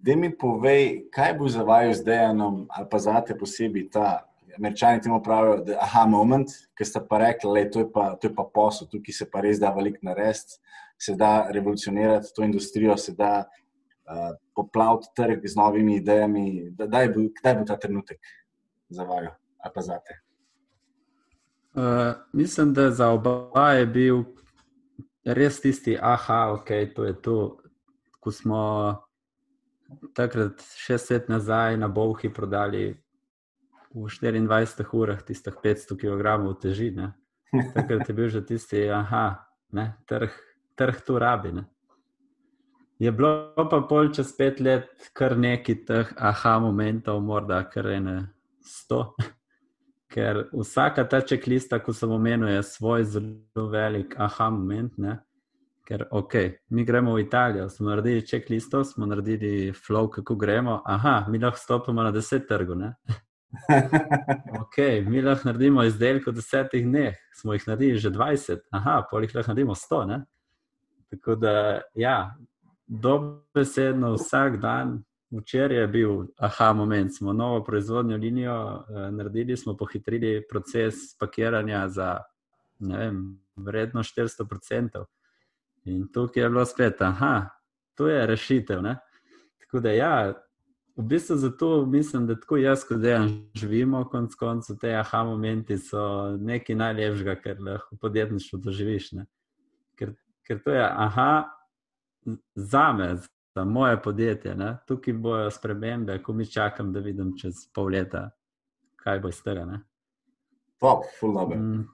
Da 0.00 0.16
mi 0.16 0.30
povej, 0.38 1.10
kaj 1.12 1.34
bo 1.38 1.48
za 1.48 1.62
vaju 1.62 1.94
zdaj, 1.94 2.24
ali 2.24 2.86
pa 2.90 2.98
za 2.98 3.20
te 3.20 3.36
posebej 3.38 3.90
ta 3.92 4.30
američani 4.56 5.02
temu 5.02 5.22
pravijo, 5.22 5.56
da 5.64 5.72
je 5.72 5.78
aha 5.80 6.06
moment, 6.06 6.48
ki 6.78 6.84
ste 6.84 7.00
pa 7.08 7.18
rekli, 7.18 7.64
da 7.68 7.80
je 7.80 7.92
pa, 7.92 8.06
je 8.22 8.34
pa 8.34 8.44
posel, 8.54 8.88
tukaj 8.90 9.14
se 9.14 9.30
pa 9.30 9.40
res 9.40 9.60
da 9.60 9.72
veliko 9.74 9.98
narediti, 10.02 10.58
se 11.00 11.14
da 11.16 11.48
revolucionirati 11.50 12.32
to 12.36 12.44
industrijo, 12.44 12.96
se 12.96 13.12
da 13.12 13.44
uh, 13.44 14.36
poplaviti 14.54 15.12
trg 15.16 15.46
z 15.46 15.56
novimi 15.56 15.96
idejami. 15.96 16.72
Kdaj 16.78 17.08
bo, 17.08 17.28
kdaj 17.40 17.54
bo 17.54 17.64
ta 17.64 17.76
trenutek 17.76 18.18
za 18.88 19.04
vaju 19.04 19.30
ali 19.60 19.72
pa 19.74 19.80
za 19.80 19.98
te? 20.06 20.20
Uh, 21.74 22.14
mislim, 22.32 22.74
da 22.74 22.90
za 22.90 23.08
oba 23.08 23.70
je 23.72 23.86
bil 23.86 24.22
res 25.24 25.60
tisti, 25.60 25.98
aha, 26.00 26.52
ok, 26.52 26.68
to 26.94 27.04
je 27.04 27.22
to. 27.22 27.59
Ko 28.20 28.32
smo 28.32 28.62
takrat, 30.14 30.60
šest 30.76 31.10
let 31.10 31.28
nazaj, 31.28 31.76
na 31.76 31.88
Bovhi 31.88 32.28
prodali 32.32 32.94
v 33.94 34.06
24 34.06 34.86
urah 34.92 35.22
tistih 35.22 35.54
500 35.62 35.96
kg 35.98 36.54
teži. 36.60 36.90
Ne? 36.94 37.12
Takrat 37.74 38.08
je 38.08 38.14
bil 38.14 38.28
že 38.28 38.44
tisti, 38.46 38.86
aha, 38.86 39.42
ne, 39.72 39.96
trh, 40.06 40.30
trh 40.78 41.00
tu 41.06 41.18
rabi. 41.18 41.52
Ne? 41.52 41.64
Je 43.00 43.10
bilo 43.12 43.66
pa 43.70 43.80
pol 43.88 44.12
čez 44.12 44.30
pet 44.36 44.60
let 44.60 45.10
kar 45.16 45.32
nekaj 45.32 45.76
teh 45.88 46.08
aha 46.16 46.58
momentov, 46.60 47.22
morda 47.24 47.64
kar 47.64 47.88
ene 47.96 48.16
sto. 48.62 49.16
Ker 50.10 50.50
vsaka 50.52 51.04
ta 51.06 51.20
čeklista, 51.22 51.78
ko 51.78 51.94
sem 51.94 52.10
omenil, 52.10 52.48
je 52.50 52.62
svoj 52.66 53.04
zelo 53.06 53.68
velik 53.70 54.16
aha 54.18 54.50
moment. 54.50 54.98
Ne? 54.98 55.20
Ker, 55.90 56.04
ok, 56.10 56.34
mi 56.68 56.84
gremo 56.84 57.14
v 57.14 57.20
Italijo, 57.20 57.68
smo 57.68 57.88
naredili 57.88 58.26
čeklisto, 58.26 58.84
smo 58.84 59.06
naredili 59.06 59.72
flow, 59.72 60.10
kako 60.10 60.34
gremo. 60.34 60.82
Aha, 60.84 61.26
mi 61.28 61.38
lahko 61.38 61.58
stopimo 61.58 62.02
na 62.02 62.10
deset 62.10 62.46
trgov. 62.48 62.76
ok, 64.62 64.78
mi 65.06 65.22
lahko 65.22 65.48
naredimo 65.48 65.82
izdelek 65.82 66.30
v 66.30 66.36
desetih 66.38 66.86
dneh, 66.86 67.18
smo 67.34 67.58
jih 67.58 67.66
naredili 67.66 67.98
že 67.98 68.14
20, 68.14 68.62
aha, 68.70 69.02
pol 69.10 69.26
jih 69.26 69.34
lahko 69.34 69.50
naredimo 69.50 69.74
100. 69.74 70.06
Ne? 70.06 70.22
Tako 71.10 71.34
da, 71.34 71.82
ja, 71.94 72.36
dobesedno 72.86 74.14
vsak 74.14 74.62
dan, 74.62 75.00
včeraj 75.34 75.80
je 75.80 75.88
bil 75.88 76.26
aha 76.38 76.72
moment, 76.72 77.16
smo 77.18 77.32
novo 77.32 77.64
proizvodnjo 77.64 78.16
linijo 78.16 78.62
uh, 78.62 79.08
naredili, 79.10 79.56
smo 79.56 79.76
pohitrili 79.76 80.46
proces 80.46 81.18
pakiranja 81.18 81.88
za, 81.88 82.18
vem, 82.78 83.40
vredno 83.56 84.02
400%. 84.02 85.04
In 85.84 86.08
tukaj 86.12 86.42
je 86.42 86.48
bilo 86.48 86.64
spet, 86.64 87.02
aha, 87.02 87.48
to 87.94 88.08
je 88.08 88.26
rešitev. 88.26 88.82
Ne? 88.82 88.98
Tako 89.60 89.80
da, 89.80 89.90
ja, 89.90 90.14
v 90.96 91.02
bistvu 91.02 91.36
zato 91.36 91.86
mislim, 91.86 92.26
da 92.26 92.34
tako 92.40 92.56
jaz, 92.56 92.84
kot 92.88 92.98
da 92.98 93.28
živimo, 93.54 94.04
konc 94.08 94.34
koncev, 94.34 94.76
te 94.80 94.94
aha 94.94 95.24
momenti 95.24 95.78
so 95.78 96.36
nekaj 96.40 96.76
najlepšega, 96.76 97.36
kar 97.40 97.60
lahko 97.60 97.96
v 97.96 97.98
podjetništvu 97.98 98.58
doživiš. 98.58 99.10
Ker, 99.98 100.14
ker 100.46 100.62
to 100.64 100.74
je 100.74 100.84
aha 100.84 101.44
za 102.54 102.92
me, 102.92 103.16
za 103.54 103.64
moje 103.64 104.02
podjetje. 104.02 104.54
Ne? 104.54 104.76
Tukaj 104.88 105.14
bojo 105.14 105.50
spremembe, 105.50 106.22
ko 106.22 106.32
mi 106.32 106.46
čakam, 106.46 106.92
da 106.92 107.00
vidim 107.00 107.36
čez 107.38 107.66
pol 107.74 107.92
leta, 107.94 108.30
kaj 108.96 109.20
bo 109.20 109.28
iz 109.28 109.42
tega. 109.42 109.64
Ne? 109.64 109.80
Top, 110.80 111.04
full 111.18 111.34
dobro. 111.36 111.56
Mm, 111.58 111.88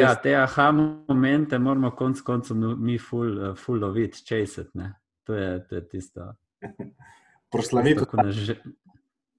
ja, 0.00 0.14
te 0.14 0.34
aha 0.34 0.72
momente 0.72 1.58
moramo 1.58 1.90
konc 1.94 2.20
koncev 2.20 2.56
mi 2.56 2.98
full, 2.98 3.38
uh, 3.38 3.56
full 3.56 3.78
loviti, 3.78 4.24
chaseti. 4.26 4.88
To, 5.24 5.36
to 5.68 5.74
je 5.74 5.88
tisto. 5.88 6.32
Proslaviti. 7.52 8.04
Že... 8.30 8.56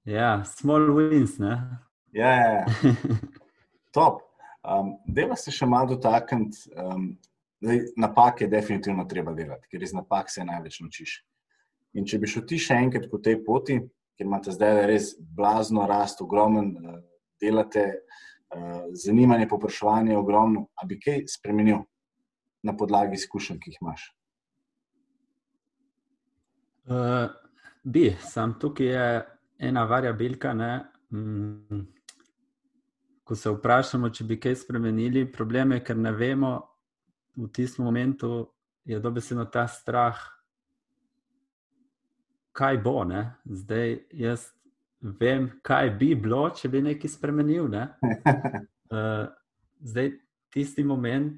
Ja, 0.06 0.44
small 0.44 0.88
wins. 0.96 1.40
Ne? 1.40 1.80
Ja, 2.14 2.30
ja, 2.30 2.52
ja. 2.52 2.66
top. 3.96 4.22
Um, 4.64 4.96
Deva 5.06 5.36
se 5.36 5.52
še 5.52 5.68
malo 5.68 5.92
dotakniti. 5.96 6.72
Um, 6.80 7.18
napake 7.98 8.46
je 8.46 8.52
definitivno 8.52 9.04
treba 9.10 9.34
delati, 9.34 9.68
ker 9.72 9.84
iz 9.84 9.94
napak 9.94 10.32
se 10.32 10.46
največ 10.46 10.80
naučiš. 10.82 11.18
In 12.00 12.08
če 12.08 12.20
bi 12.22 12.30
šel 12.32 12.46
ti 12.48 12.60
še 12.62 12.80
enkrat 12.80 13.10
po 13.12 13.20
tej 13.20 13.42
poti, 13.44 13.78
ker 14.16 14.28
imate 14.28 14.56
zdaj 14.56 14.86
res 14.88 15.12
blazno 15.20 15.84
rast, 15.90 16.24
ogromen, 16.24 16.72
uh, 16.80 17.02
delate. 17.44 17.90
Eh, 18.50 18.84
zanimanje, 18.94 19.48
popraševanje 19.48 20.12
je 20.12 20.18
ogromno. 20.18 20.68
A 20.76 20.86
bi 20.86 21.00
kaj 21.00 21.24
spremenil 21.28 21.78
na 22.64 22.78
podlagi 22.78 23.14
izkušenj, 23.14 23.60
ki 23.60 23.72
jih 23.72 23.82
imaš? 23.82 24.06
Uh, 26.86 27.30
bi, 27.84 28.16
sam 28.22 28.60
tukaj 28.60 28.88
je 28.88 29.26
ena 29.58 29.84
variabilka. 29.84 30.54
Mm, 30.54 31.82
ko 33.24 33.36
se 33.36 33.50
vprašamo, 33.50 34.10
če 34.10 34.24
bi 34.24 34.40
kaj 34.40 34.56
spremenili, 34.62 35.26
problem 35.32 35.72
je, 35.72 35.84
ker 35.84 35.98
ne 35.98 36.12
vemo, 36.14 36.52
v 37.36 37.50
tistem 37.52 37.86
momentu 37.86 38.46
je 38.86 39.00
dobesedno 39.02 39.46
ta 39.50 39.66
strah, 39.68 40.20
kaj 42.54 42.78
bo. 42.84 43.04
Ne? 43.04 43.26
Zdaj, 43.46 43.98
jaz 44.14 44.52
vem, 45.20 45.50
kaj 45.64 45.90
bi 46.00 46.14
bilo, 46.16 46.48
če 46.56 46.70
bi 46.74 46.82
nekaj 46.86 47.12
spremenil. 47.12 47.68
Ne? 47.72 47.88
Uh, 48.92 49.26
zdaj, 49.92 50.12
tisti 50.54 50.84
moment, 50.88 51.36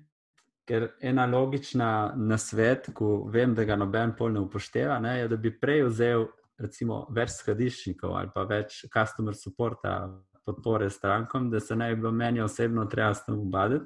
ker 0.67 0.89
ena 1.01 1.25
logična 1.27 2.13
nasvet, 2.19 2.91
ko 2.95 3.23
vem, 3.31 3.53
da 3.55 3.63
ga 3.67 3.77
noben 3.79 4.13
pol 4.17 4.33
ne 4.35 4.43
upošteva, 4.43 4.99
ne, 4.99 5.19
je, 5.21 5.29
da 5.31 5.39
bi 5.39 5.53
prej 5.55 5.85
vzel 5.87 6.27
recimo, 6.61 7.03
več 7.13 7.35
skladiščnikov 7.37 8.15
ali 8.17 8.31
pa 8.33 8.43
več 8.49 8.81
customer 8.93 9.37
supporta, 9.37 9.99
podpore 10.47 10.89
strankom, 10.89 11.49
da 11.51 11.59
se 11.59 11.75
ne 11.75 11.89
bi 11.91 12.01
bilo 12.01 12.11
meni 12.15 12.41
osebno 12.41 12.85
treba 12.87 13.13
s 13.13 13.25
tem 13.25 13.35
ubaditi. 13.39 13.85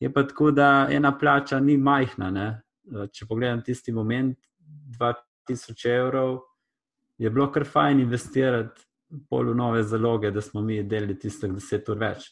Je 0.00 0.08
pa 0.12 0.24
tako, 0.24 0.50
da 0.56 0.88
ena 0.90 1.12
plača 1.18 1.58
ni 1.60 1.76
majhna. 1.76 2.30
Ne? 2.32 2.46
Eh, 2.88 3.10
če 3.12 3.26
pogledam 3.28 3.60
tisti 3.64 3.92
moment, 3.92 4.38
2000 4.96 5.90
evrov, 5.92 6.38
je 7.20 7.30
bilo 7.30 7.50
kar 7.52 7.66
fajn 7.68 8.00
investirati 8.00 8.86
pol 9.28 9.50
v 9.52 9.54
nove 9.54 9.82
zaloge, 9.82 10.30
da 10.30 10.40
smo 10.40 10.62
mi 10.62 10.82
delili 10.82 11.18
tistih 11.18 11.52
deset 11.52 11.88
ur 11.92 11.98
več. 12.00 12.30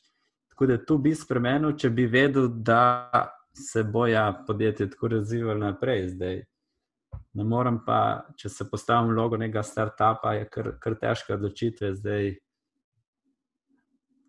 Tako 0.49 0.67
da 0.67 0.79
tu 0.85 0.97
bi 0.99 1.13
spremenil, 1.15 1.75
če 1.77 1.91
bi 1.91 2.07
vedel, 2.09 2.49
da 2.49 3.11
se 3.53 3.83
boja 3.85 4.31
podjetje 4.47 4.89
tako 4.91 5.09
razvijalo 5.09 5.59
naprej. 5.61 6.07
Zdaj. 6.15 6.41
Ne 7.37 7.45
morem 7.45 7.83
pa, 7.85 7.99
če 8.41 8.49
se 8.49 8.65
postavim 8.71 9.13
v 9.13 9.19
logo 9.19 9.37
nekega 9.37 9.63
startupa, 9.63 10.33
je 10.39 10.49
kar, 10.49 10.71
kar 10.81 10.97
težko 10.97 11.37
odločitve 11.37 11.93
zdaj, 11.99 12.33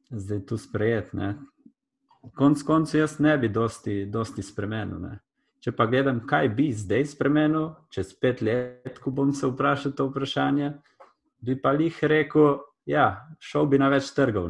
zdaj 0.10 0.46
tu 0.50 0.58
sprejeti. 0.58 1.32
Konec 2.36 2.66
koncev, 2.68 3.06
jaz 3.06 3.18
ne 3.24 3.38
bi 3.38 3.48
dosti, 3.48 4.02
dosti 4.12 4.44
spremenil. 4.44 5.00
Ne. 5.08 5.16
Če 5.60 5.74
pa 5.76 5.90
gledam, 5.92 6.22
kaj 6.24 6.48
bi 6.56 6.70
zdaj 6.72 7.04
spremenil, 7.12 7.74
čez 7.92 8.14
pet 8.16 8.40
let, 8.46 9.00
ko 9.04 9.12
bom 9.12 9.34
se 9.36 9.48
vprašal 9.50 9.92
to 9.92 10.06
vprašanje, 10.08 10.70
bi 11.44 11.58
pa 11.60 11.74
jih 11.76 11.98
rekel, 12.08 12.62
ja, 12.88 13.08
šel 13.44 13.68
bi 13.68 13.80
na 13.82 13.90
več 13.92 14.14
trgov. 14.16 14.48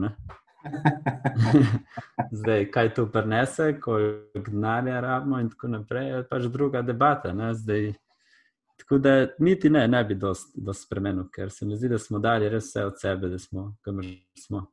zdaj, 2.39 2.67
kaj 2.73 2.91
to 2.93 3.07
prenese, 3.09 3.71
koliko 3.81 4.51
denarja 4.51 4.99
rabimo, 5.01 5.39
in 5.41 5.49
tako 5.49 5.71
naprej, 5.73 6.11
je 6.11 6.27
pač 6.29 6.45
druga 6.53 6.83
debata. 6.85 7.33
Zdaj, 7.57 7.89
tako 8.83 9.01
da 9.01 9.15
niti 9.39 9.73
ne, 9.73 9.87
ne 9.87 10.03
bi 10.05 10.15
dosti 10.15 10.61
dost 10.61 10.85
spremenil, 10.85 11.25
ker 11.33 11.49
se 11.49 11.65
mi 11.65 11.77
zdi, 11.77 11.89
da 11.89 11.97
smo 11.97 12.21
dali 12.21 12.49
res 12.53 12.69
vse 12.69 12.85
od 12.85 13.01
sebe, 13.01 13.33
da 13.33 13.41
smo 13.41 13.71
kamor 13.81 14.05
smo. 14.37 14.67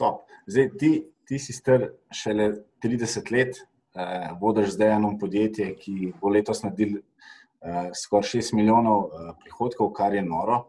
Top. 0.00 0.24
Zdaj, 0.48 0.72
ti, 0.80 0.94
ti 1.28 1.38
si 1.38 1.52
star 1.52 1.90
šele 2.08 2.50
30 2.82 3.32
let, 3.36 3.60
eh, 3.94 4.30
vodiš 4.40 4.74
zdaj 4.74 4.96
eno 4.96 5.14
podjetje, 5.20 5.74
ki 5.78 6.12
bo 6.20 6.32
letos 6.34 6.62
naredil 6.62 6.98
eh, 6.98 7.90
skoraj 7.94 8.28
6 8.36 8.54
milijonov 8.56 9.04
eh, 9.06 9.32
prihodkov, 9.42 9.92
kar 9.96 10.14
je 10.14 10.22
noro, 10.26 10.64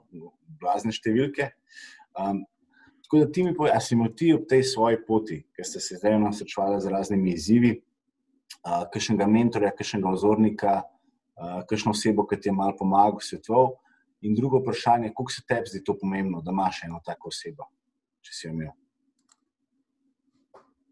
blazne 0.62 0.94
številke. 0.96 1.52
Um, 2.16 2.46
tako 3.06 3.24
da 3.24 3.32
ti 3.32 3.44
mi 3.44 3.54
povej, 3.56 3.74
ali 3.76 3.84
si 3.84 3.96
imel 3.96 4.14
ti 4.18 4.32
ob 4.34 4.46
tej 4.50 4.64
svoji 4.64 5.02
poti, 5.08 5.42
ki 5.56 5.66
ste 5.68 5.82
se 5.84 5.98
zdaj 6.00 6.16
srečevali 6.38 6.80
z 6.82 6.94
raznimi 6.94 7.34
izzivi, 7.36 7.74
uh, 7.76 8.86
kakšnega 8.94 9.28
mentorja, 9.28 9.74
kakšnega 9.76 10.14
ozornika, 10.16 10.78
uh, 10.82 11.60
kakšno 11.68 11.92
osebo, 11.92 12.26
ki 12.30 12.40
ti 12.40 12.50
je 12.50 12.56
malo 12.56 12.78
pomagal, 12.80 13.20
svetoval. 13.20 13.76
In 14.26 14.34
drugo 14.38 14.62
vprašanje, 14.62 15.12
kako 15.12 15.32
se 15.34 15.44
tebi 15.46 15.70
zdi 15.70 15.84
to 15.84 15.98
pomembno, 16.00 16.42
da 16.42 16.56
imaš 16.56 16.86
eno 16.88 17.02
tako 17.06 17.30
osebo, 17.34 17.68
če 18.24 18.34
si 18.34 18.48
jo 18.48 18.54
imel? 18.56 18.72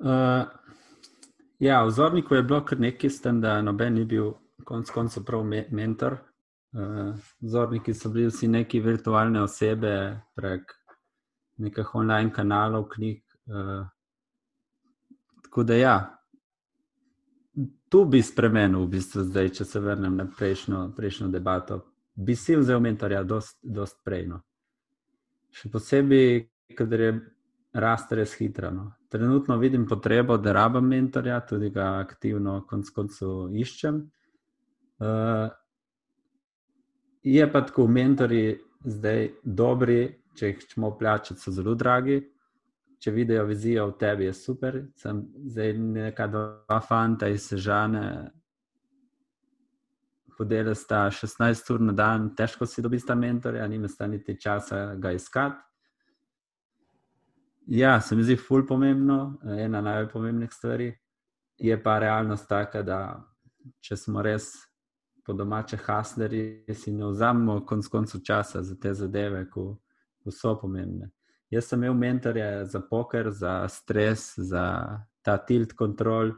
Uh, 0.04 0.50
Ja, 1.60 1.84
v 1.86 1.92
Zorniku 1.92 2.36
je 2.36 2.44
bilo 2.44 2.62
kar 2.66 2.80
nekaj, 2.80 3.10
s 3.10 3.22
tem, 3.22 3.42
da 3.42 3.62
noben 3.62 3.94
ni 3.94 4.06
bil 4.06 4.34
konec 4.66 4.90
koncev 4.92 5.26
prav 5.26 5.44
me 5.46 5.66
mentor. 5.72 6.18
Uh, 6.74 7.14
Zorniki 7.42 7.94
so 7.94 8.10
bili 8.10 8.32
vsi 8.32 8.48
neki 8.48 8.80
virtualne 8.82 9.44
osebe 9.44 10.22
prek 10.36 10.74
nekih 11.58 11.96
online 11.96 12.34
kanalov, 12.34 12.88
knjig. 12.90 13.22
Uh, 13.46 13.86
tako 15.44 15.64
da 15.64 15.76
ja, 15.76 15.96
tu 17.90 18.06
bi 18.06 18.22
spremenil, 18.22 18.86
v 18.86 18.90
bistvu 18.96 19.24
zdaj, 19.30 19.50
če 19.60 19.66
se 19.66 19.80
vrnem 19.80 20.16
na 20.18 20.26
prejšnjo, 20.26 20.88
prejšnjo 20.98 21.28
debato. 21.30 21.84
Bi 22.16 22.36
si 22.36 22.56
vzel 22.58 22.82
mentorja, 22.82 23.24
dost, 23.24 23.60
dost 23.62 24.00
prejno. 24.06 24.42
Še 25.54 25.70
posebej, 25.70 26.48
kadar 26.78 27.06
je 27.06 27.14
raste 27.74 28.18
res 28.18 28.34
hitro. 28.40 28.72
No. 28.74 28.88
Trenutno 29.14 29.58
vidim 29.58 29.86
potrebo, 29.86 30.38
da 30.38 30.52
rabim 30.52 30.88
mentorja, 30.90 31.40
tudi 31.46 31.70
ga 31.70 32.00
aktivno 32.02 32.64
konc 32.66 32.88
koncu 32.90 33.28
iščem. 33.54 34.00
Uh, 34.98 35.52
je 37.22 37.46
pa 37.52 37.62
tako, 37.62 37.86
mentori 37.88 38.56
zdaj 38.90 39.28
dobri, 39.44 40.00
če 40.34 40.50
jih 40.50 40.64
hočemo 40.64 40.90
plačati, 40.98 41.38
so 41.40 41.54
zelo 41.54 41.76
dragi. 41.78 42.24
Če 42.98 43.14
vidijo 43.14 43.44
vizijo 43.46 43.86
v 43.92 43.94
tebi, 44.02 44.26
je 44.26 44.34
super. 44.34 44.80
Sem 44.98 45.20
zdaj 45.46 45.76
neka 45.78 46.28
dva 46.34 46.80
fanta 46.82 47.30
iz 47.30 47.46
Sežane. 47.52 48.32
Podele 50.40 50.74
sta 50.74 51.04
16 51.14 51.70
ur 51.76 51.86
na 51.86 51.94
dan, 51.94 52.32
težko 52.34 52.66
si 52.66 52.82
dobiti 52.82 53.06
ta 53.06 53.14
mentorja, 53.14 53.70
nima 53.70 53.94
sta 53.94 54.10
niti 54.10 54.40
časa 54.42 54.96
ga 54.98 55.14
iskati. 55.14 55.62
Ja, 57.68 58.02
se 58.02 58.16
mi 58.16 58.24
zdi 58.24 58.36
ful 58.36 58.66
pomembno, 58.68 59.38
ena 59.58 59.82
najbolj 59.82 60.12
pomembnih 60.12 60.52
stvari. 60.52 60.94
Je 61.58 61.84
pa 61.84 62.00
realnost 62.00 62.50
taka, 62.50 62.82
da 62.84 63.00
če 63.80 63.96
smo 63.98 64.22
res 64.22 64.50
po 65.24 65.34
domače 65.34 65.78
hasleri, 65.86 66.66
si 66.76 66.92
ne 66.92 67.08
vzamemo 67.08 67.62
konc 67.66 67.88
koncu 67.88 68.20
časa 68.26 68.64
za 68.64 68.76
te 68.76 68.94
zadeve, 68.94 69.46
ko, 69.50 69.78
ko 70.24 70.32
so 70.32 70.58
pomembne. 70.60 71.12
Jaz 71.54 71.70
sem 71.70 71.84
imel 71.84 71.96
mentorje 71.96 72.66
za 72.66 72.82
poker, 72.90 73.30
za 73.32 73.68
stres, 73.70 74.34
za 74.38 74.66
ta 75.22 75.38
tilt 75.38 75.74
kontrol 75.78 76.34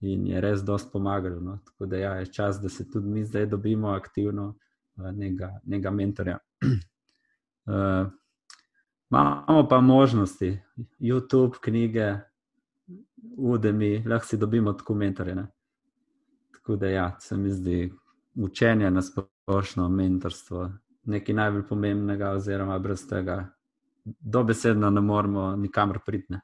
in 0.00 0.26
je 0.26 0.40
res 0.40 0.64
dosti 0.66 0.90
pomagalo. 0.92 1.40
No? 1.40 1.58
Tako 1.66 1.86
da 1.86 2.00
ja, 2.00 2.14
je 2.18 2.32
čas, 2.32 2.58
da 2.60 2.68
se 2.68 2.88
tudi 2.90 3.08
mi 3.08 3.24
zdaj 3.24 3.46
dobimo 3.46 3.92
aktivno 3.92 4.56
nekega 4.96 5.90
mentorja. 5.90 6.38
Uh, 7.66 8.10
Imamo 9.12 9.68
pa 9.68 9.80
možnosti, 9.80 10.58
YouTube, 11.00 11.58
knjige, 11.60 12.14
Udemy, 13.36 14.08
lahko 14.08 14.26
si 14.26 14.36
dobimo 14.36 14.72
tako 14.72 14.94
mentorje. 14.94 15.46
Tako 16.52 16.76
da, 16.76 16.88
ja, 16.88 17.16
se 17.20 17.36
mi 17.36 17.50
zdi 17.50 17.92
učenje 18.34 18.90
na 18.90 19.02
splošno, 19.02 19.88
mentorstvo, 19.88 20.70
nekaj 21.04 21.34
najbolj 21.34 21.66
pomembnega, 21.68 22.30
oziroma 22.30 22.78
brez 22.78 23.06
tega, 23.08 23.48
dobesedno 24.04 24.90
ne 24.90 25.00
moremo 25.00 25.56
nikamor 25.56 25.98
priti. 26.06 26.34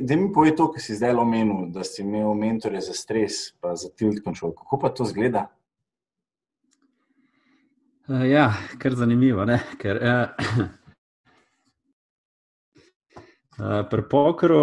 Da 0.00 0.16
mi 0.16 0.32
povej 0.32 0.56
to, 0.56 0.70
kar 0.72 0.82
si 0.82 0.96
zdaj 0.96 1.14
omenil, 1.14 1.68
da 1.72 1.84
si 1.84 2.02
imel 2.02 2.34
mentore 2.34 2.80
za 2.80 2.92
stres, 2.92 3.52
pa 3.60 3.76
za 3.76 3.88
tilt 3.96 4.24
control. 4.24 4.54
Kako 4.56 4.78
pa 4.78 4.88
to 4.88 5.04
zgleda? 5.04 5.50
Uh, 8.08 8.30
ja, 8.30 8.52
kar 8.78 8.94
zanimivo. 8.94 9.44
Ker, 9.78 10.00
uh, 10.02 10.68
uh, 13.58 13.82
pri 13.90 14.02
pokru 14.10 14.62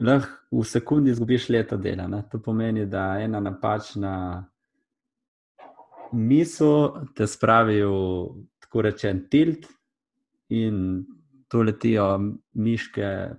lahko 0.00 0.60
v 0.60 0.64
sekundi 0.64 1.10
izgubiš 1.10 1.48
leto 1.48 1.76
dela. 1.76 2.08
Ne? 2.08 2.22
To 2.30 2.40
pomeni, 2.42 2.86
da 2.86 3.20
ena 3.20 3.40
napačna 3.40 4.14
misel 6.12 7.06
te 7.14 7.26
spravi 7.26 7.82
v 7.84 7.98
tako 8.60 8.82
rečen 8.82 9.26
tilt, 9.30 9.68
in 10.50 11.06
tu 11.48 11.62
letijo 11.62 12.18
miške, 12.52 13.30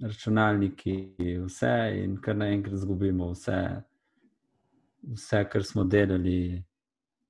računalniki, 0.00 1.16
vse, 1.46 1.74
in 2.02 2.16
kar 2.22 2.36
naenkrat 2.36 2.74
izgubimo 2.74 3.30
vse, 3.32 3.58
vse, 5.14 5.44
kar 5.50 5.64
smo 5.64 5.84
delali 5.84 6.62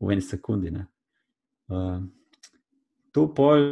v 0.01 0.13
eni 0.13 0.25
sekundi. 0.25 0.73
Uh, 1.69 2.03
tu 3.13 3.29
pol 3.35 3.65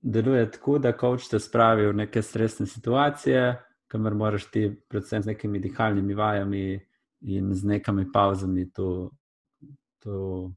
deluje 0.00 0.50
tako, 0.50 0.78
da 0.78 0.92
koč 0.92 1.28
te 1.28 1.40
spravi 1.40 1.86
v 1.86 1.96
neke 2.02 2.22
stresne 2.22 2.66
situacije, 2.66 3.56
kamor 3.88 4.14
moraš 4.14 4.50
ti, 4.50 4.68
predvsem 4.88 5.22
z 5.22 5.32
nekimi 5.32 5.58
dihalnimi 5.58 6.14
vajami 6.14 6.80
in 7.20 7.54
z 7.54 7.66
nekimi 7.66 8.06
pauzami, 8.12 8.70
to, 8.72 9.10
to, 9.98 10.50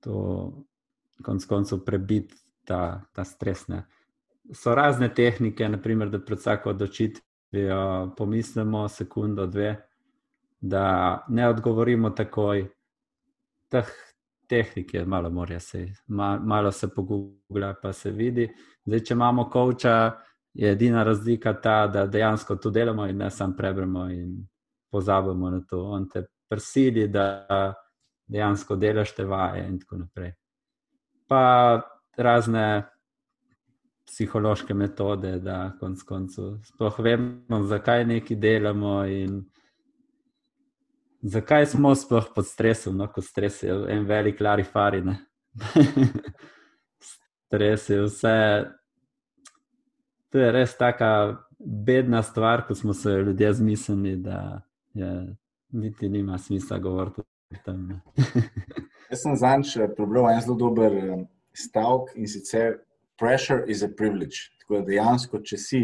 to 0.00 0.16
konc 1.22 1.46
koncev 1.46 1.84
prebiti 1.84 2.36
ta, 2.64 3.02
ta 3.12 3.24
stres. 3.24 3.68
Ne. 3.68 3.84
So 4.52 4.74
razne 4.74 5.08
tehnike, 5.14 5.68
naprimer, 5.68 6.10
da 6.10 6.20
pred 6.20 6.38
vsako 6.38 6.74
odločitvijo 6.74 8.14
pomislimo 8.16 8.88
sekundo, 8.88 9.46
dve, 9.46 9.76
da 10.60 11.24
ne 11.28 11.48
odgovorimo 11.48 12.10
takoj. 12.10 12.66
Teh 13.68 13.88
tehnik 14.48 14.94
je 14.94 15.04
malo, 15.04 15.30
morja 15.30 15.60
se, 15.60 15.86
ma, 16.06 16.38
malo 16.38 16.72
se 16.72 16.88
pogubila, 16.94 17.74
pa 17.82 17.92
se 17.92 18.10
vidi. 18.10 18.48
Zdaj, 18.86 19.00
če 19.00 19.14
imamo 19.14 19.48
koča, 19.50 20.12
je 20.54 20.70
edina 20.72 21.02
razlika 21.02 21.52
ta, 21.60 21.86
da 21.86 22.06
dejansko 22.06 22.56
to 22.56 22.70
delamo 22.70 23.06
in 23.06 23.16
ne 23.18 23.30
samo 23.30 23.54
preberemo 23.56 24.08
in 24.10 24.36
pozabimo 24.90 25.50
na 25.50 25.60
to. 25.70 25.82
On 25.82 26.08
te 26.08 26.26
prisili, 26.48 27.08
da 27.08 27.74
dejansko 28.26 28.76
delaš 28.76 29.14
te 29.14 29.24
vaje 29.24 29.66
in 29.68 29.78
tako 29.80 29.96
naprej. 29.96 30.32
Pa 31.28 31.80
razne 32.16 32.84
psihološke 34.06 34.74
metode, 34.74 35.38
da 35.40 35.72
konc 35.80 36.02
koncu 36.02 36.58
sploh 36.64 36.98
vemo, 36.98 37.62
zakaj 37.66 38.04
nekaj 38.04 38.36
delamo 38.36 39.04
in 39.06 39.42
zakaj 41.24 41.66
smo 41.66 41.94
sploh 41.94 42.26
pod 42.34 42.46
stresom, 42.46 42.96
no, 43.00 43.08
ko 43.08 43.22
stres 43.24 43.62
je 43.62 43.74
en 43.88 44.04
velik 44.06 44.40
larifari. 44.40 45.02
stres 47.46 47.88
je 47.90 48.02
vse. 48.04 48.38
To 50.32 50.38
je 50.38 50.52
res 50.52 50.76
taka 50.76 51.10
bedna 51.58 52.22
stvar, 52.22 52.66
ko 52.66 52.74
smo 52.74 52.94
se 52.94 53.10
ljudje 53.10 53.52
zmislili, 53.52 54.16
da 54.16 54.60
je, 54.94 55.36
niti 55.72 56.08
nima 56.08 56.38
smisla 56.38 56.78
govoriti 56.78 57.20
o 57.20 57.24
tem. 57.64 58.00
Jaz 59.10 59.22
sem 59.22 59.36
zanj 59.36 59.70
prebral 59.96 60.30
en 60.32 60.40
zelo 60.42 60.56
dober 60.58 60.92
stavek 61.54 62.16
in 62.16 62.28
sicer 62.28 62.80
pressure 63.18 63.64
is 63.68 63.82
a 63.82 63.88
privilege. 63.88 64.50
Tako 64.60 64.80
da 64.80 64.86
dejansko, 64.88 65.40
če 65.40 65.58
si 65.60 65.82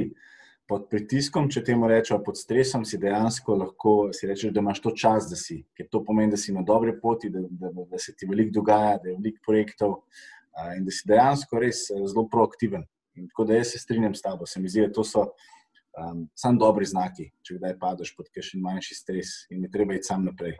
pod 0.70 0.86
pritiskom, 0.90 1.48
če 1.50 1.64
temu 1.66 1.88
rečemo 1.90 2.20
pod 2.22 2.38
stresom, 2.38 2.84
si 2.86 2.98
dejansko 3.02 3.56
lahko 3.58 3.94
si 4.14 4.28
rečeš, 4.30 4.52
da 4.54 4.62
imaš 4.62 4.80
to 4.84 4.92
čas, 4.94 5.26
da 5.30 5.38
si. 5.38 5.58
Ker 5.74 5.88
to 5.90 6.04
pomeni, 6.06 6.30
da 6.30 6.38
si 6.38 6.54
na 6.54 6.62
dobri 6.66 6.94
poti, 7.00 7.30
da, 7.34 7.42
da, 7.42 7.72
da 7.90 7.98
se 7.98 8.14
ti 8.14 8.28
veliko 8.30 8.60
dogaja, 8.60 9.00
da 9.02 9.10
je 9.10 9.16
veliko 9.16 9.42
projektov 9.46 9.96
uh, 9.96 10.70
in 10.76 10.86
da 10.86 10.94
si 10.94 11.08
dejansko 11.10 11.62
res 11.64 11.88
zelo 11.90 12.28
proaktiven. 12.30 12.86
In 13.18 13.26
tako 13.32 13.48
da 13.50 13.58
jaz 13.58 13.74
se 13.74 13.80
strinjam 13.82 14.14
s 14.14 14.22
tabo, 14.22 14.46
se 14.46 14.62
mi 14.62 14.70
zdi, 14.70 14.86
da 14.86 14.94
to 14.94 15.04
so 15.04 15.26
um, 15.26 16.28
samo 16.38 16.62
dobri 16.62 16.86
znaki, 16.86 17.32
če 17.42 17.58
kdaj 17.58 17.74
padeš 17.82 18.14
pod 18.16 18.30
kakšen 18.30 18.62
manjši 18.62 18.98
stres 19.00 19.34
in 19.50 19.64
ne 19.66 19.72
treba 19.72 19.98
iti 19.98 20.06
sam 20.06 20.24
naprej. 20.28 20.54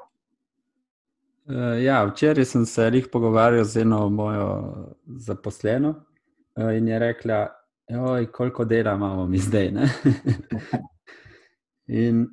Uh, 1.50 1.78
ja, 1.82 2.02
včeraj 2.10 2.50
sem 2.50 2.66
se 2.66 2.90
jih 2.98 3.06
pogovarjal 3.12 3.64
z 3.64 3.86
eno 3.86 4.02
mojo 4.10 4.50
zaposleno 5.06 5.94
uh, 5.94 6.74
in 6.74 6.90
je 6.90 6.98
rekla, 6.98 7.44
oj, 7.98 8.26
koliko 8.32 8.64
dela 8.64 8.94
imamo 8.94 9.26
mi 9.26 9.38
zdaj. 9.38 9.72
in 12.04 12.28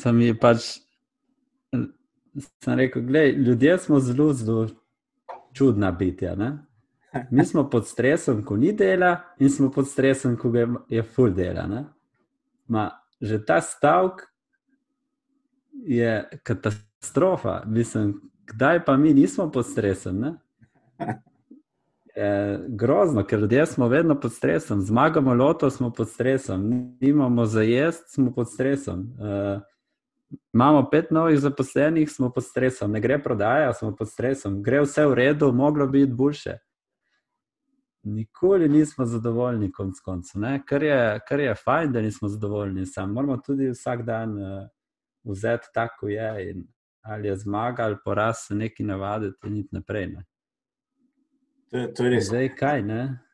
sem 0.00 0.20
ji 0.20 0.34
pač 0.38 0.86
sem 2.64 2.74
rekel, 2.74 3.02
gledaj, 3.02 3.32
ljudje 3.32 3.78
smo 3.78 4.00
zelo, 4.00 4.32
zelo 4.32 4.68
čudna 5.52 5.92
bitja. 5.92 6.34
Ne? 6.34 6.58
Mi 7.30 7.44
smo 7.44 7.70
pod 7.70 7.86
stresom, 7.88 8.44
ko 8.44 8.56
ni 8.56 8.72
dela, 8.72 9.16
in 9.38 9.50
smo 9.50 9.70
pod 9.70 9.88
stresom, 9.88 10.36
ko 10.36 10.52
je 10.88 11.02
full 11.02 11.30
dela. 11.34 11.84
Ma, 12.68 12.90
že 13.20 13.44
ta 13.44 13.60
stavek 13.60 14.26
je 15.72 16.28
katastrofa. 16.42 17.62
Mislim, 17.66 18.20
kdaj 18.46 18.84
pa 18.84 18.96
mi 18.96 19.14
nismo 19.14 19.50
pod 19.52 19.66
stresom? 19.66 20.24
Je 22.16 22.64
grozno, 22.68 23.24
ker 23.24 23.38
ljudje 23.38 23.66
smo 23.66 23.88
vedno 23.88 24.20
pod 24.20 24.32
stresom. 24.32 24.80
Zmagamo 24.80 25.34
loto, 25.34 25.70
smo 25.70 25.92
pod 25.92 26.08
stresom, 26.08 26.70
nimamo 27.00 27.44
za 27.46 27.62
jesti, 27.62 28.12
smo 28.12 28.32
pod 28.34 28.52
stresom. 28.52 29.00
Uh, 29.00 29.62
imamo 30.54 30.88
pet 30.90 31.10
novih 31.10 31.38
zaposlenih, 31.38 32.10
smo 32.10 32.32
pod 32.32 32.44
stresom, 32.44 32.92
ne 32.92 33.00
gre 33.00 33.22
prodaja, 33.22 33.72
smo 33.72 33.96
pod 33.96 34.08
stresom, 34.08 34.62
gre 34.62 34.80
vse 34.80 35.06
v 35.06 35.14
redu, 35.14 35.52
moglo 35.52 35.86
biti 35.86 36.12
boljše. 36.12 36.58
Nikoli 38.02 38.68
nismo 38.68 39.04
zadovoljni, 39.04 39.72
konc 39.72 40.00
koncev. 40.04 40.42
Kar, 40.66 40.82
kar 41.28 41.40
je 41.40 41.54
fajn, 41.54 41.92
da 41.92 42.00
nismo 42.00 42.28
zadovoljni, 42.28 42.86
samo 42.86 43.12
moramo 43.12 43.36
tudi 43.46 43.68
vsak 43.70 44.02
dan 44.02 44.38
uh, 44.38 44.68
vzeti 45.24 45.66
tako, 45.74 45.94
kot 46.00 46.10
je. 46.10 46.50
In, 46.50 46.64
ali 47.04 47.28
je 47.28 47.36
zmaga 47.36 47.82
ali 47.82 47.96
poraz, 48.04 48.36
se 48.46 48.54
nekaj 48.54 48.86
navaditi 48.86 49.46
in 49.46 49.56
iti 49.56 49.68
naprej. 49.72 50.06
Ne. 50.06 50.24
To, 51.70 51.86
to 51.96 52.04
je 52.04 52.10
res. 52.10 52.28
Zdaj, 52.28 52.48
kaj, 52.58 52.84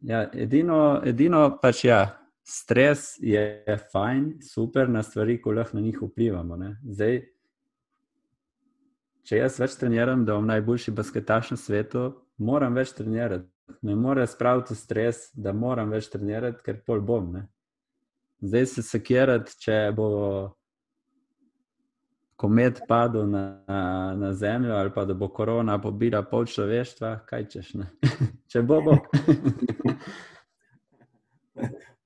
ja, 0.09 0.23
edino, 0.33 0.79
edino 1.05 1.45
pač 1.63 1.85
ja, 1.85 2.01
stres 2.45 3.15
je 3.21 3.77
fajn, 3.93 4.39
super 4.43 4.89
na 4.89 5.03
stvari, 5.03 5.37
ko 5.43 5.53
lahko 5.53 5.77
na 5.77 5.85
njih 5.85 6.01
vplivamo. 6.03 6.59
Zdaj, 6.83 7.21
če 9.29 9.43
jaz 9.43 9.59
več 9.61 9.77
treniram, 9.81 10.25
da 10.25 10.39
bom 10.39 10.49
najboljši 10.49 10.95
basketaš 10.97 11.53
na 11.55 11.61
svetu, 11.61 12.07
moram 12.39 12.75
več 12.75 12.95
trenirati. 12.97 13.49
Ne 13.87 13.95
morem 13.97 14.27
spraviti 14.27 14.75
stres, 14.77 15.29
da 15.33 15.53
moram 15.53 15.93
več 15.93 16.09
trenirati, 16.13 16.61
ker 16.65 16.81
pol 16.87 17.01
bom. 17.01 17.31
Ne. 17.37 17.47
Zdaj 18.43 18.67
se 18.67 18.83
sekirati, 18.83 19.55
če 19.61 19.77
bo 19.97 20.09
komet 22.43 22.81
padel 22.89 23.29
na, 23.31 23.63
na, 23.69 24.15
na 24.19 24.33
zemljo, 24.35 24.75
ali 24.75 24.91
pa 24.95 25.05
da 25.07 25.15
bo 25.15 25.29
korona 25.31 25.77
pobila 25.79 26.25
pol 26.27 26.43
človeštva, 26.51 27.13
kaj 27.29 27.45
češ. 27.53 27.69
Če 28.51 28.63
bo 28.67 28.81
bo. 28.83 28.97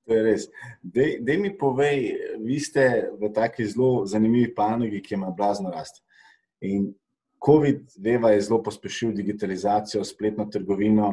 to 0.05 0.13
je 0.13 0.19
res. 0.27 0.45
Da 0.85 1.37
mi 1.41 1.49
povej, 1.57 2.05
vi 2.45 2.59
ste 2.61 3.09
v 3.17 3.31
taki 3.33 3.65
zelo 3.65 4.05
zanimivi 4.05 4.53
panogi, 4.53 5.01
ki 5.01 5.17
ima 5.17 5.33
blazno 5.33 5.73
rast. 5.73 6.03
In 6.61 6.93
COVID, 7.41 7.97
veva, 8.05 8.35
je 8.35 8.45
zelo 8.45 8.61
pospešil 8.61 9.17
digitalizacijo, 9.17 10.05
spletno 10.05 10.45
trgovino. 10.53 11.09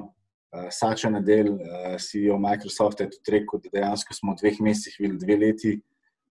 Uh, 0.55 0.68
Sača 0.70 1.09
na 1.11 1.25
del, 1.25 1.49
uh, 1.57 1.97
CEO 1.97 2.37
Microsofta 2.39 3.09
je 3.09 3.16
tudi 3.16 3.39
rekel, 3.39 3.64
da 3.64 3.72
dejansko 3.72 4.14
smo 4.14 4.37
v 4.37 4.41
dveh 4.45 4.61
mesecih 4.68 5.01
videli 5.01 5.25
dve 5.25 5.41
leti 5.41 5.72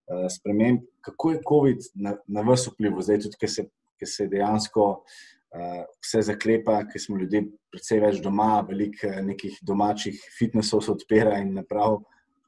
Eh, 0.03 0.29
sprememb. 0.29 0.83
Kako 1.03 1.31
je 1.31 1.41
COVID 1.47 1.87
na, 1.95 2.15
na 2.27 2.43
vas 2.47 2.67
vplival, 2.69 3.03
zdaj 3.03 3.25
tudi, 3.25 3.39
ker 3.41 3.51
se, 3.51 3.65
se 4.07 4.27
dejansko 4.31 4.85
uh, 4.99 5.81
vse 6.03 6.23
zaklepa, 6.29 6.79
ker 6.89 7.01
smo 7.01 7.17
ljudje 7.19 7.43
predvsej 7.73 8.01
več 8.03 8.21
doma, 8.23 8.61
veliko 8.67 9.09
uh, 9.09 9.19
nekih 9.25 9.59
domačih 9.67 10.21
fitnesov 10.37 10.85
se 10.85 10.93
odpira 10.95 11.37
in 11.43 11.53
naprav. 11.59 12.01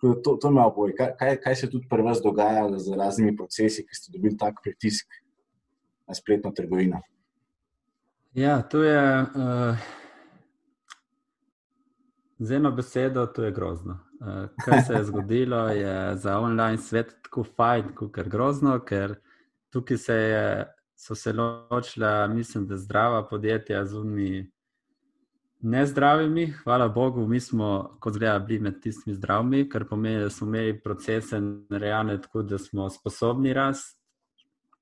To, 0.05 0.35
to 0.37 0.51
me 0.53 0.61
opoje. 0.61 0.93
Kaj, 0.95 1.13
kaj, 1.19 1.37
kaj 1.41 1.55
se 1.57 1.69
tudi 1.71 1.87
pri 1.89 2.03
vas 2.05 2.19
dogaja 2.21 2.67
z 2.77 2.97
raznimi 2.99 3.33
procesi, 3.35 3.85
ki 3.87 3.95
ste 3.97 4.11
dobili 4.13 4.37
tak 4.37 4.59
pritisk 4.63 5.15
na 6.05 6.13
spletno 6.13 6.51
trgovino? 6.53 7.01
Ja, 8.37 8.59
to 8.61 8.83
je. 8.83 9.05
Uh... 9.35 9.93
Z 12.39 12.51
eno 12.51 12.71
besedo, 12.71 13.25
to 13.25 13.43
je 13.43 13.51
grozno. 13.51 13.99
Uh, 14.19 14.49
kar 14.65 14.81
se 14.87 14.93
je 14.93 15.03
zgodilo, 15.03 15.67
je 15.67 16.15
za 16.17 16.39
online 16.39 16.77
svet 16.77 17.15
tako 17.23 17.43
fajn, 17.43 17.95
kot 17.95 18.17
je 18.17 18.23
grozno, 18.23 18.79
ker 18.79 19.15
tukaj 19.69 19.97
se 19.97 20.15
je, 20.15 20.67
so 20.95 21.15
se 21.15 21.33
ločila, 21.33 22.27
mislim, 22.27 22.67
da 22.67 22.77
zdrava 22.77 23.27
podjetja 23.27 23.85
z 23.85 23.97
unimi 23.97 24.51
nezdravimi. 25.61 26.47
Hvala 26.63 26.87
Bogu, 26.87 27.27
mi 27.27 27.39
smo, 27.39 27.97
kot 27.99 28.13
zgleda, 28.13 28.39
bili 28.39 28.59
med 28.59 28.81
tistimi 28.81 29.15
zdravimi, 29.15 29.69
kar 29.69 29.85
pomeni, 29.87 30.23
da 30.23 30.29
smo 30.29 30.47
imeli 30.47 30.79
procese 30.81 31.41
narejene 31.69 32.21
tako, 32.21 32.41
da 32.41 32.57
smo 32.57 32.89
sposobni 32.89 33.53
rast 33.53 33.99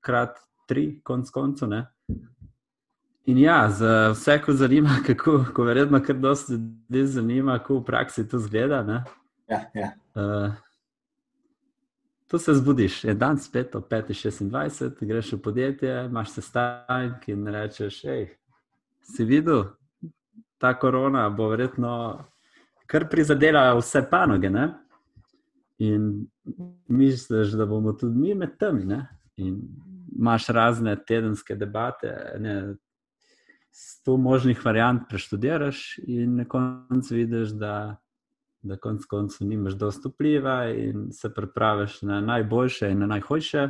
krat 0.00 0.38
tri, 0.66 1.00
konc 1.02 1.30
koncev. 1.30 1.68
In 3.24 3.38
ja, 3.38 3.70
za 3.70 4.10
vse, 4.12 4.38
ko 4.44 4.52
zanima, 4.52 4.98
kako, 5.06 5.44
ko 5.54 5.64
verjetno 5.64 6.02
kar 6.02 6.16
dosti 6.16 6.52
ljudi 6.52 7.06
zanima, 7.06 7.58
kako 7.58 7.78
v 7.78 7.84
praksi 7.84 8.28
to 8.28 8.38
zgleda. 8.38 9.04
Ja, 9.48 9.60
ja. 9.74 9.90
Uh, 10.14 10.52
tu 12.28 12.38
se 12.38 12.54
zbudiš, 12.54 13.04
je 13.04 13.14
dan 13.14 13.38
spet 13.38 13.74
ob 13.74 13.84
5:26, 13.90 15.06
greš 15.06 15.32
v 15.32 15.40
podjetje, 15.42 16.04
imaš 16.08 16.30
sestanek 16.30 17.28
in 17.28 17.46
rečeš, 17.46 18.02
hej, 18.04 18.28
si 19.02 19.24
videl, 19.24 19.64
ta 20.58 20.74
korona 20.78 21.28
bo 21.30 21.48
verjetno 21.48 22.24
kar 22.86 23.08
prizadela 23.10 23.74
vse 23.76 24.04
panoge. 24.10 24.50
Ne? 24.50 24.68
In 25.78 26.26
misliš, 26.88 27.52
da 27.58 27.66
bomo 27.66 27.92
tudi 27.92 28.18
mi 28.18 28.34
med 28.34 28.56
temi. 28.58 28.84
Ne? 28.84 29.06
In 29.36 29.60
imaš 30.16 30.48
razne 30.48 30.96
tedenske 31.06 31.56
debate, 31.56 32.14
ne? 32.38 32.74
sto 33.74 34.16
možnih 34.16 34.60
variant 34.64 35.08
preštudiraš, 35.10 35.98
in 36.06 36.36
na 36.36 36.44
koncu 36.48 37.14
vidiš, 37.14 37.56
da 37.58 37.96
da 38.64 38.76
konec 38.76 39.04
koncev 39.04 39.46
nimaš 39.48 39.72
dosto 39.72 40.08
vpliva 40.08 40.64
in 40.70 41.12
se 41.12 41.34
pripraviš 41.34 42.02
na 42.02 42.20
najboljše 42.20 42.90
in 42.90 42.98
na 42.98 43.06
najhujše. 43.06 43.68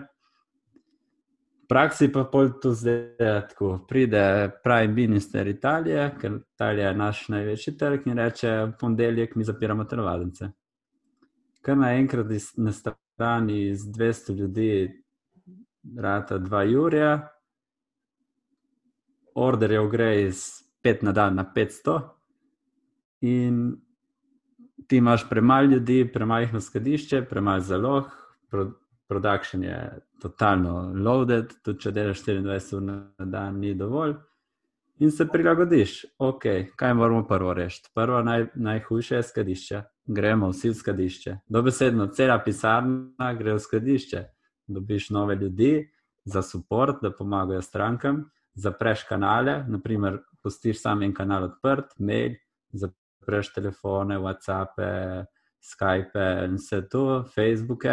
V 1.65 1.69
praksi 1.69 2.13
pa 2.13 2.25
pol 2.25 2.51
to 2.63 2.73
zdaj 2.73 3.17
tako. 3.49 3.87
Pride 3.89 4.51
pravi 4.65 4.89
minister 4.89 5.47
Italije, 5.49 6.11
ker 6.21 6.39
Italija 6.55 6.89
je 6.89 6.97
naš 6.97 7.29
največji 7.29 7.77
trg 7.79 8.07
in 8.07 8.19
reče: 8.19 8.51
v 8.51 8.73
ponedeljek 8.81 9.35
mi 9.35 9.45
zapiramo 9.45 9.85
telovadnice. 9.85 10.51
Kar 11.63 11.79
naenkrat 11.79 12.27
na 12.57 12.73
strani 12.73 13.77
z 13.77 13.89
200 13.89 14.37
ljudi, 14.37 15.03
rata 15.97 16.39
2 16.39 16.61
jurja, 16.61 17.29
orderjev 19.35 19.89
gre 19.89 20.23
iz 20.23 20.45
5 20.85 21.03
na 21.03 21.13
dan 21.13 21.35
na 21.35 21.53
500. 21.57 22.01
In 23.21 23.77
ti 24.89 24.97
imaš 24.97 25.28
premalo 25.28 25.66
ljudi, 25.66 26.11
premajhno 26.12 26.61
skladišče, 26.61 27.22
premalo 27.30 27.61
zalog, 27.61 28.05
production 29.09 29.62
je 29.62 29.99
totalno 30.22 30.93
loaded, 31.05 31.53
tudi 31.64 31.80
če 31.80 31.93
delaš 31.93 32.22
24 32.24 32.76
ur 32.76 32.82
na 32.82 33.01
dan, 33.18 33.59
ni 33.61 33.74
dovolj. 33.74 34.14
In 35.03 35.11
se 35.11 35.26
prilagodiš, 35.26 36.05
ok, 36.18 36.45
kaj 36.76 36.95
moramo 36.95 37.24
prvo 37.26 37.55
rešiti. 37.55 37.91
Prvo 37.95 38.22
naj, 38.22 38.47
najhujše 38.55 39.16
je 39.16 39.22
skladišče, 39.22 39.80
gremo 40.07 40.53
vsi 40.53 40.70
v 40.70 40.74
skladišče. 40.78 41.35
Dobesedno, 41.51 42.07
cela 42.14 42.39
pisarna 42.45 43.32
gre 43.39 43.57
v 43.57 43.62
skladišče. 43.64 44.22
Dobiš 44.66 45.11
nove 45.11 45.35
ljudi 45.37 45.91
za 46.24 46.43
podporo, 46.53 46.99
da 47.03 47.11
pomagajo 47.11 47.62
strankam, 47.62 48.24
zapreš 48.55 49.03
kanale, 49.09 49.64
naprimer, 49.68 50.20
pustiš 50.43 50.80
samo 50.82 51.05
en 51.05 51.14
kanal 51.14 51.51
odprt, 51.51 51.99
mail, 51.99 52.39
preš 53.27 53.53
telefone, 53.55 54.18
WhatsApp, 54.18 54.79
Skype 55.64 56.25
in 56.45 56.59
vse 56.61 56.83
to, 56.91 57.25
Facebook, 57.35 57.87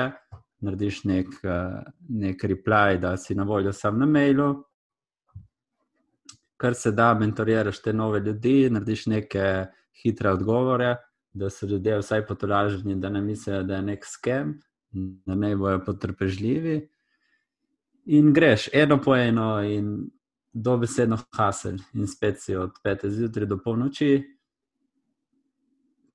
narediš 0.61 1.03
nek, 1.07 1.27
nek 2.09 2.43
reply, 2.43 2.99
da 2.99 3.15
si 3.17 3.35
na 3.35 3.43
voljo 3.43 3.73
sam 3.73 3.99
na 3.99 4.05
mailu. 4.05 4.49
Kar 6.57 6.75
se 6.75 6.91
da, 6.91 7.13
mentoriraš 7.17 7.79
te 7.81 7.93
nove 7.93 8.19
ljudi, 8.19 8.69
narediš 8.69 9.05
neke 9.05 9.45
hitre 10.03 10.29
odgovore, 10.29 10.95
da 11.33 11.49
so 11.49 11.65
ljudje 11.65 11.97
vsaj 12.01 12.25
potolaženi, 12.27 12.95
da 12.99 13.09
ne 13.09 13.21
mislijo, 13.21 13.63
da 13.63 13.75
je 13.75 13.81
nek 13.81 14.05
skem, 14.05 14.59
da 14.91 15.35
ne 15.35 15.55
bojo 15.55 15.79
potrpežljivi. 15.85 16.75
In 18.05 18.33
greš 18.33 18.67
eno 18.73 18.99
po 19.01 19.15
eno, 19.15 19.61
in 19.63 20.09
dobesedno 20.53 21.17
hasel, 21.37 21.77
in 21.93 22.07
spet 22.07 22.41
si 22.41 22.55
od 22.55 22.71
5. 22.83 23.07
zjutraj 23.07 23.47
do 23.47 23.57
polnoči, 23.63 24.19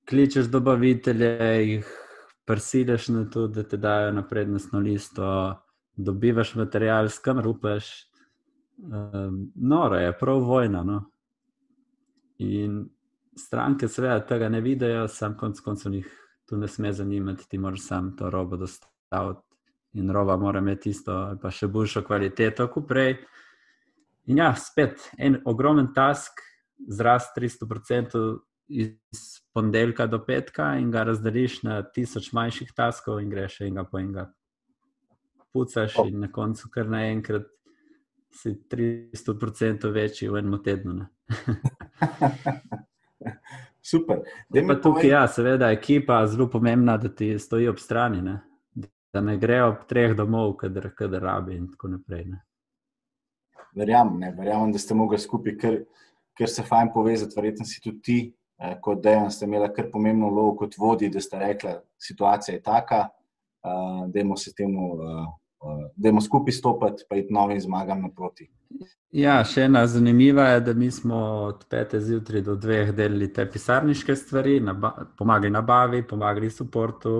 kličeš 0.09 0.45
dobavitelje, 0.51 1.31
jih 1.67 1.87
prisiliš 2.45 3.07
na 3.07 3.25
to, 3.29 3.47
da 3.47 3.63
te 3.63 3.77
dajo 3.77 4.11
na 4.11 4.23
prednostno 4.27 4.79
listo, 4.79 5.55
dobivaš 5.95 6.55
material, 6.55 7.09
skam 7.09 7.39
rupeš. 7.39 7.89
Um, 8.77 9.51
noro 9.55 9.95
je, 9.95 10.17
prav 10.17 10.39
vojna. 10.39 10.83
No? 10.83 11.01
In 12.37 12.85
stranke, 13.35 13.87
seveda, 13.87 14.19
tega 14.25 14.49
ne 14.49 14.61
vidijo, 14.61 15.07
sam 15.07 15.35
konc 15.37 15.59
koncev 15.59 15.93
jih 15.93 16.07
tu 16.47 16.57
ne 16.57 16.67
sme 16.67 16.93
zanimati, 16.93 17.49
ti 17.49 17.57
moraš 17.57 17.81
sam 17.87 18.15
to 18.15 18.29
robo 18.29 18.57
dostaviti. 18.57 19.41
In 19.93 20.11
roba 20.11 20.37
mora 20.37 20.59
imeti 20.59 20.89
isto, 20.89 21.13
pa 21.41 21.51
še 21.51 21.67
boljšo 21.67 22.03
kvaliteto 22.05 22.67
kot 22.71 22.87
prej. 22.87 23.15
In 24.31 24.39
ja, 24.39 24.51
spet 24.55 25.09
en 25.17 25.39
ogromen 25.45 25.89
task, 25.95 26.39
zrast 26.87 27.35
300% 27.37 28.21
iz 28.67 29.41
ponedeljka 29.53 30.07
do 30.07 30.19
petka 30.25 30.75
in 30.77 30.91
ga 30.91 31.03
razdeliš 31.07 31.61
na 31.63 31.81
tisoč 31.83 32.31
manjših 32.33 32.73
taskov, 32.75 33.21
in 33.21 33.29
greš 33.29 33.61
enega 33.61 33.83
po 33.83 33.99
enega. 33.99 34.27
Pucaš 35.53 35.95
oh. 35.97 36.07
in 36.07 36.19
na 36.19 36.31
koncu, 36.31 36.69
kar 36.73 36.89
naenkrat 36.89 37.47
si 38.33 38.53
300% 38.71 39.91
večji 39.93 40.29
v 40.29 40.43
enem 40.43 40.59
tednu. 40.63 41.05
Super. 43.89 44.19
Pa 44.67 44.75
tukaj, 44.83 45.07
ja, 45.07 45.23
seveda, 45.31 45.71
ekipa 45.71 46.19
je 46.21 46.27
zelo 46.35 46.49
pomembna, 46.51 46.97
da 46.97 47.09
ti 47.09 47.39
stoji 47.39 47.67
ob 47.71 47.79
strani, 47.79 48.21
ne? 48.21 48.41
da 49.13 49.21
ne 49.21 49.37
grejo 49.37 49.69
ob 49.71 49.85
treh 49.89 50.11
domov, 50.15 50.57
kader, 50.59 50.91
kader 50.95 51.23
rabi 51.23 51.55
in 51.55 51.69
tako 51.71 51.87
naprej. 51.95 52.25
Verjamem, 53.75 54.35
verjamem, 54.37 54.73
da 54.75 54.79
ste 54.81 54.93
mogli 54.93 55.17
skupaj, 55.17 55.55
ker, 55.57 55.77
ker 56.37 56.51
se 56.51 56.65
fajn 56.67 56.91
povezati, 56.93 57.33
verjetno 57.37 57.65
si 57.65 57.81
tudi 57.81 58.01
ti 58.03 58.17
kot 58.81 59.03
dejan 59.03 59.31
ste 59.31 59.45
imeli 59.45 59.69
kar 59.75 59.91
pomembno 59.91 60.29
vlogo 60.29 60.55
kot 60.63 60.77
vodi, 60.77 61.09
da 61.09 61.21
ste 61.21 61.39
rekli, 61.39 61.71
da 61.77 61.81
situacija 61.97 62.55
je 62.55 62.61
taka, 62.63 63.07
eh, 63.63 64.03
da 64.13 64.37
se 64.37 64.53
temu, 64.53 64.97
da 65.95 66.09
je 66.09 66.21
skupaj 66.21 66.51
stopiti, 66.51 67.03
pa 67.09 67.15
iti 67.15 67.33
novim 67.33 67.61
zmagam 67.61 68.01
naproti. 68.01 68.49
Ja, 69.11 69.39
še 69.47 69.63
ena 69.65 69.85
zanimiva 69.87 70.49
je, 70.51 70.61
da 70.61 70.73
mi 70.73 70.91
smo 70.91 71.17
od 71.47 71.65
5. 71.71 71.99
zjutraj 71.99 72.41
do 72.41 72.55
2. 72.55 72.91
delali 72.91 73.29
te 73.33 73.45
pisarniške 73.51 74.15
stvari, 74.15 74.59
naba 74.59 74.91
pomagali 75.17 75.51
nabavi, 75.51 76.03
pomagali 76.07 76.49
suportu. 76.51 77.13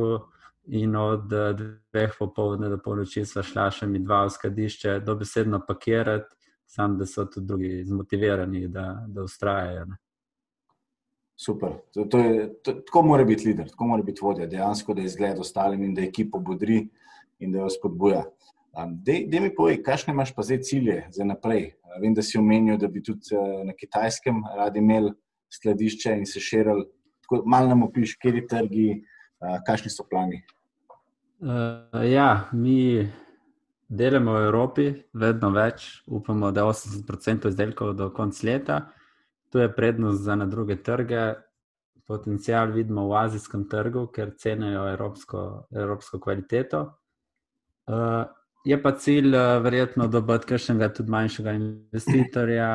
In 0.67 0.95
od 0.99 1.29
dveh 1.31 2.15
popoldne 2.19 2.67
do 2.67 2.75
polnoči 2.83 3.21
sva 3.25 3.39
šla 3.39 3.69
še 3.71 3.87
mi 3.87 4.01
dva 4.03 4.25
v 4.25 4.33
skladišče, 4.35 4.97
dobesedno 4.99 5.61
pakirati, 5.63 6.27
sam 6.67 6.97
da 6.99 7.07
so 7.07 7.23
tudi 7.31 7.47
drugi 7.47 7.85
zmotivirani, 7.87 8.65
da, 8.67 9.05
da 9.07 9.23
ustrajajo. 9.23 9.85
Super. 11.37 11.77
To, 11.93 12.05
to 12.09 12.19
je, 12.19 12.47
to, 12.63 12.73
tako 12.73 13.01
mora 13.01 13.23
biti 13.23 13.45
voditelj, 13.45 13.69
tako 13.69 13.87
mora 13.87 14.03
biti 14.03 14.21
vodja, 14.23 14.47
dejansko, 14.49 14.93
da 14.93 15.01
je 15.01 15.13
zgled 15.13 15.39
ostalim 15.39 15.83
in 15.83 15.93
da 15.93 16.01
ekipo 16.01 16.39
bodri 16.39 16.87
in 17.39 17.51
da 17.51 17.59
jo 17.59 17.69
spodbuja. 17.69 18.23
Da 18.73 19.41
mi 19.41 19.53
povej, 19.55 19.83
kakšne 19.85 20.13
imaš 20.13 20.33
pa 20.35 20.43
zdaj 20.45 20.61
cilje 20.65 20.97
za 21.13 21.25
naprej? 21.25 21.71
Vem, 22.01 22.13
da 22.13 22.21
si 22.21 22.37
omenil, 22.37 22.77
da 22.77 22.87
bi 22.87 23.03
tudi 23.03 23.37
na 23.65 23.73
kitajskem 23.73 24.43
radi 24.57 24.79
imeli 24.79 25.13
skladišče 25.53 26.17
in 26.17 26.25
se 26.25 26.39
širili. 26.39 26.85
Malo 27.45 27.67
nam 27.67 27.83
opiš, 27.83 28.15
kje 28.21 28.33
je 28.35 28.47
trgi, 28.47 28.89
kakšni 29.65 29.93
so 29.93 30.05
plani. 30.09 30.41
Uh, 31.37 32.01
ja, 32.05 32.49
mi 32.53 33.05
delamo 33.89 34.33
v 34.33 34.45
Evropi, 34.47 34.85
vedno 35.13 35.49
več, 35.53 35.89
upamo, 36.07 36.51
da 36.51 36.65
je 36.65 36.73
80% 36.73 37.49
izdelkov 37.49 37.93
do 37.97 38.09
konca 38.13 38.47
leta. 38.47 38.77
To 39.57 39.61
je 39.61 39.75
prednost 39.75 40.21
za 40.21 40.35
na 40.35 40.45
druge 40.45 40.75
trge. 40.83 41.33
Potencijal 42.07 42.71
vidimo 42.71 43.07
v 43.09 43.15
azijskem 43.17 43.63
trgu, 43.69 44.03
ker 44.13 44.35
cenijo 44.37 44.83
evropsko, 44.91 45.65
evropsko 45.73 46.19
kvaliteto. 46.19 46.81
Uh, 47.89 48.29
je 48.65 48.77
pa 48.83 48.91
cilj, 48.91 49.33
uh, 49.33 49.57
verjetno, 49.63 50.05
dobiti 50.07 50.45
kakšnega 50.51 50.91
tudi 50.93 51.09
manjšega 51.09 51.55
investitorja, 51.57 52.69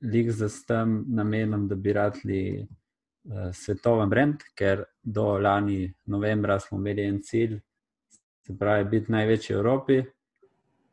lik 0.00 0.30
za 0.32 0.48
s 0.48 0.64
tem 0.64 1.02
namenom, 1.12 1.68
da 1.68 1.76
bi 1.76 1.92
radili 1.92 2.40
uh, 2.64 3.50
svetoven 3.52 4.08
brand, 4.08 4.48
ker 4.56 4.86
do 5.02 5.34
lani 5.36 5.92
novembra 6.06 6.56
smo 6.60 6.80
imeli 6.80 7.04
en 7.04 7.20
cilj, 7.22 7.58
se 8.46 8.56
pravi, 8.56 8.88
biti 8.96 9.12
največji 9.12 9.56
v 9.56 9.58
Evropi. 9.58 10.02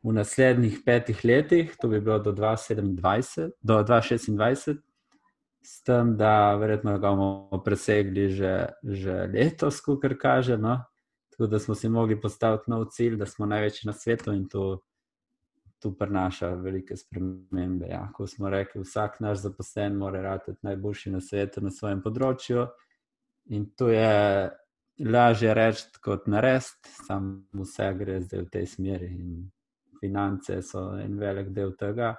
V 0.04 0.12
naslednjih 0.12 0.82
petih 0.84 1.24
letih, 1.24 1.72
to 1.80 1.88
bi 1.88 2.04
bilo 2.04 2.18
do 2.18 2.36
2027, 2.36 3.56
do 3.62 3.80
2026, 3.80 4.84
s 5.66 5.82
tem, 5.82 6.14
da 6.16 6.54
verjetno 6.54 6.98
ga 6.98 7.10
bomo 7.10 7.62
presegli 7.64 8.28
že, 8.30 8.52
že 8.82 9.26
letos, 9.32 9.80
kot 9.82 10.04
kaže. 10.20 10.56
No? 10.56 10.78
Tako 11.30 11.46
da 11.50 11.58
smo 11.58 11.74
si 11.74 11.88
mogli 11.88 12.20
postaviti 12.20 12.70
nov 12.70 12.84
cilj, 12.94 13.16
da 13.16 13.26
smo 13.26 13.46
največji 13.46 13.86
na 13.86 13.92
svetu 13.92 14.32
in 14.32 14.46
to, 14.48 14.80
to 15.82 15.90
prinaša 15.98 16.54
velike 16.54 16.96
spremembe. 16.96 17.86
Ja. 17.90 18.06
Ko 18.14 18.26
smo 18.26 18.50
rekli, 18.50 18.82
vsak 18.82 19.20
naš 19.20 19.42
zaposlen 19.42 19.98
mora 19.98 20.38
biti 20.46 20.58
najboljši 20.62 21.10
na 21.10 21.20
svetu 21.20 21.60
na 21.60 21.70
svojem 21.70 22.00
področju. 22.02 22.68
In 23.50 23.66
to 23.76 23.90
je 23.90 24.50
lažje 25.04 25.54
reči 25.54 26.00
kot 26.02 26.30
narediti, 26.30 26.94
samo 27.06 27.62
vse 27.64 27.90
gre 27.98 28.20
zdaj 28.22 28.46
v 28.46 28.50
tej 28.54 28.66
smeri. 28.66 29.10
In 29.18 29.50
finance 30.00 30.62
so 30.62 30.92
en 30.98 31.18
velik 31.18 31.52
del 31.52 31.74
tega. 31.76 32.14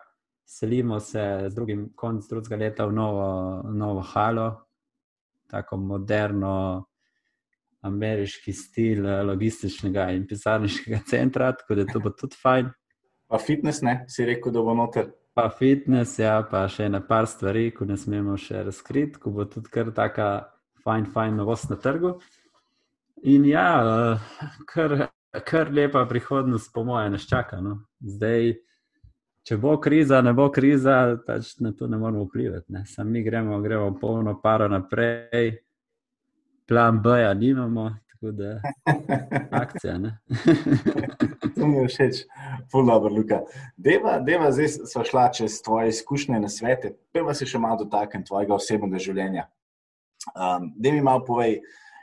Selimo 0.48 1.00
se 1.00 1.22
z 1.50 1.56
drugim 1.56 1.90
koncem 1.96 2.30
drugega 2.30 2.56
leta 2.56 2.86
v 2.88 2.94
novo, 2.96 3.28
novo 3.68 4.02
halo, 4.02 4.48
tako 5.52 5.78
moderno 5.78 6.86
ameriški 7.82 8.54
stil 8.54 9.06
eh, 9.06 9.24
logističnega 9.28 10.10
in 10.16 10.24
pisarniškega 10.28 11.02
centra, 11.10 11.52
tako 11.52 11.76
da 11.76 11.86
to 11.92 12.00
bo 12.00 12.12
tudi 12.16 12.40
fajn. 12.42 12.70
Pa 13.28 13.40
fitness, 13.44 13.84
ne, 13.84 14.06
si 14.08 14.26
rekel, 14.26 14.54
da 14.56 14.64
bo 14.64 14.76
noter. 14.76 15.10
Pa 15.36 15.50
fitness, 15.54 16.16
ja, 16.20 16.40
pa 16.50 16.64
še 16.72 16.88
ena 16.88 17.02
par 17.04 17.28
stvari, 17.28 17.68
ko 17.76 17.86
ne 17.86 17.98
smemo 18.00 18.38
še 18.40 18.64
razkriti, 18.70 19.20
ko 19.20 19.34
bo 19.36 19.46
tudi 19.52 19.68
kar 19.74 19.92
taka 19.96 20.30
fajn, 20.86 21.10
fajn 21.14 21.36
novost 21.42 21.68
na 21.70 21.78
trgu. 21.84 22.16
In 23.28 23.44
ja, 23.52 23.68
eh, 23.84 24.56
kar, 24.72 24.96
kar 25.44 25.76
lepa 25.76 26.06
prihodnost, 26.08 26.72
po 26.74 26.88
mojem, 26.88 27.18
nas 27.18 27.28
čaka. 27.28 27.60
No. 27.62 27.82
Zdaj, 28.00 28.56
če 29.48 29.58
bo 29.58 29.78
kriza, 29.80 30.20
ne 30.22 30.34
bo 30.36 30.50
kriza, 30.52 31.18
pač 31.24 31.54
na 31.64 31.72
to 31.72 31.88
ne 31.88 31.98
moramo 31.98 32.26
vplivati. 32.26 32.84
Sami 32.86 33.24
gremo, 33.24 33.62
gremo 33.64 33.94
polno 34.00 34.36
paro 34.42 34.68
naprej 34.68 35.56
plan 36.68 37.00
B, 37.02 37.10
ja, 37.22 37.34
nimamo, 37.34 37.90
tako 38.12 38.32
da 38.32 38.60
akcija. 39.62 39.96
to 41.56 41.68
mi 41.68 41.78
je 41.78 41.88
všeč, 41.88 42.22
fulno, 42.72 43.00
Luka. 43.08 43.42
Deva, 43.78 44.20
deva, 44.20 44.52
zdaj 44.52 44.68
smo 44.68 45.06
šla 45.08 45.30
čez 45.32 45.62
tvoje 45.64 45.96
izkušnje 45.96 46.40
na 46.40 46.50
svete, 46.52 46.98
prva 47.16 47.34
si 47.34 47.48
še 47.48 47.60
malo 47.60 47.86
dotaknjen 47.86 48.28
tvojega 48.28 48.58
osebnega 48.58 49.00
življenja. 49.00 49.48
Um, 50.36 50.74
da 50.76 50.92
mi 50.92 51.00
malo 51.02 51.24
povej, 51.24 51.62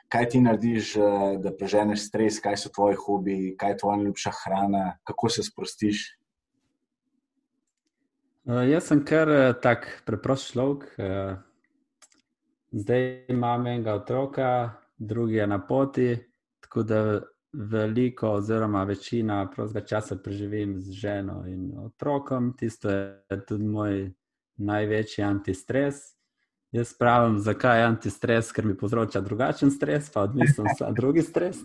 kaj 0.09 0.29
ti 0.33 0.41
narediš, 0.41 0.97
eh, 0.97 1.37
da 1.45 1.53
preženeš 1.53 2.09
stres, 2.09 2.41
kaj 2.41 2.57
so 2.57 2.73
tvoji 2.73 2.97
hobiji, 3.05 3.57
kaj 3.61 3.75
je 3.75 3.81
tvoja 3.85 4.01
ljubša 4.01 4.33
hrana, 4.41 4.85
kako 5.05 5.29
se 5.29 5.45
sprostiš. 5.45 6.07
Uh, 8.45 8.63
jaz 8.69 8.87
sem 8.91 9.05
kar 9.05 9.29
uh, 9.29 9.53
tak 9.61 9.89
preprost 10.05 10.53
človek. 10.53 10.89
Uh, 10.99 11.37
Zdaj 12.75 13.25
imam 13.29 13.67
enega 13.67 13.95
otroka, 13.95 14.71
drugi 14.99 15.35
je 15.35 15.47
na 15.47 15.67
poti, 15.67 16.19
tako 16.61 16.83
da 16.83 17.21
veliko, 17.53 18.31
oziroma 18.31 18.83
večina 18.85 19.51
prostega 19.51 19.87
časa 19.87 20.17
preživim 20.17 20.81
z 20.81 20.93
ženo 20.93 21.45
in 21.47 21.71
otrokom. 21.79 22.57
Tisto 22.59 22.91
je 22.91 23.45
tudi 23.49 23.65
moj 23.65 24.11
največji 24.57 25.25
antistres. 25.25 25.95
Jaz 26.73 26.97
pravim, 26.99 27.39
zakaj 27.39 27.79
je 27.79 27.87
antistres, 27.87 28.51
ker 28.53 28.67
mi 28.67 28.75
povzroča 28.77 29.21
drugačen 29.21 29.71
stres, 29.71 30.11
pa 30.11 30.27
odvisno 30.27 30.65
za 30.79 30.91
drugi 30.91 31.23
stres. 31.23 31.63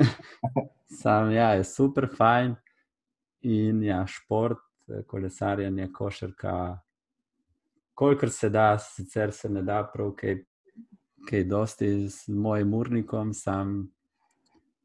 Sam 1.02 1.32
ja, 1.32 1.50
je 1.50 1.64
super, 1.64 2.08
fajn. 2.16 2.56
In 3.42 3.82
ja, 3.82 4.06
šport, 4.06 4.64
kolesarjenje, 5.06 5.92
košarka 5.92 6.78
kolikor 7.96 8.30
se 8.30 8.48
da, 8.48 8.78
sicer 8.78 9.32
se 9.32 9.48
ne 9.48 9.62
da 9.62 9.80
prav 9.92 10.12
kaj, 10.20 10.36
kaj 11.28 11.44
dosti 11.44 12.08
z 12.08 12.28
mojim 12.28 12.74
urnikom. 12.74 13.32
Sam 13.34 13.92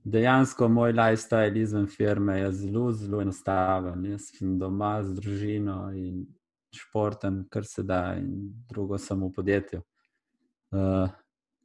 dejansko 0.03 0.67
moj 0.67 0.93
lifestyle 0.93 1.61
izven 1.61 1.87
firme 1.87 2.39
je 2.39 2.51
zelo, 2.51 2.91
zelo 2.91 3.21
enostaven. 3.21 4.05
Jaz 4.05 4.29
sem 4.37 4.55
doma 4.59 5.03
z 5.03 5.15
družino 5.19 5.91
in 5.95 6.23
športem, 6.75 7.43
kar 7.49 7.65
se 7.67 7.83
da, 7.83 8.15
in 8.17 8.53
drugo 8.69 8.97
sem 8.97 9.19
v 9.19 9.31
podjetju. 9.35 9.81
Uh, 10.71 11.11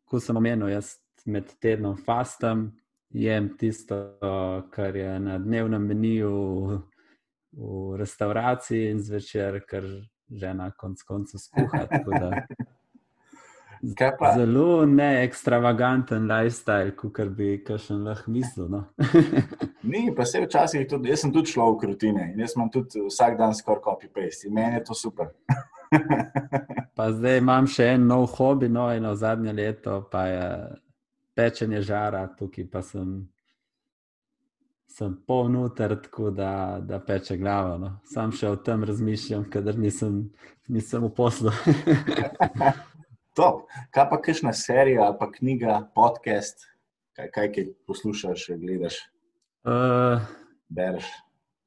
ko 0.05 0.20
sem 0.20 0.37
omenil, 0.37 0.68
jaz 0.68 0.97
med 1.26 1.53
tednom 1.62 1.95
fastam, 1.97 2.72
jem 3.14 3.53
tisto, 3.59 4.18
kar 4.74 4.97
je 4.97 5.14
na 5.20 5.39
dnevnem 5.39 5.87
meniju. 5.87 6.32
V 7.57 7.97
restavraciji 7.97 8.91
in 8.93 9.01
zvečer, 9.01 9.63
ker 9.65 9.87
žena 10.29 10.71
konc 10.77 11.03
koncev 11.03 11.41
skuha. 11.41 11.87
Zelo 14.37 14.87
neekstravaganten 14.87 16.27
lifestyle, 16.29 16.93
kot 16.97 17.29
bi 17.37 17.65
kašen 17.65 18.05
lahko 18.05 18.31
mislil. 18.31 18.69
No? 18.69 18.85
Ni, 19.91 20.15
pa 20.17 20.25
se 20.25 20.41
včasih 20.41 20.87
tudi, 20.89 21.11
jaz 21.13 21.21
sem 21.25 21.33
tudi 21.33 21.53
človek 21.53 21.85
rutine 21.91 22.31
in 22.33 22.41
jaz 22.41 22.57
imam 22.57 22.71
tudi 22.73 23.05
vsak 23.07 23.37
dan 23.39 23.55
skoraj 23.55 23.85
copy-paste 23.85 24.49
in 24.49 24.55
meni 24.55 24.81
je 24.81 24.85
to 24.85 24.95
super. 24.95 25.31
pa 26.97 27.11
zdaj 27.13 27.39
imam 27.39 27.69
še 27.71 27.93
en 27.95 28.09
nov 28.09 28.27
hobi, 28.39 28.69
no 28.69 28.89
eno 28.93 29.15
zadnje 29.15 29.53
leto, 29.53 30.01
pa 30.11 30.27
je 30.27 30.49
pečenje 31.37 31.85
žara, 31.85 32.27
tukaj 32.39 32.71
pa 32.73 32.83
sem 32.83 33.21
sem 34.99 35.17
polnoter, 35.27 36.03
tako 36.03 36.31
da, 36.31 36.79
da 36.81 37.01
peče 37.01 37.37
glavo. 37.37 37.77
No. 37.79 37.91
Sam 38.09 38.33
še 38.33 38.49
o 38.49 38.57
tem 38.57 38.85
razmišljam, 38.89 39.45
ker 39.53 39.77
nisem, 39.77 40.23
nisem 40.73 41.05
v 41.05 41.11
poslu. 41.17 41.53
Top. 43.37 43.67
Kaj 43.93 44.07
pa 44.09 44.21
kakšna 44.25 44.55
serija, 44.57 45.11
pa 45.21 45.29
knjiga, 45.35 45.83
podcast, 45.97 46.65
kaj, 47.19 47.29
kaj, 47.35 47.51
kaj 47.53 47.69
poslušaš, 47.89 48.47
gledaš? 48.63 49.03
Uh, 49.69 50.25
bereš. 50.73 51.11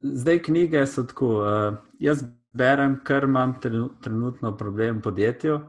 Zdaj 0.02 0.42
knjige 0.50 0.86
so 0.90 1.06
tako. 1.06 1.34
Uh, 1.44 1.78
jaz 2.02 2.26
berem, 2.58 2.98
ker 3.06 3.30
imam 3.30 3.60
trenutno 3.62 4.56
problem 4.58 5.04
v 5.04 5.06
podjetju. 5.06 5.60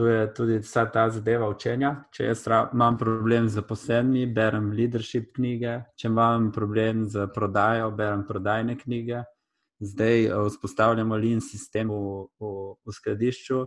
To 0.00 0.06
je 0.06 0.34
tudi 0.34 0.58
vsa 0.58 0.86
ta 0.88 1.02
zadeva 1.12 1.44
učenja. 1.52 1.90
Če 2.08 2.30
jaz 2.30 2.46
imam 2.48 2.96
problem 2.96 3.50
z 3.50 3.58
zaposlenimi, 3.58 4.30
berem 4.32 4.70
leadership 4.72 5.34
knjige, 5.36 5.74
če 5.92 6.06
imam 6.08 6.46
problem 6.56 7.02
z 7.04 7.26
prodajo, 7.34 7.90
berem 7.92 8.22
prodajne 8.24 8.78
knjige. 8.80 9.20
Zdaj 9.84 10.24
eh, 10.24 10.38
vzpostavljamo 10.46 11.18
lean 11.20 11.44
sistem 11.44 11.92
v, 11.92 11.98
v, 12.40 12.52
v 12.80 12.94
skladišču, 12.96 13.58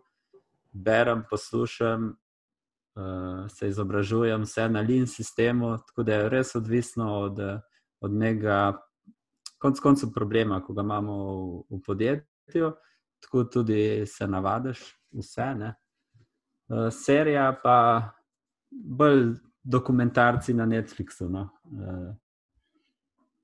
berem, 0.74 1.22
poslušam, 1.30 2.10
uh, 2.98 3.46
se 3.54 3.70
izobražujem, 3.70 4.48
vse 4.50 4.66
na 4.74 4.82
lean 4.82 5.06
sistemu, 5.06 5.76
tako 5.86 6.08
da 6.10 6.18
je 6.18 6.34
res 6.34 6.56
odvisno 6.58 7.12
od, 7.28 7.44
od 8.02 8.18
njega, 8.26 8.74
konc 9.62 9.86
koncev, 9.86 10.10
problema, 10.18 10.64
ko 10.66 10.74
ga 10.74 10.82
imamo 10.82 11.22
v, 11.22 11.78
v 11.78 11.82
podjetju, 11.86 12.74
tako 13.22 13.46
tudi 13.54 14.10
se 14.10 14.28
navadiš 14.28 14.82
vse. 15.14 15.54
Ne? 15.62 15.76
Uh, 16.74 16.90
serija, 16.92 17.52
pa 17.64 17.78
bolj 18.72 19.36
dokumentarci 19.64 20.54
na 20.54 20.66
Netflixu. 20.66 21.30
No? 21.30 21.50
Uh, 21.66 22.16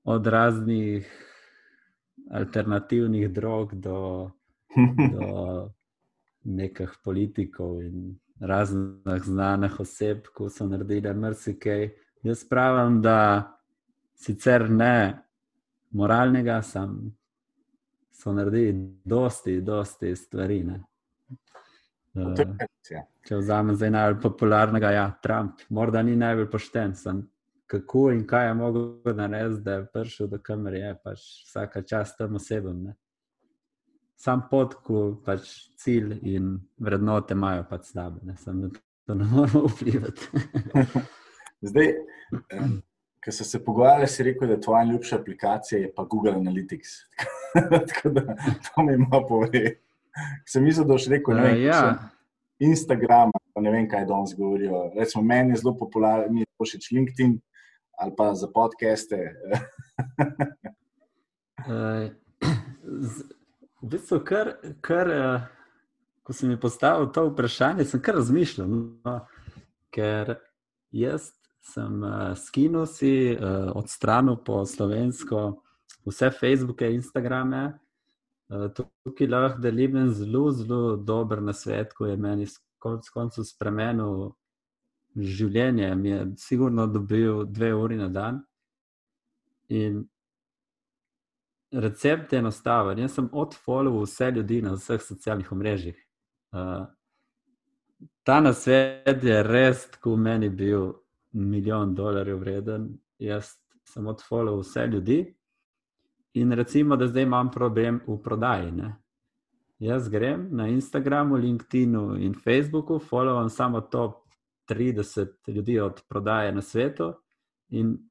od 0.04 0.26
raznih 0.26 1.08
alternativnih 2.30 3.30
drog 3.30 3.74
do, 3.74 4.30
do 5.14 5.70
nekih 6.44 6.90
politikov 7.04 7.82
in 7.82 8.18
raznih 8.40 9.22
znanih 9.24 9.80
oseb, 9.80 10.28
ki 10.36 10.48
so 10.50 10.66
naredili 10.66 11.14
marsikaj. 11.14 11.90
Jaz 12.22 12.44
pravim, 12.48 13.00
da 13.02 13.56
sicer 14.14 14.70
ne 14.70 15.22
moralnega, 15.90 16.62
sam 16.62 17.16
so 18.12 18.32
naredili 18.32 19.00
dosti, 19.04 19.60
dosti 19.60 20.16
stvari. 20.16 20.62
Ne? 20.64 20.82
Uh, 22.14 22.34
če 23.28 23.40
vzamem 23.40 23.76
zdaj 23.76 23.90
najbolj 23.90 24.22
popularnega, 24.22 24.90
ja, 24.94 25.04
Trump, 25.22 25.62
morda 25.68 26.02
ni 26.02 26.16
najbolj 26.16 26.48
pošten. 26.50 26.94
Sem, 26.96 27.22
kako 27.70 28.10
in 28.14 28.24
kaj 28.26 28.48
je 28.48 28.54
mogel 28.58 29.14
narediti, 29.16 29.62
da 29.62 29.78
je 29.78 29.86
prišel 29.94 30.30
do 30.32 30.40
kamere, 30.42 30.82
je 30.82 30.96
pač 31.04 31.24
vsaka 31.46 31.82
čast 31.82 32.18
tem 32.18 32.34
osebam. 32.34 32.82
Ne? 32.88 32.96
Sam 34.20 34.44
pot, 34.50 34.74
ko 34.84 35.04
pač 35.24 35.48
cilj 35.80 36.18
in 36.28 36.56
vrednote 36.82 37.36
imajo 37.36 37.64
pač 37.70 37.92
slabe, 37.92 38.20
ne 38.26 38.36
samo 38.36 38.68
da 38.68 38.80
to 39.06 39.14
ne 39.14 39.24
moramo 39.24 39.70
vplivati. 39.70 40.28
zdaj, 41.70 41.92
um, 42.58 42.74
ko 43.24 43.32
so 43.32 43.44
se 43.44 43.64
pogovarjali, 43.64 44.08
si 44.08 44.26
rekel, 44.26 44.48
da 44.48 44.54
je 44.54 44.60
tvoja 44.60 44.84
ljubša 44.84 45.16
aplikacija 45.20 45.88
pa 45.96 46.04
Google 46.04 46.32
Analytics. 46.32 46.96
Tako 47.92 48.08
da 48.08 48.20
to 48.66 48.82
mi 48.82 48.94
ima 48.94 49.22
povedati. 49.28 49.78
Sem 50.46 50.64
mislil, 50.64 50.86
da 50.86 50.92
boš 50.92 51.06
rekel, 51.06 51.34
da 51.34 51.48
je 51.48 51.62
ja. 51.62 51.82
Instagram, 52.60 53.32
pa 53.54 53.60
ne 53.64 53.72
vem, 53.72 53.88
kaj 53.88 54.06
danes 54.06 54.34
govorijo. 54.36 54.90
Recimo, 54.96 55.24
meni 55.24 55.54
je 55.54 55.62
zelo 55.62 55.76
popularen, 55.76 56.32
mi 56.34 56.44
je 56.44 56.50
všeč 56.60 56.90
LinkedIn 56.92 57.38
ali 58.00 58.12
pa 58.16 58.34
za 58.34 58.48
podcaste. 58.48 59.16
uh, 61.68 62.08
v 63.82 63.88
bistvu, 63.92 64.20
kar, 64.24 64.54
kar 64.80 65.10
uh, 65.12 65.40
ko 66.24 66.32
sem 66.32 66.48
mi 66.48 66.60
postavil 66.60 67.10
to 67.12 67.26
vprašanje, 67.28 67.84
sem 67.84 68.00
kar 68.00 68.16
razmišljal. 68.16 68.68
No, 69.04 69.16
ker 69.92 70.36
jaz 70.94 71.32
sem 71.72 72.00
uh, 72.06 72.32
skinil 72.38 72.86
si 72.88 73.34
uh, 73.34 73.68
odstranil 73.76 74.40
po 74.46 74.64
slovensko 74.64 75.60
vse 76.06 76.30
Facebooke, 76.32 76.88
Instagrame. 76.88 77.74
Uh, 78.50 78.66
tukaj 78.74 79.28
lahko 79.30 79.62
delim 79.62 79.96
en 79.96 80.10
zelo, 80.10 80.50
zelo 80.50 80.96
dober 80.96 81.42
na 81.42 81.52
svet, 81.52 81.94
ko 81.94 82.06
je 82.06 82.16
meni 82.16 82.46
konec 82.82 83.08
koncev 83.14 83.46
spremenil 83.46 84.32
življenje. 85.16 85.90
Mi 85.94 86.10
je 86.10 86.22
sigurno 86.38 86.86
dobil 86.90 87.44
dve 87.46 87.74
uri 87.74 87.98
na 88.00 88.08
dan. 88.08 88.40
In 89.68 90.02
recept 91.72 92.32
je 92.32 92.38
enostaven. 92.42 92.98
Jaz 92.98 93.18
sem 93.18 93.28
odfollow 93.32 94.02
vse 94.02 94.30
ljudi 94.34 94.62
na 94.62 94.74
vseh 94.74 95.02
socialnih 95.02 95.52
omrežjih. 95.52 95.98
Uh, 96.50 96.88
ta 98.26 98.40
nasvet 98.40 99.24
je 99.24 99.42
res, 99.46 99.86
ko 100.02 100.16
meni 100.16 100.48
bil 100.48 100.92
milijon 101.32 101.94
dolarjev 101.94 102.40
vreden. 102.42 102.90
Jaz 103.18 103.54
sem 103.86 104.06
odfollow 104.06 104.60
vse 104.64 104.86
ljudi. 104.86 105.20
In 106.34 106.52
recimo, 106.52 106.96
da 106.96 107.06
zdaj 107.06 107.22
imam 107.22 107.50
problem 107.50 108.00
v 108.06 108.18
prodaji. 108.22 108.72
Ne? 108.72 108.96
Jaz 109.78 110.08
grem 110.08 110.48
na 110.50 110.68
Instagramu, 110.68 111.36
LinkedInu 111.36 112.16
in 112.20 112.34
Facebooku, 112.34 112.98
followam 112.98 113.48
samo 113.48 113.80
top 113.80 114.22
30 114.68 115.26
ljudi 115.46 115.80
od 115.80 116.02
prodaje 116.08 116.52
na 116.52 116.62
svetu. 116.62 117.12
In 117.68 118.10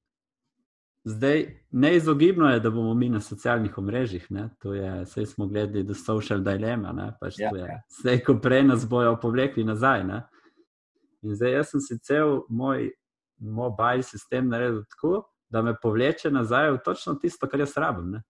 Zdaj, 1.03 1.65
neizogibno 1.71 2.49
je, 2.49 2.59
da 2.59 2.69
bomo 2.69 2.93
mi 2.93 3.09
na 3.09 3.21
socialnih 3.21 3.77
omrežjih. 3.77 4.27
Vse 5.03 5.25
smo 5.25 5.47
gledali, 5.47 5.83
da 5.83 5.93
so 5.93 6.03
social 6.03 6.43
dilema. 6.43 7.15
Pač 7.21 7.39
ja, 7.39 7.51
ja. 7.57 7.81
Zdaj, 7.99 8.19
ko 8.23 8.35
prej 8.41 8.63
nas 8.63 8.85
bojo 8.89 9.15
povlekli 9.21 9.63
nazaj. 9.63 10.03
Ne? 10.03 10.21
In 11.21 11.35
zdaj, 11.35 11.51
jaz 11.51 11.71
sem 11.71 11.81
si 11.81 11.99
cel 12.03 12.41
moj 12.49 12.91
mobile 13.39 14.03
sistem 14.03 14.49
naredil 14.49 14.83
tako, 14.91 15.23
da 15.49 15.61
me 15.61 15.75
povleče 15.81 16.31
nazaj 16.31 16.71
v 16.71 16.81
točno 16.85 17.15
tisto, 17.15 17.47
kar 17.47 17.59
jaz 17.59 17.77
rabim. 17.77 18.11
Ne? 18.11 18.23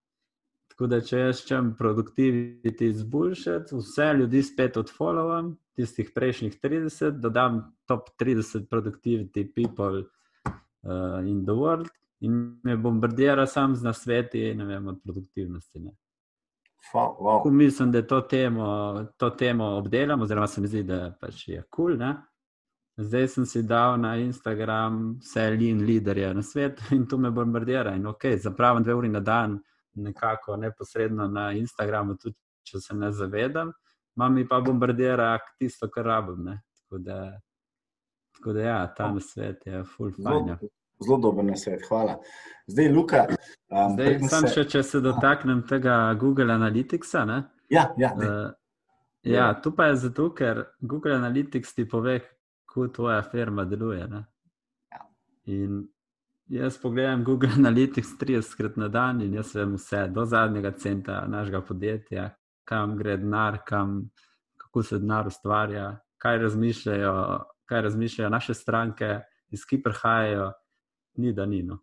Tako 0.71 0.87
da, 0.87 1.01
če 1.03 1.17
jaz 1.19 1.43
čem 1.47 1.73
produktiviti 1.77 2.87
izboljšati, 2.87 3.75
vse 3.75 4.13
ljudi 4.19 4.43
spet 4.43 4.77
odfollowam, 4.79 5.55
tistih 5.75 6.11
prejšnjih 6.15 6.55
30, 6.63 7.19
dodam 7.19 7.61
top 7.87 8.09
30 8.19 8.67
productivity 8.71 9.43
people 9.55 10.03
uh, 10.03 11.19
in 11.27 11.45
the 11.45 11.55
world 11.55 11.89
in 12.19 12.59
me 12.63 12.77
bombardira 12.77 13.45
sam 13.47 13.75
z 13.75 13.83
nasveti 13.83 14.53
vem, 14.53 14.87
od 14.87 15.01
produktivnosti. 15.03 15.79
Wow, 16.93 17.15
wow. 17.19 17.51
Mislim, 17.51 17.91
da 17.91 18.01
to 18.07 18.21
temo, 18.21 19.05
to 19.17 19.29
temo 19.29 19.65
obdelam, 19.65 20.21
oziroma 20.21 20.47
se 20.47 20.61
mi 20.61 20.67
zdi, 20.67 20.83
da 20.83 21.15
pač 21.21 21.47
je 21.47 21.63
kul. 21.69 21.97
Cool, 21.97 22.15
Zdaj 22.99 23.27
sem 23.27 23.45
si 23.45 23.63
dal 23.63 23.95
na 23.99 24.17
Instagram 24.19 25.19
vse 25.23 25.49
lean 25.55 25.85
leaderje 25.87 26.33
na 26.33 26.43
svetu 26.43 26.83
in 26.95 27.07
to 27.07 27.17
me 27.17 27.31
bombardira. 27.31 27.95
In 27.95 28.05
ok, 28.05 28.25
zapravim 28.37 28.83
dve 28.83 28.93
uri 28.93 29.09
na 29.09 29.19
dan, 29.19 29.59
nekako 29.93 30.57
neposredno 30.57 31.27
na 31.27 31.51
Instagramu, 31.51 32.17
tudi 32.17 32.35
če 32.63 32.79
se 32.79 32.95
ne 32.95 33.11
zavedam, 33.11 33.71
imam 34.17 34.33
mi 34.33 34.47
pa 34.47 34.59
bombardira 34.61 35.37
tisto, 35.57 35.87
kar 35.87 36.05
rabim. 36.05 36.51
Tako 36.75 36.97
da, 36.97 37.39
tako 38.35 38.53
da, 38.53 38.61
ja, 38.61 38.81
ta 38.97 39.11
na 39.11 39.19
svet 39.19 39.65
je 39.65 39.83
full 39.83 40.11
fajn. 40.11 40.47
Ja. 40.47 40.57
Zelo 40.99 41.17
dober 41.23 41.45
na 41.45 41.55
svet, 41.55 41.85
hvala. 41.87 42.17
Zdaj, 42.67 42.89
Luka. 42.91 43.21
Um, 43.71 43.93
Zdaj, 43.93 44.19
sam 44.29 44.47
se... 44.47 44.53
še, 44.53 44.65
če 44.67 44.83
se 44.83 44.99
dotaknem 44.99 45.61
tega 45.67 45.95
Google 46.19 46.51
Analyticsa. 46.53 47.23
Ja, 47.71 47.85
ja, 47.97 48.11
uh, 48.17 48.49
ja, 49.23 49.53
tu 49.63 49.71
pa 49.75 49.87
je 49.93 49.95
zato, 50.03 50.27
ker 50.35 50.65
Google 50.81 51.15
Analytics 51.15 51.71
ti 51.77 51.87
pove, 51.87 52.17
kako 52.69 52.87
tvoja 52.87 53.21
firma 53.21 53.65
deluje. 53.65 53.99
Ja. 53.99 54.23
In 55.45 55.87
jaz 56.47 56.77
pogledam 56.81 57.23
Google 57.23 57.49
Analytics 57.57 58.07
30 58.19 58.57
krat 58.57 58.77
na 58.77 58.87
dan 58.87 59.21
in 59.21 59.33
jaz 59.33 59.55
vem 59.55 59.73
vse, 59.73 60.07
do 60.07 60.25
zadnjega 60.25 60.71
centa 60.71 61.25
našega 61.27 61.61
podjetja, 61.61 62.29
kam 62.63 62.97
gre 62.97 63.17
denar, 63.17 63.57
kam, 63.65 64.09
kako 64.57 64.83
se 64.83 64.99
denar 64.99 65.27
ustvarja, 65.27 65.97
kaj 66.17 66.37
razmišljajo, 66.37 67.43
kaj 67.65 67.81
razmišljajo 67.81 68.29
naše 68.29 68.53
stranke, 68.53 69.19
iz 69.49 69.65
kje 69.65 69.83
prihajajo 69.83 70.51
ni 71.17 71.33
da 71.33 71.45
ni. 71.45 71.63
No. 71.63 71.79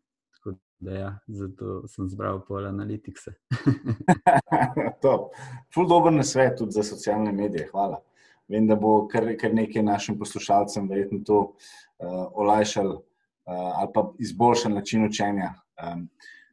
Da, 0.78 0.92
ja, 0.92 1.18
zato 1.26 1.86
sem 1.88 2.08
zbral 2.08 2.42
pol 2.44 2.66
analitikse. 2.66 3.32
Ful 5.74 5.88
dobro 5.88 6.10
na 6.10 6.22
svet 6.22 6.58
tudi 6.58 6.72
za 6.72 6.82
socialne 6.82 7.32
medije. 7.32 7.68
Hvala. 7.72 8.02
Vem, 8.48 8.66
da 8.66 8.76
bo 8.78 9.06
kar, 9.10 9.26
kar 9.40 9.54
nekaj 9.54 9.82
našim 9.82 10.18
poslušalcem 10.18 10.88
verjetno 10.88 11.20
to 11.26 11.38
uh, 11.42 12.26
olajšal 12.32 12.92
uh, 12.94 13.02
ali 13.46 13.90
pa 13.94 14.10
izboljšal 14.18 14.74
način 14.74 15.06
učenja. 15.06 15.54
Um, 15.82 16.08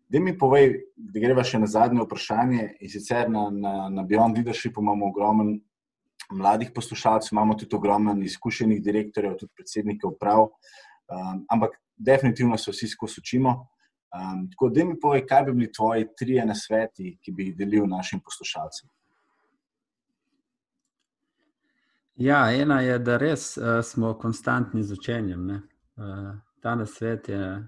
da 0.10 0.20
mi 0.20 0.38
povej, 0.38 0.74
da 0.96 1.20
greva 1.20 1.44
še 1.44 1.60
na 1.60 1.68
zadnje 1.68 2.04
vprašanje. 2.06 2.66
In 2.86 2.90
sicer 2.90 3.30
na, 3.34 3.48
na, 3.50 3.74
na 3.90 4.04
Beyond 4.06 4.38
Leadership 4.38 4.78
imamo 4.78 5.08
ogromno 5.10 5.56
mladih 6.34 6.72
poslušalcev, 6.76 7.34
imamo 7.34 7.56
tudi 7.58 7.76
ogromno 7.76 8.14
izkušenih 8.22 8.82
direktorjev, 8.84 9.38
tudi 9.40 9.54
predsednikov 9.58 10.18
prav. 10.22 10.50
Um, 11.10 11.46
ampak 11.50 11.80
definitivno 11.98 12.58
se 12.58 12.72
vsi 12.72 12.88
skozi 12.94 13.22
učimo. 13.22 13.56
Um, 14.14 14.46
tako 14.52 14.70
da 14.70 14.86
mi 14.86 15.00
povej, 15.00 15.26
kaj 15.30 15.44
bi 15.48 15.54
bili 15.54 15.72
tvoji 15.72 16.08
trije 16.18 16.46
na 16.46 16.56
sveti, 16.56 17.18
ki 17.22 17.32
bi 17.32 17.50
jih 17.50 17.58
delil 17.58 17.88
našim 17.90 18.22
poslušalcem. 18.22 18.90
Ja, 22.16 22.52
ena 22.52 22.82
je, 22.82 23.00
da 23.00 23.18
res 23.18 23.58
uh, 23.58 23.82
smo 23.84 24.14
konstantni 24.14 24.84
z 24.84 24.94
učenjem. 24.94 25.50
Uh, 25.50 26.36
ta 26.62 26.76
na 26.76 26.86
svet 26.86 27.30
je 27.30 27.68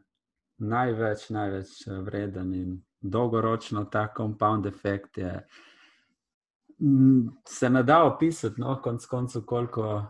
največ, 0.58 1.30
največ 1.30 1.88
eh, 1.88 1.98
vreden 2.02 2.54
in 2.54 2.76
dolgoročno 3.02 3.86
ta 3.92 4.08
compound 4.18 4.66
efekt 4.66 5.18
je. 5.18 5.48
Se 7.48 7.70
ne 7.70 7.84
da 7.84 8.04
opisati, 8.04 8.62
no, 8.62 8.80
konc 8.84 9.06
koncev, 9.06 9.42
koliko, 9.46 10.06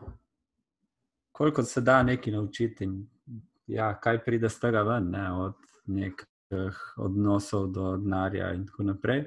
koliko 1.32 1.64
se 1.64 1.82
da 1.82 2.04
nekaj 2.04 2.34
naučiti 2.34 2.90
ja, 3.68 4.00
kaj 4.00 4.24
pride 4.24 4.50
z 4.50 4.60
tega 4.60 4.82
ven, 4.82 5.10
ne, 5.10 5.32
od 5.32 5.54
nekih 5.86 6.96
odnosov 6.98 7.68
do 7.74 7.98
denarja 7.98 8.54
in 8.54 8.66
tako 8.68 8.84
naprej. 8.84 9.24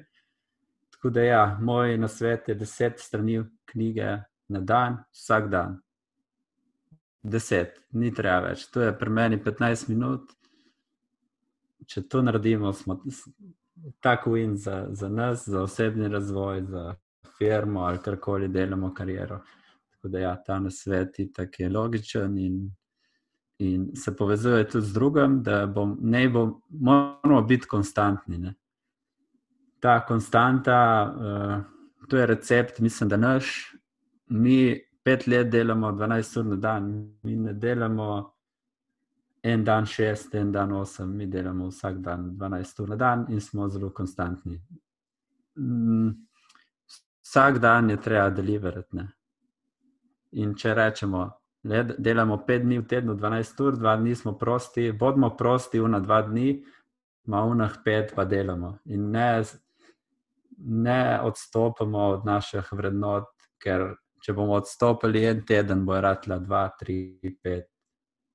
Tako 0.90 1.10
da, 1.10 1.22
ja, 1.22 1.58
moj 1.60 1.98
nasvet 1.98 2.48
je 2.48 2.54
deset 2.54 3.00
strani 3.00 3.42
knjige 3.64 4.16
na 4.48 4.60
dan, 4.60 5.02
vsak 5.12 5.50
dan. 5.50 5.76
Deset, 7.22 7.76
ni 7.92 8.12
treba 8.14 8.48
več. 8.48 8.66
To 8.72 8.80
je 8.80 8.94
pri 8.98 9.10
meni 9.10 9.38
15 9.42 9.88
minut. 9.88 10.32
Če 11.88 12.04
to 12.08 12.22
naredimo, 12.22 12.72
smo 12.72 12.98
tako 14.04 14.36
in 14.36 14.56
za, 14.56 14.86
za 14.90 15.08
nas, 15.08 15.46
za 15.48 15.62
osebni 15.62 16.08
razvoj, 16.08 16.64
za 16.68 16.94
firmo 17.38 17.84
ali 17.86 18.02
karkoli 18.04 18.48
delamo 18.48 18.92
kariero. 18.94 19.40
Tako 19.90 20.08
da, 20.08 20.18
ja, 20.18 20.34
ta 20.46 20.58
nasvet 20.60 21.18
je 21.58 21.68
logičen 21.68 22.38
in 22.38 22.58
in 23.58 23.96
se 23.96 24.16
povezuje 24.16 24.68
tudi 24.68 24.86
z 24.86 24.92
drugim, 24.92 25.42
da 25.42 25.66
bom, 25.66 25.98
ne 26.00 26.28
bom, 26.28 26.62
moramo 26.70 27.42
biti 27.42 27.66
konstantni. 27.66 28.38
Ne. 28.38 28.54
Ta 29.80 30.06
konstanta, 30.06 30.78
uh, 31.16 32.08
to 32.08 32.16
je 32.16 32.26
recept, 32.26 32.78
mislim, 32.78 33.08
da 33.08 33.16
naš. 33.16 33.74
Mi 34.28 34.76
pet 35.02 35.26
let 35.26 35.50
delamo 35.50 35.92
12 35.92 36.36
ur 36.36 36.44
na 36.44 36.56
dan, 36.56 36.90
mi 37.22 37.36
ne 37.36 37.52
delamo 37.52 38.34
en 39.42 39.64
dan 39.64 39.86
šest, 39.86 40.34
en 40.34 40.52
dan 40.52 40.72
osem, 40.72 41.16
mi 41.16 41.26
delamo 41.26 41.68
vsak 41.68 41.98
dan 42.04 42.30
12 42.36 42.80
ur 42.82 42.88
na 42.88 42.96
dan 42.96 43.26
in 43.28 43.40
smo 43.40 43.68
zelo 43.68 43.90
konstantni. 43.90 44.60
Mm, 45.58 46.10
vsak 47.22 47.58
dan 47.58 47.90
je 47.90 47.96
treba 47.96 48.30
deliverati. 48.30 49.06
In 50.30 50.54
če 50.54 50.74
rečemo, 50.74 51.38
Le, 51.68 51.82
delamo 51.98 52.38
pet 52.46 52.62
dni 52.62 52.78
v 52.78 52.86
tednu, 52.86 53.14
12 53.18 53.62
ur, 53.66 53.76
dva 53.76 53.96
dni 53.98 54.14
smo 54.14 54.36
prosti, 54.38 54.92
bodimo 54.92 55.32
prosti, 55.36 55.80
una 55.82 55.98
dva 56.00 56.22
dni, 56.22 56.52
ima 57.26 57.42
unah 57.44 57.80
pet, 57.84 58.14
pa 58.14 58.24
delamo. 58.24 58.78
In 58.94 59.10
ne, 59.10 59.42
ne 60.58 61.00
odstopamo 61.26 62.06
od 62.14 62.24
naših 62.24 62.70
vrednot, 62.72 63.28
ker 63.58 63.90
če 64.22 64.34
bomo 64.36 64.58
odstopili 64.58 65.24
en 65.28 65.44
teden, 65.46 65.84
bo 65.86 65.98
ratla 66.00 66.38
dva, 66.38 66.66
tri, 66.78 67.18
pet, 67.42 67.68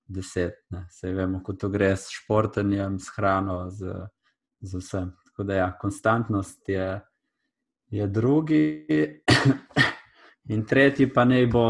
deset. 0.07 0.63
Ne. 0.73 0.85
Se 0.91 1.11
vemo, 1.13 1.39
kako 1.39 1.53
to 1.53 1.69
gre 1.73 1.93
s 1.95 2.11
športenjem, 2.11 2.99
s 2.99 3.15
hrano, 3.15 3.57
z, 3.71 3.95
z 4.61 4.81
vsem. 4.81 5.11
Tako 5.25 5.47
da 5.49 5.59
ja, 5.59 5.71
konstantnost 5.81 6.69
je, 6.69 6.87
je 7.89 8.07
drugi. 8.07 8.63
In 10.53 10.65
tretji 10.67 11.07
pa 11.13 11.23
ne 11.25 11.45
bo 11.47 11.65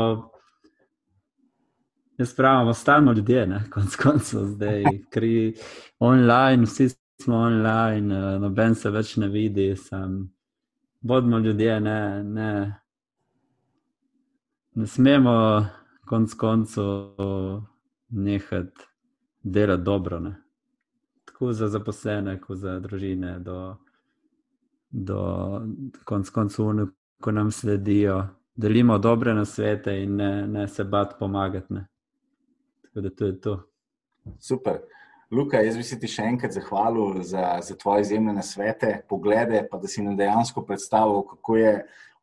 Jaz 2.17 2.35
pravim, 2.35 2.67
ostalo 2.67 3.11
ljudje, 3.11 3.47
ne? 3.47 3.63
konc 3.71 3.95
koncev 3.95 4.39
zdaj, 4.45 4.83
kri 5.13 5.53
online, 5.99 6.63
vsi 6.63 6.89
smo 7.21 7.35
online, 7.35 8.15
eh, 8.15 8.39
noben 8.39 8.75
se 8.75 8.89
več 8.89 9.15
ne 9.17 9.27
vidi, 9.27 9.75
sem. 9.75 10.29
Bodimo 11.01 11.39
ljudje, 11.39 11.79
ne, 11.79 12.23
ne, 12.23 12.51
ne 14.75 14.87
smemo 14.87 15.65
konc 16.05 16.33
koncev 16.33 16.83
nehati 18.09 18.85
delati 19.43 19.83
dobro. 19.83 20.19
Ne? 20.19 20.35
Tako 21.25 21.53
za 21.53 21.67
zaposlene, 21.67 22.41
kot 22.41 22.57
za 22.57 22.79
družine, 22.79 23.39
do, 23.39 23.75
do 24.89 25.19
konc 26.03 26.29
koncev, 26.29 26.87
ko 27.21 27.31
nam 27.31 27.51
sledijo, 27.51 28.23
delimo 28.55 28.97
dobre 28.97 29.33
na 29.33 29.45
svete 29.45 30.03
in 30.03 30.15
ne, 30.15 30.47
ne 30.47 30.67
se 30.67 30.83
bat 30.83 31.15
pomagati. 31.19 31.73
Ne? 31.73 31.87
Tako 32.81 33.01
da 33.01 33.09
to 33.09 33.25
je 33.25 33.41
to. 33.41 33.59
Super. 34.39 34.79
Luka, 35.31 35.57
jaz 35.57 35.77
bi 35.77 35.83
se 35.83 35.97
ti 35.99 36.07
še 36.07 36.27
enkrat 36.29 36.53
zahvalil 36.53 37.23
za, 37.25 37.57
za 37.65 37.75
tvoje 37.75 38.03
izjemne 38.05 38.35
nasvete, 38.37 38.99
poglede, 39.09 39.63
pa 39.71 39.79
da 39.81 39.89
si 39.89 40.03
nam 40.05 40.17
dejansko 40.17 40.61
predstavil, 40.65 41.23
kako 41.25 41.55
je 41.57 41.71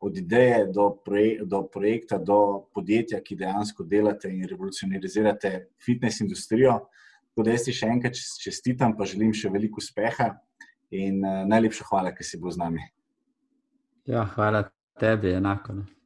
od 0.01 0.17
ideje 0.17 0.65
do, 0.73 0.89
projek 1.05 1.43
do 1.45 1.61
projekta, 1.69 2.17
do 2.17 2.67
podjetja, 2.73 3.21
ki 3.21 3.37
dejansko 3.37 3.85
delate 3.85 4.31
in 4.33 4.47
revolucionirate 4.49 5.51
fitness 5.85 6.21
industrijo. 6.21 6.79
Tako 7.29 7.45
da 7.45 7.53
jaz 7.53 7.67
ti 7.67 7.75
še 7.75 7.91
enkrat 7.93 8.17
čestitam, 8.41 8.95
pa 8.97 9.05
želim 9.05 9.33
še 9.33 9.53
veliko 9.53 9.79
uspeha 9.79 10.33
in 10.91 11.21
uh, 11.21 11.43
najlepša 11.47 11.87
hvala, 11.87 12.11
ker 12.17 12.27
si 12.27 12.41
bil 12.41 12.51
z 12.51 12.59
nami. 12.59 12.83
Ja, 14.09 14.25
hvala 14.33 14.65
tebi, 14.99 15.35
enako. 15.37 15.77
Ne. 15.79 16.00